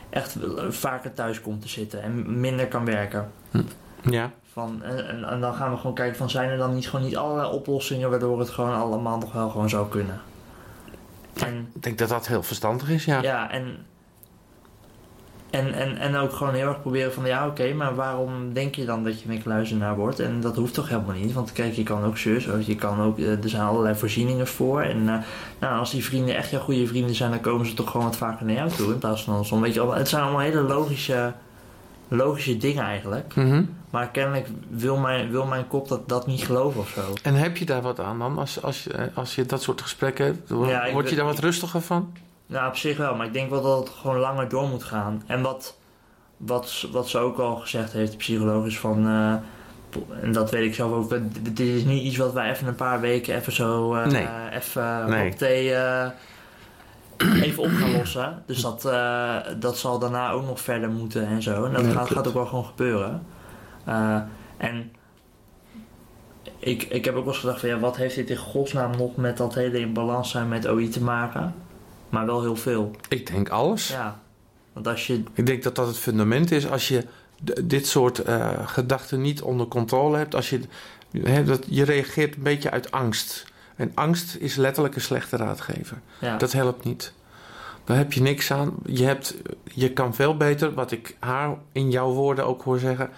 echt 0.10 0.38
vaker 0.70 1.14
thuis 1.14 1.42
komt 1.42 1.62
te 1.62 1.68
zitten 1.68 2.02
en 2.02 2.40
minder 2.40 2.68
kan 2.68 2.86
werken? 2.86 3.32
Ja. 4.02 4.32
Van, 4.52 4.84
en, 4.84 5.08
en, 5.08 5.24
en 5.24 5.42
dan 5.42 5.54
gaan 5.54 5.72
we 5.72 5.78
gewoon 5.78 5.96
kijken 5.96 6.18
van 6.18 6.30
zijn 6.30 6.50
er 6.50 6.58
dan 6.58 6.74
niet 6.74 6.90
gewoon 6.90 7.06
niet 7.06 7.18
allerlei 7.18 7.52
oplossingen 7.52 8.10
waardoor 8.10 8.40
het 8.40 8.50
gewoon 8.50 8.76
allemaal 8.76 9.18
nog 9.18 9.34
wel 9.34 9.50
gewoon 9.50 9.70
zou 9.70 9.90
kunnen. 9.90 10.22
En 11.34 11.70
Ik 11.74 11.84
denk 11.84 11.98
dat 11.98 12.10
dat 12.10 12.28
heel 12.28 12.44
verstandig 12.44 12.90
is, 12.90 13.06
ja. 13.06 13.22
ja, 13.22 13.52
en, 13.52 13.78
en, 15.54 15.74
en, 15.74 15.98
en 15.98 16.16
ook 16.16 16.34
gewoon 16.34 16.54
heel 16.54 16.68
erg 16.68 16.82
proberen 16.82 17.14
van 17.14 17.26
ja 17.26 17.48
oké, 17.48 17.74
maar 17.74 17.96
waarom 17.96 18.54
denk 18.54 18.76
je 18.76 18.86
dan 18.86 19.04
dat 19.04 19.22
je 19.22 19.30
een 19.30 19.42
kluizenaar 19.44 19.96
wordt? 19.96 20.20
En 20.20 20.42
dat 20.42 20.56
hoeft 20.56 20.74
toch 20.74 20.90
helemaal 20.90 21.16
niet, 21.16 21.34
want 21.34 21.52
kijk 21.52 21.74
je 21.74 21.84
kan 21.84 22.04
ook 22.04 22.18
zus, 22.18 22.48
je 22.66 22.76
kan 22.76 23.02
ook, 23.02 23.20
eh, 23.20 23.44
er 23.44 23.50
zijn 23.50 23.62
allerlei 23.64 23.96
voorzieningen 23.96 24.48
voor. 24.48 24.82
En 24.82 25.10
eh, 25.10 25.16
nou, 25.60 25.80
als 25.80 25.92
die 25.92 26.04
vrienden 26.06 26.36
echt 26.36 26.50
jouw 26.50 26.60
goede 26.60 26.88
vrienden 26.88 27.16
zijn, 27.16 27.32
dan 27.32 27.40
komen 27.42 27.66
ze 27.66 27.74
toch 27.74 27.90
gewoon 27.92 28.06
wat 28.06 28.18
vaker 28.18 28.46
naar 28.46 28.56
jou 28.56 28.70
toe 28.70 28.92
in 28.92 28.98
plaats 28.98 29.24
van 29.24 29.34
andersom. 29.34 29.62
Weet 29.62 29.74
je, 29.74 29.92
het 29.92 30.10
zijn 30.10 30.24
allemaal 30.24 30.42
hele 30.42 30.62
logische, 30.62 31.34
logische 32.08 32.58
dingen 32.58 32.84
eigenlijk. 32.84 33.36
Mhm. 33.36 33.64
Maar 33.90 34.08
kennelijk 34.10 34.48
wil 34.70 34.98
mijn, 34.98 35.32
wil 35.32 35.46
mijn 35.46 35.68
kop 35.68 35.88
dat, 35.88 36.10
dat 36.10 36.28
niet 36.28 36.46
geloven 36.46 36.80
of 36.80 36.90
zo. 36.90 37.02
En 37.24 37.34
heb 37.36 37.58
je 37.58 37.66
daar 37.66 37.82
wat 37.82 38.00
aan 38.00 38.20
dan? 38.20 38.38
Als, 38.38 38.62
als, 38.62 38.84
je, 38.84 39.10
als 39.14 39.36
je 39.36 39.46
dat 39.46 39.62
soort 39.62 39.82
gesprekken 39.82 40.26
hebt, 40.26 40.50
Word- 40.50 40.70
Ja, 40.70 40.92
word 40.92 41.10
je 41.10 41.16
daar 41.16 41.26
wat 41.26 41.40
rustiger 41.40 41.82
van? 41.82 42.14
Nou, 42.48 42.68
op 42.68 42.76
zich 42.76 42.98
wel, 42.98 43.16
maar 43.16 43.26
ik 43.26 43.34
denk 43.34 43.50
wel 43.50 43.62
dat 43.62 43.80
het 43.80 43.90
gewoon 43.98 44.18
langer 44.20 44.50
door 44.50 44.68
moet 44.68 44.84
gaan. 44.84 45.24
En 45.28 45.42
wat, 45.42 45.78
wat, 46.38 46.70
ze- 46.70 46.92
wat 46.92 47.10
ze 47.10 47.18
ook 47.18 47.38
al 47.38 47.56
gezegd 47.56 47.92
heeft, 47.94 48.12
de 48.12 48.18
psycholoog, 48.18 48.66
is 48.66 48.80
van. 48.80 49.08
eh, 49.08 49.34
en 50.22 50.32
dat 50.32 50.52
weet 50.52 50.66
ik 50.66 50.74
zelf 50.76 50.92
ook. 50.92 51.10
Dit 51.42 51.60
is 51.60 51.84
niet 51.84 52.04
iets 52.04 52.18
wat 52.18 52.34
wij 52.34 52.50
even 52.52 52.68
een 52.68 52.76
paar 52.76 53.00
weken 53.00 53.36
even 53.36 53.54
zo. 53.54 53.96
eh, 53.96 54.06
Nee. 54.08 54.28
Even 54.52 55.10
Nee. 55.10 55.32
op 55.32 55.38
thee. 55.38 55.74
eh, 55.74 56.08
even 57.18 57.64
op 57.64 57.70
gaan 57.70 57.92
lossen. 57.98 58.44
Dus 58.46 58.62
dat, 58.62 58.82
dat 59.60 59.78
zal 59.78 60.00
daarna 60.00 60.32
ook 60.32 60.46
nog 60.46 60.60
verder 60.62 60.90
moeten 60.90 61.28
en 61.28 61.42
zo. 61.42 61.66
En 61.66 61.74
dat 61.74 61.86
gaat, 62.08 62.28
ook 62.28 62.34
wel 62.34 62.46
gewoon 62.46 62.66
gebeuren. 62.66 63.26
En 64.58 64.92
ik, 66.60 66.84
ik 66.84 67.06
heb 67.06 67.16
ook 67.16 67.24
wel 67.26 67.34
eens 67.34 67.42
gedacht 67.42 67.60
van 67.60 67.70
ja, 67.70 67.80
wat 67.80 67.96
heeft 67.98 68.16
dit 68.16 68.30
in 68.30 68.38
godsnaam 68.38 68.92
nog 68.98 69.16
met 69.16 69.38
dat 69.38 69.54
hele 69.54 69.80
in 69.80 69.94
balans 69.94 70.30
zijn 70.32 70.48
met 70.48 70.68
OI 70.68 70.90
te 70.90 71.04
maken? 71.04 71.56
Maar 72.14 72.26
wel 72.26 72.42
heel 72.42 72.56
veel. 72.56 72.92
Ik 73.10 73.28
denk 73.28 73.50
alles. 73.50 73.88
Ja. 73.88 74.20
Want 74.74 74.88
als 74.88 75.08
je. 75.08 75.24
Ik 75.34 75.46
denk 75.46 75.64
dat 75.64 75.76
dat 75.76 75.88
het 75.88 75.98
fundament 75.98 76.52
is 76.52 76.70
als 76.70 76.88
je 76.88 77.06
dit 77.62 77.88
soort 77.88 78.20
eh, 78.20 78.68
gedachten 78.68 79.22
niet 79.22 79.42
onder 79.42 79.68
controle 79.68 80.18
hebt. 80.18 80.36
Als 80.36 80.50
je, 80.50 80.60
dat, 81.46 81.66
je 81.70 81.84
reageert 81.84 82.36
een 82.36 82.44
beetje 82.44 82.72
uit 82.72 82.92
angst. 82.92 83.46
En 83.76 83.92
angst 83.94 84.36
is 84.36 84.56
letterlijk 84.56 84.96
een 84.96 85.02
slechte 85.02 85.38
raadgever. 85.38 85.98
Ja. 86.20 86.38
Dat 86.38 86.52
helpt 86.52 86.84
niet. 86.84 87.14
Daar 87.84 87.98
heb 87.98 88.14
je 88.14 88.22
niks 88.22 88.52
aan. 88.52 88.74
Je, 88.86 89.06
hebt, 89.06 89.36
je 89.64 89.92
kan 89.92 90.16
veel 90.16 90.38
beter, 90.38 90.74
wat 90.74 90.92
ik 90.92 91.16
haar 91.20 91.58
in 91.72 91.92
jouw 91.92 92.12
woorden 92.12 92.46
ook 92.46 92.62
hoor 92.62 92.80
zeggen, 92.80 93.10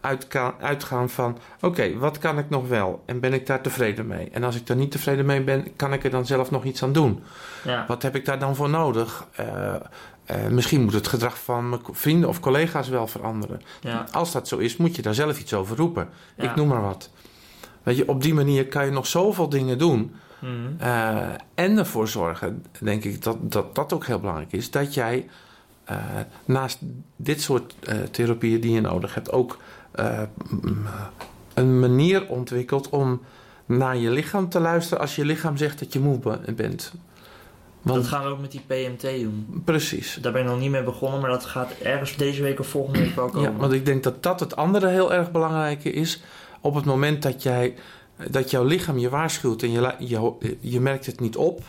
uitka- 0.00 0.54
uitgaan 0.60 1.08
van: 1.10 1.38
oké, 1.60 1.98
wat 1.98 2.18
kan 2.18 2.38
ik 2.38 2.50
nog 2.50 2.68
wel? 2.68 3.02
En 3.06 3.20
ben 3.20 3.32
ik 3.32 3.46
daar 3.46 3.60
tevreden 3.60 4.06
mee? 4.06 4.28
En 4.30 4.44
als 4.44 4.56
ik 4.56 4.66
daar 4.66 4.76
niet 4.76 4.90
tevreden 4.90 5.26
mee 5.26 5.42
ben, 5.42 5.76
kan 5.76 5.92
ik 5.92 6.04
er 6.04 6.10
dan 6.10 6.26
zelf 6.26 6.50
nog 6.50 6.64
iets 6.64 6.82
aan 6.82 6.92
doen? 6.92 7.22
ja. 7.64 7.84
Wat 7.88 8.02
heb 8.02 8.16
ik 8.16 8.24
daar 8.24 8.38
dan 8.38 8.56
voor 8.56 8.68
nodig? 8.68 9.26
Eh, 9.34 9.74
eh, 10.24 10.46
misschien 10.50 10.82
moet 10.82 10.92
het 10.92 11.08
gedrag 11.08 11.38
van 11.42 11.68
mijn 11.68 11.80
vrienden 11.90 12.28
of 12.28 12.40
collega's 12.40 12.88
wel 12.88 13.06
veranderen. 13.06 13.60
Ja. 13.80 14.04
Als 14.12 14.32
dat 14.32 14.48
zo 14.48 14.56
is, 14.56 14.76
moet 14.76 14.96
je 14.96 15.02
daar 15.02 15.14
zelf 15.14 15.40
iets 15.40 15.54
over 15.54 15.76
roepen. 15.76 16.08
Ja. 16.36 16.44
Ik 16.44 16.54
noem 16.54 16.68
maar 16.68 16.82
wat. 16.82 17.10
Weet 17.82 17.96
je, 17.96 18.08
op 18.08 18.22
die 18.22 18.34
manier 18.34 18.66
kan 18.66 18.84
je 18.84 18.90
nog 18.90 19.06
zoveel 19.06 19.48
dingen 19.48 19.78
doen. 19.78 20.14
Mhm. 20.38 20.50
Eh, 20.78 21.18
en 21.54 21.78
ervoor 21.78 22.08
zorgen, 22.08 22.64
denk 22.80 23.04
ik, 23.04 23.22
dat, 23.22 23.52
dat 23.52 23.74
dat 23.74 23.92
ook 23.92 24.06
heel 24.06 24.18
belangrijk 24.20 24.52
is. 24.52 24.70
Dat 24.70 24.94
jij 24.94 25.28
naast 26.44 26.78
dit 27.16 27.40
soort 27.42 27.74
therapieën 28.10 28.60
die 28.60 28.72
je 28.72 28.80
nodig 28.80 29.14
hebt, 29.14 29.32
ook 29.32 29.58
eh, 29.90 30.22
een 31.54 31.78
manier 31.80 32.28
ontwikkelt 32.28 32.88
om 32.88 33.20
naar 33.66 33.96
je 33.96 34.10
lichaam 34.10 34.48
te 34.48 34.60
luisteren 34.60 35.00
als 35.00 35.16
je 35.16 35.24
lichaam 35.24 35.56
zegt 35.56 35.78
dat 35.78 35.92
je 35.92 36.00
moe 36.00 36.18
be- 36.18 36.52
bent. 36.56 36.92
Want, 37.82 37.98
Dat 37.98 38.06
gaan 38.08 38.24
we 38.24 38.28
ook 38.30 38.40
met 38.40 38.50
die 38.50 38.60
PMT 38.66 39.00
doen. 39.02 39.62
Precies. 39.64 40.18
Daar 40.22 40.32
ben 40.32 40.42
ik 40.42 40.48
nog 40.48 40.58
niet 40.58 40.70
mee 40.70 40.82
begonnen, 40.82 41.20
maar 41.20 41.30
dat 41.30 41.44
gaat 41.44 41.72
ergens 41.82 42.16
deze 42.16 42.42
week 42.42 42.60
of 42.60 42.66
volgende 42.66 42.98
week 42.98 43.14
wel 43.14 43.26
Ja, 43.26 43.32
komen. 43.32 43.56
want 43.56 43.72
ik 43.72 43.84
denk 43.84 44.02
dat 44.02 44.22
dat 44.22 44.40
het 44.40 44.56
andere 44.56 44.88
heel 44.88 45.12
erg 45.12 45.30
belangrijke 45.30 45.90
is. 45.92 46.22
Op 46.60 46.74
het 46.74 46.84
moment 46.84 47.22
dat, 47.22 47.42
jij, 47.42 47.74
dat 48.30 48.50
jouw 48.50 48.64
lichaam 48.64 48.98
je 48.98 49.08
waarschuwt 49.08 49.62
en 49.62 49.70
je, 49.70 49.94
je, 49.98 50.56
je 50.60 50.80
merkt 50.80 51.06
het 51.06 51.20
niet 51.20 51.36
op, 51.36 51.62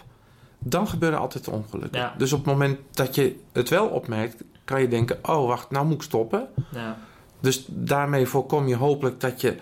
dan 0.60 0.88
gebeuren 0.88 1.20
altijd 1.20 1.48
ongelukken. 1.48 2.00
Ja. 2.00 2.14
Dus 2.18 2.34
op 2.34 2.38
het 2.40 2.48
moment 2.48 2.80
dat 2.92 3.16
je 3.16 3.36
het 3.52 3.70
wel 3.70 3.88
opmerkt, 3.88 4.44
kan 4.66 4.82
je 4.82 4.88
denken: 4.88 5.18
oh 5.22 5.48
wacht, 5.48 5.72
nou 5.72 5.86
moet 5.86 5.96
ik 5.96 6.02
stoppen. 6.02 6.48
Ja, 6.72 6.98
Dus 7.42 7.66
daarmee 7.68 8.26
voorkom 8.26 8.68
je 8.68 8.76
hopelijk 8.76 9.20
dat 9.20 9.42
je 9.42 9.56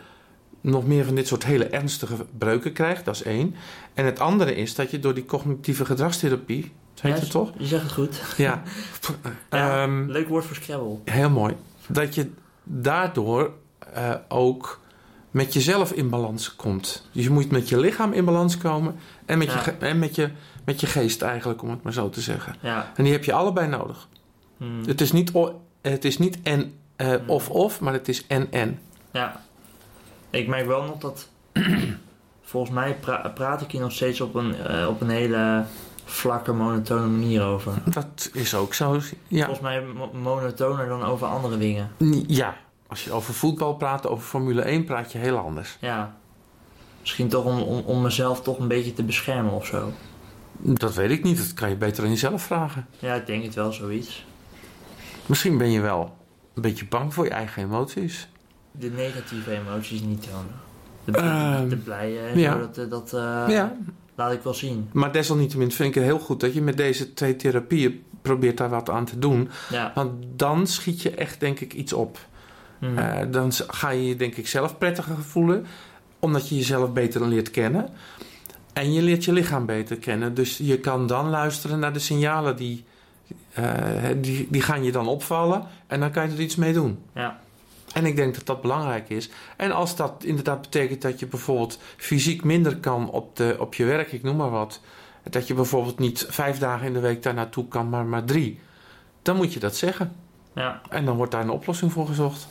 nog 0.61 0.87
meer 0.87 1.05
van 1.05 1.15
dit 1.15 1.27
soort 1.27 1.45
hele 1.45 1.65
ernstige 1.65 2.15
breuken 2.37 2.73
krijgt. 2.73 3.05
Dat 3.05 3.15
is 3.15 3.23
één. 3.23 3.55
En 3.93 4.05
het 4.05 4.19
andere 4.19 4.55
is 4.55 4.75
dat 4.75 4.91
je 4.91 4.99
door 4.99 5.13
die 5.13 5.25
cognitieve 5.25 5.85
gedragstherapie, 5.85 6.71
heet 7.01 7.13
Ja, 7.15 7.19
het 7.19 7.31
toch? 7.31 7.51
Je 7.57 7.65
zegt 7.65 7.83
het 7.83 7.91
goed. 7.91 8.21
Ja. 8.37 8.61
Ja, 9.49 9.83
Ehm, 9.83 10.05
Leuk 10.09 10.27
woord 10.27 10.45
voor 10.45 10.55
Scrabble. 10.55 10.97
Heel 11.03 11.29
mooi. 11.29 11.55
Dat 11.87 12.15
je 12.15 12.29
daardoor 12.63 13.53
eh, 13.93 14.13
ook 14.27 14.79
met 15.31 15.53
jezelf 15.53 15.91
in 15.91 16.09
balans 16.09 16.55
komt. 16.55 17.07
Dus 17.11 17.23
je 17.23 17.29
moet 17.29 17.51
met 17.51 17.69
je 17.69 17.79
lichaam 17.79 18.13
in 18.13 18.25
balans 18.25 18.57
komen 18.57 18.95
en 19.25 19.37
met, 19.37 19.47
Ja. 19.51 19.61
je, 19.65 19.71
en 19.71 19.99
met, 19.99 20.15
je, 20.15 20.29
met 20.65 20.79
je 20.79 20.87
geest 20.87 21.21
eigenlijk, 21.21 21.61
om 21.61 21.69
het 21.69 21.83
maar 21.83 21.93
zo 21.93 22.09
te 22.09 22.21
zeggen. 22.21 22.55
Ja. 22.61 22.91
En 22.95 23.03
die 23.03 23.13
heb 23.13 23.23
je 23.23 23.33
allebei 23.33 23.67
nodig. 23.67 24.07
Hmm. 24.57 24.81
Het 24.85 25.01
is 25.01 25.11
niet, 25.11 25.31
het 25.81 26.05
is 26.05 26.17
niet 26.17 26.37
en 26.43 26.73
eh, 26.99 27.13
of 27.25 27.49
of, 27.49 27.79
maar 27.79 27.93
het 27.93 28.07
is 28.07 28.27
en 28.27 28.51
en. 28.51 28.79
Ja. 29.11 29.41
Ik 30.29 30.47
merk 30.47 30.65
wel 30.67 30.83
nog 30.83 30.97
dat... 30.97 31.27
volgens 32.41 32.73
mij 32.73 32.95
pra- 32.95 33.31
praat 33.35 33.61
ik 33.61 33.71
hier 33.71 33.81
nog 33.81 33.91
steeds 33.91 34.21
op 34.21 34.35
een, 34.35 34.55
eh, 34.55 34.87
op 34.87 35.01
een 35.01 35.09
hele 35.09 35.63
vlakke, 36.05 36.51
monotone 36.53 37.07
manier 37.07 37.43
over. 37.43 37.73
Dat 37.85 38.29
is 38.33 38.55
ook 38.55 38.73
zo. 38.73 38.99
Ja. 39.27 39.45
Volgens 39.45 39.59
mij 39.67 39.81
mo- 39.81 40.11
monotoner 40.13 40.87
dan 40.87 41.03
over 41.03 41.27
andere 41.27 41.57
dingen. 41.57 41.91
ja, 42.27 42.55
als 42.87 43.03
je 43.03 43.11
over 43.11 43.33
voetbal 43.33 43.75
praat, 43.75 44.07
over 44.07 44.23
Formule 44.27 44.61
1, 44.61 44.83
praat 44.83 45.11
je 45.11 45.17
heel 45.17 45.37
anders. 45.37 45.77
Ja. 45.81 46.15
Misschien 46.99 47.29
toch 47.29 47.45
om, 47.45 47.59
om, 47.61 47.83
om 47.85 48.01
mezelf 48.01 48.41
toch 48.41 48.59
een 48.59 48.67
beetje 48.67 48.93
te 48.93 49.03
beschermen 49.03 49.53
of 49.53 49.65
zo. 49.65 49.91
Dat 50.57 50.93
weet 50.93 51.11
ik 51.11 51.23
niet, 51.23 51.37
dat 51.37 51.53
kan 51.53 51.69
je 51.69 51.75
beter 51.75 52.03
aan 52.03 52.09
jezelf 52.09 52.41
vragen. 52.43 52.87
Ja, 52.99 53.13
ik 53.13 53.25
denk 53.25 53.43
het 53.43 53.55
wel, 53.55 53.71
zoiets. 53.71 54.25
Misschien 55.25 55.57
ben 55.57 55.71
je 55.71 55.81
wel 55.81 56.17
een 56.63 56.69
beetje 56.69 56.85
bang 56.85 57.13
voor 57.13 57.25
je 57.25 57.31
eigen 57.31 57.63
emoties. 57.63 58.27
De 58.71 58.89
negatieve 58.89 59.51
emoties 59.51 60.01
niet 60.01 60.23
tonen. 60.23 60.67
De, 61.03 61.11
de, 61.11 61.17
Ehm, 61.17 61.69
de 61.69 61.75
blije 61.75 62.19
en 62.19 62.39
ja. 62.39 62.53
zo, 62.53 62.59
dat, 62.59 62.77
eh, 62.77 62.89
dat 62.89 63.13
eh, 63.13 63.45
ja, 63.47 63.77
laat 64.15 64.31
ik 64.31 64.41
wel 64.41 64.53
zien. 64.53 64.89
Maar 64.91 65.11
desalniettemin 65.11 65.71
vind 65.71 65.89
ik 65.89 65.95
het 65.95 66.03
heel 66.03 66.19
goed 66.19 66.39
dat 66.39 66.53
je 66.53 66.61
met 66.61 66.77
deze 66.77 67.13
twee 67.13 67.35
therapieën 67.35 68.03
probeert 68.21 68.57
daar 68.57 68.69
wat 68.69 68.89
aan 68.89 69.05
te 69.05 69.19
doen. 69.19 69.49
Ja. 69.69 69.91
Want 69.95 70.25
dan 70.35 70.67
schiet 70.67 71.01
je 71.01 71.11
echt, 71.11 71.39
denk 71.39 71.59
ik, 71.59 71.73
iets 71.73 71.93
op. 71.93 72.19
Hmm. 72.79 72.97
Eh, 72.97 73.17
dan 73.31 73.51
ga 73.67 73.89
je 73.89 74.07
je, 74.07 74.15
denk 74.15 74.35
ik, 74.35 74.47
zelf 74.47 74.77
prettiger 74.77 75.17
voelen. 75.17 75.65
Omdat 76.19 76.49
je 76.49 76.55
jezelf 76.55 76.93
beter 76.93 77.27
leert 77.27 77.51
kennen. 77.51 77.89
En 78.73 78.93
je 78.93 79.01
leert 79.01 79.25
je 79.25 79.33
lichaam 79.33 79.65
beter 79.65 79.97
kennen. 79.97 80.33
Dus 80.33 80.57
je 80.57 80.79
kan 80.79 81.07
dan 81.07 81.29
luisteren 81.29 81.79
naar 81.79 81.93
de 81.93 81.99
signalen 81.99 82.55
die, 82.55 82.85
die, 84.17 84.47
die 84.49 84.61
gaan 84.61 84.83
je 84.83 84.91
dan 84.91 85.07
opvallen. 85.07 85.63
En 85.87 85.99
dan 85.99 86.11
kan 86.11 86.29
je 86.29 86.33
er 86.33 86.41
iets 86.41 86.55
mee 86.55 86.73
doen. 86.73 86.99
Ja. 87.13 87.39
En 87.93 88.05
ik 88.05 88.15
denk 88.15 88.35
dat 88.35 88.45
dat 88.45 88.61
belangrijk 88.61 89.09
is. 89.09 89.29
En 89.57 89.71
als 89.71 89.95
dat 89.95 90.23
inderdaad 90.23 90.61
betekent 90.61 91.01
dat 91.01 91.19
je 91.19 91.27
bijvoorbeeld 91.27 91.79
fysiek 91.97 92.43
minder 92.43 92.77
kan 92.77 93.09
op, 93.09 93.35
de, 93.35 93.55
op 93.59 93.73
je 93.73 93.85
werk, 93.85 94.11
ik 94.11 94.23
noem 94.23 94.35
maar 94.35 94.49
wat. 94.49 94.81
Dat 95.29 95.47
je 95.47 95.53
bijvoorbeeld 95.53 95.99
niet 95.99 96.25
vijf 96.29 96.57
dagen 96.57 96.87
in 96.87 96.93
de 96.93 96.99
week 96.99 97.23
daar 97.23 97.33
naartoe 97.33 97.67
kan, 97.67 97.89
maar 97.89 98.05
maar 98.05 98.23
drie. 98.23 98.59
Dan 99.21 99.35
moet 99.35 99.53
je 99.53 99.59
dat 99.59 99.75
zeggen. 99.75 100.15
ja. 100.53 100.81
En 100.89 101.05
dan 101.05 101.17
wordt 101.17 101.31
daar 101.31 101.41
een 101.41 101.49
oplossing 101.49 101.91
voor 101.91 102.07
gezocht. 102.07 102.47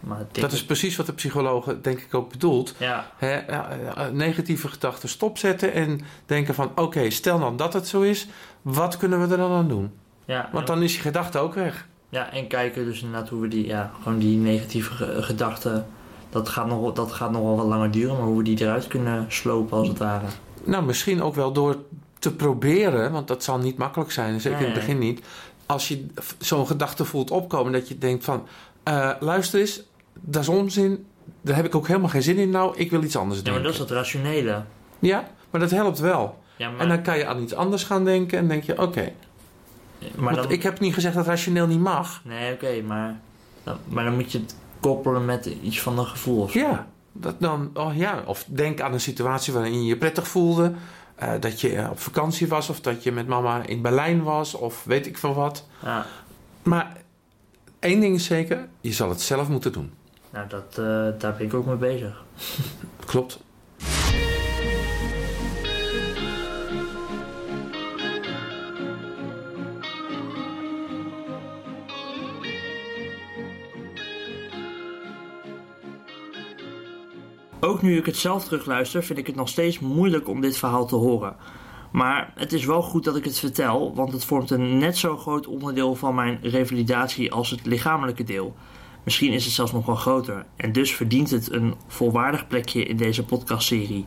Maar 0.00 0.26
Dat 0.32 0.52
is 0.52 0.64
precies 0.64 0.96
wat 0.96 1.06
de 1.06 1.12
psychologen 1.12 1.82
denk 1.82 2.00
ik 2.00 2.14
ook 2.14 2.30
bedoelt. 2.30 2.74
Ja, 2.78 3.10
eh, 3.18 3.48
eh, 3.48 4.12
negatieve 4.12 4.68
gedachten 4.68 5.08
stopzetten 5.08 5.72
en 5.72 6.00
denken 6.26 6.54
van... 6.54 6.72
oké, 6.74 7.10
stel 7.10 7.38
dan 7.38 7.56
dat 7.56 7.72
het 7.72 7.88
zo 7.88 8.00
is, 8.00 8.28
wat 8.62 8.96
kunnen 8.96 9.20
we 9.20 9.32
er 9.32 9.36
dan 9.36 9.52
aan 9.52 9.68
doen? 9.68 9.92
Ja. 10.30 10.48
Want 10.52 10.66
dan 10.66 10.82
is 10.82 10.94
je 10.94 11.00
gedachte 11.00 11.38
ook 11.38 11.54
weg. 11.54 11.86
Ja, 12.08 12.32
en 12.32 12.46
kijken 12.46 12.84
dus 12.84 13.02
inderdaad 13.02 13.28
hoe 13.28 13.40
we 13.40 13.48
die, 13.48 13.66
ja, 13.66 13.90
gewoon 14.02 14.18
die 14.18 14.36
negatieve 14.36 14.92
ge- 14.94 15.22
gedachten, 15.22 15.86
dat 16.30 16.48
gaat, 16.48 16.66
nog, 16.66 16.92
dat 16.92 17.12
gaat 17.12 17.30
nog 17.30 17.42
wel 17.42 17.56
wat 17.56 17.66
langer 17.66 17.90
duren, 17.90 18.16
maar 18.16 18.26
hoe 18.26 18.36
we 18.36 18.42
die 18.42 18.60
eruit 18.60 18.86
kunnen 18.86 19.24
slopen 19.28 19.78
als 19.78 19.88
het 19.88 19.98
ware. 19.98 20.24
Nou, 20.64 20.84
misschien 20.84 21.22
ook 21.22 21.34
wel 21.34 21.52
door 21.52 21.76
te 22.18 22.34
proberen, 22.34 23.12
want 23.12 23.28
dat 23.28 23.44
zal 23.44 23.58
niet 23.58 23.76
makkelijk 23.78 24.10
zijn, 24.10 24.40
zeker 24.40 24.58
in 24.58 24.64
het 24.64 24.74
begin 24.74 24.98
niet. 24.98 25.22
Als 25.66 25.88
je 25.88 26.06
zo'n 26.38 26.66
gedachte 26.66 27.04
voelt 27.04 27.30
opkomen, 27.30 27.72
dat 27.72 27.88
je 27.88 27.98
denkt 27.98 28.24
van, 28.24 28.46
eh, 28.82 29.10
luister 29.20 29.60
eens, 29.60 29.82
dat 30.20 30.42
is 30.42 30.48
onzin, 30.48 31.06
daar 31.40 31.56
heb 31.56 31.64
ik 31.64 31.74
ook 31.74 31.86
helemaal 31.86 32.08
geen 32.08 32.22
zin 32.22 32.36
in 32.36 32.50
nou, 32.50 32.76
ik 32.76 32.90
wil 32.90 33.02
iets 33.02 33.16
anders 33.16 33.40
Ja, 33.44 33.52
maar 33.52 33.62
dat 33.62 33.72
is 33.72 33.78
het 33.78 33.90
rationele. 33.90 34.62
Ja, 34.98 35.24
maar 35.50 35.60
dat 35.60 35.70
helpt 35.70 35.98
wel. 35.98 36.38
Ja, 36.56 36.70
maar, 36.70 36.80
En 36.80 36.88
dan 36.88 37.02
kan 37.02 37.18
je 37.18 37.26
aan 37.26 37.42
iets 37.42 37.54
anders 37.54 37.84
gaan 37.84 38.04
denken 38.04 38.38
en 38.38 38.48
denk 38.48 38.62
je, 38.62 38.78
oké. 38.82 39.12
Maar 40.16 40.34
dan, 40.34 40.50
ik 40.50 40.62
heb 40.62 40.80
niet 40.80 40.94
gezegd 40.94 41.14
dat 41.14 41.26
rationeel 41.26 41.66
niet 41.66 41.80
mag. 41.80 42.20
Nee, 42.24 42.52
oké, 42.52 42.82
maar, 42.82 43.20
dan, 43.62 43.76
maar 43.88 44.04
dan 44.04 44.14
moet 44.14 44.32
je 44.32 44.38
het 44.38 44.54
koppelen 44.80 45.24
met 45.24 45.46
iets 45.46 45.80
van 45.80 45.98
een 45.98 46.06
gevoel 46.06 46.42
of. 46.42 46.52
Ja, 46.54 46.86
dat 47.12 47.40
dan, 47.40 47.70
oh 47.74 47.96
ja, 47.96 48.22
of 48.26 48.44
denk 48.48 48.80
aan 48.80 48.92
een 48.92 49.00
situatie 49.00 49.52
waarin 49.52 49.72
je 49.82 49.84
je 49.84 49.96
prettig 49.96 50.28
voelde. 50.28 50.72
eh, 51.14 51.32
dat 51.40 51.60
je 51.60 51.74
eh, 51.76 51.90
op 51.90 51.98
vakantie 52.00 52.48
was 52.48 52.68
of 52.68 52.80
dat 52.80 53.02
je 53.02 53.12
met 53.12 53.26
mama 53.26 53.62
in 53.66 53.82
Berlijn 53.82 54.22
was 54.22 54.54
of 54.54 54.84
weet 54.84 55.06
ik 55.06 55.18
veel 55.18 55.34
wat. 55.34 55.66
Ja, 55.82 56.06
Maar 56.62 56.96
één 57.78 58.00
ding 58.00 58.14
is 58.14 58.24
zeker, 58.24 58.68
je 58.80 58.92
zal 58.92 59.08
het 59.08 59.20
zelf 59.20 59.48
moeten 59.48 59.72
doen. 59.72 59.92
nou, 60.30 60.48
dat, 60.48 60.64
eh, 60.70 60.84
daar 61.20 61.34
ben 61.36 61.40
ik 61.46 61.54
ook 61.54 61.66
mee 61.66 61.76
bezig. 61.76 62.24
Klopt. 63.06 63.40
Ook 77.62 77.82
nu 77.82 77.96
ik 77.96 78.06
het 78.06 78.16
zelf 78.16 78.44
terugluister, 78.44 79.04
vind 79.04 79.18
ik 79.18 79.26
het 79.26 79.36
nog 79.36 79.48
steeds 79.48 79.78
moeilijk 79.78 80.28
om 80.28 80.40
dit 80.40 80.56
verhaal 80.56 80.86
te 80.86 80.96
horen. 80.96 81.36
Maar 81.92 82.32
het 82.34 82.52
is 82.52 82.64
wel 82.64 82.82
goed 82.82 83.04
dat 83.04 83.16
ik 83.16 83.24
het 83.24 83.38
vertel, 83.38 83.94
want 83.94 84.12
het 84.12 84.24
vormt 84.24 84.50
een 84.50 84.78
net 84.78 84.98
zo 84.98 85.16
groot 85.16 85.46
onderdeel 85.46 85.94
van 85.94 86.14
mijn 86.14 86.38
revalidatie 86.42 87.32
als 87.32 87.50
het 87.50 87.66
lichamelijke 87.66 88.24
deel. 88.24 88.54
Misschien 89.04 89.32
is 89.32 89.44
het 89.44 89.54
zelfs 89.54 89.72
nog 89.72 89.86
wel 89.86 89.94
groter 89.94 90.46
en 90.56 90.72
dus 90.72 90.94
verdient 90.94 91.30
het 91.30 91.52
een 91.52 91.74
volwaardig 91.86 92.46
plekje 92.46 92.84
in 92.84 92.96
deze 92.96 93.24
podcastserie. 93.24 94.06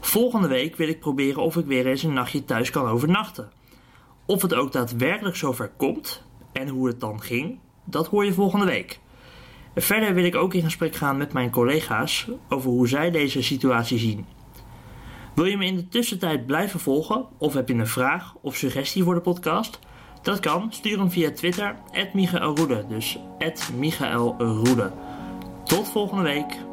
Volgende 0.00 0.48
week 0.48 0.76
wil 0.76 0.88
ik 0.88 1.00
proberen 1.00 1.42
of 1.42 1.56
ik 1.56 1.66
weer 1.66 1.86
eens 1.86 2.02
een 2.02 2.12
nachtje 2.12 2.44
thuis 2.44 2.70
kan 2.70 2.86
overnachten. 2.86 3.50
Of 4.26 4.42
het 4.42 4.54
ook 4.54 4.72
daadwerkelijk 4.72 5.36
zover 5.36 5.70
komt 5.76 6.22
en 6.52 6.68
hoe 6.68 6.86
het 6.86 7.00
dan 7.00 7.22
ging, 7.22 7.58
dat 7.84 8.06
hoor 8.06 8.24
je 8.24 8.32
volgende 8.32 8.66
week. 8.66 9.00
Verder 9.76 10.14
wil 10.14 10.24
ik 10.24 10.34
ook 10.34 10.54
in 10.54 10.62
gesprek 10.62 10.94
gaan 10.94 11.16
met 11.16 11.32
mijn 11.32 11.50
collega's 11.50 12.28
over 12.48 12.70
hoe 12.70 12.88
zij 12.88 13.10
deze 13.10 13.42
situatie 13.42 13.98
zien. 13.98 14.26
Wil 15.34 15.44
je 15.44 15.56
me 15.56 15.64
in 15.64 15.76
de 15.76 15.88
tussentijd 15.88 16.46
blijven 16.46 16.80
volgen 16.80 17.26
of 17.38 17.54
heb 17.54 17.68
je 17.68 17.74
een 17.74 17.86
vraag 17.86 18.34
of 18.40 18.56
suggestie 18.56 19.02
voor 19.02 19.14
de 19.14 19.20
podcast? 19.20 19.78
Dat 20.22 20.40
kan, 20.40 20.72
stuur 20.72 20.98
hem 20.98 21.10
via 21.10 21.30
Twitter, 21.32 21.76
Michael 22.12 22.56
Roede, 22.56 22.84
dus 22.88 23.18
Michael 23.78 24.34
Roede. 24.38 24.92
Tot 25.64 25.88
volgende 25.88 26.22
week. 26.22 26.71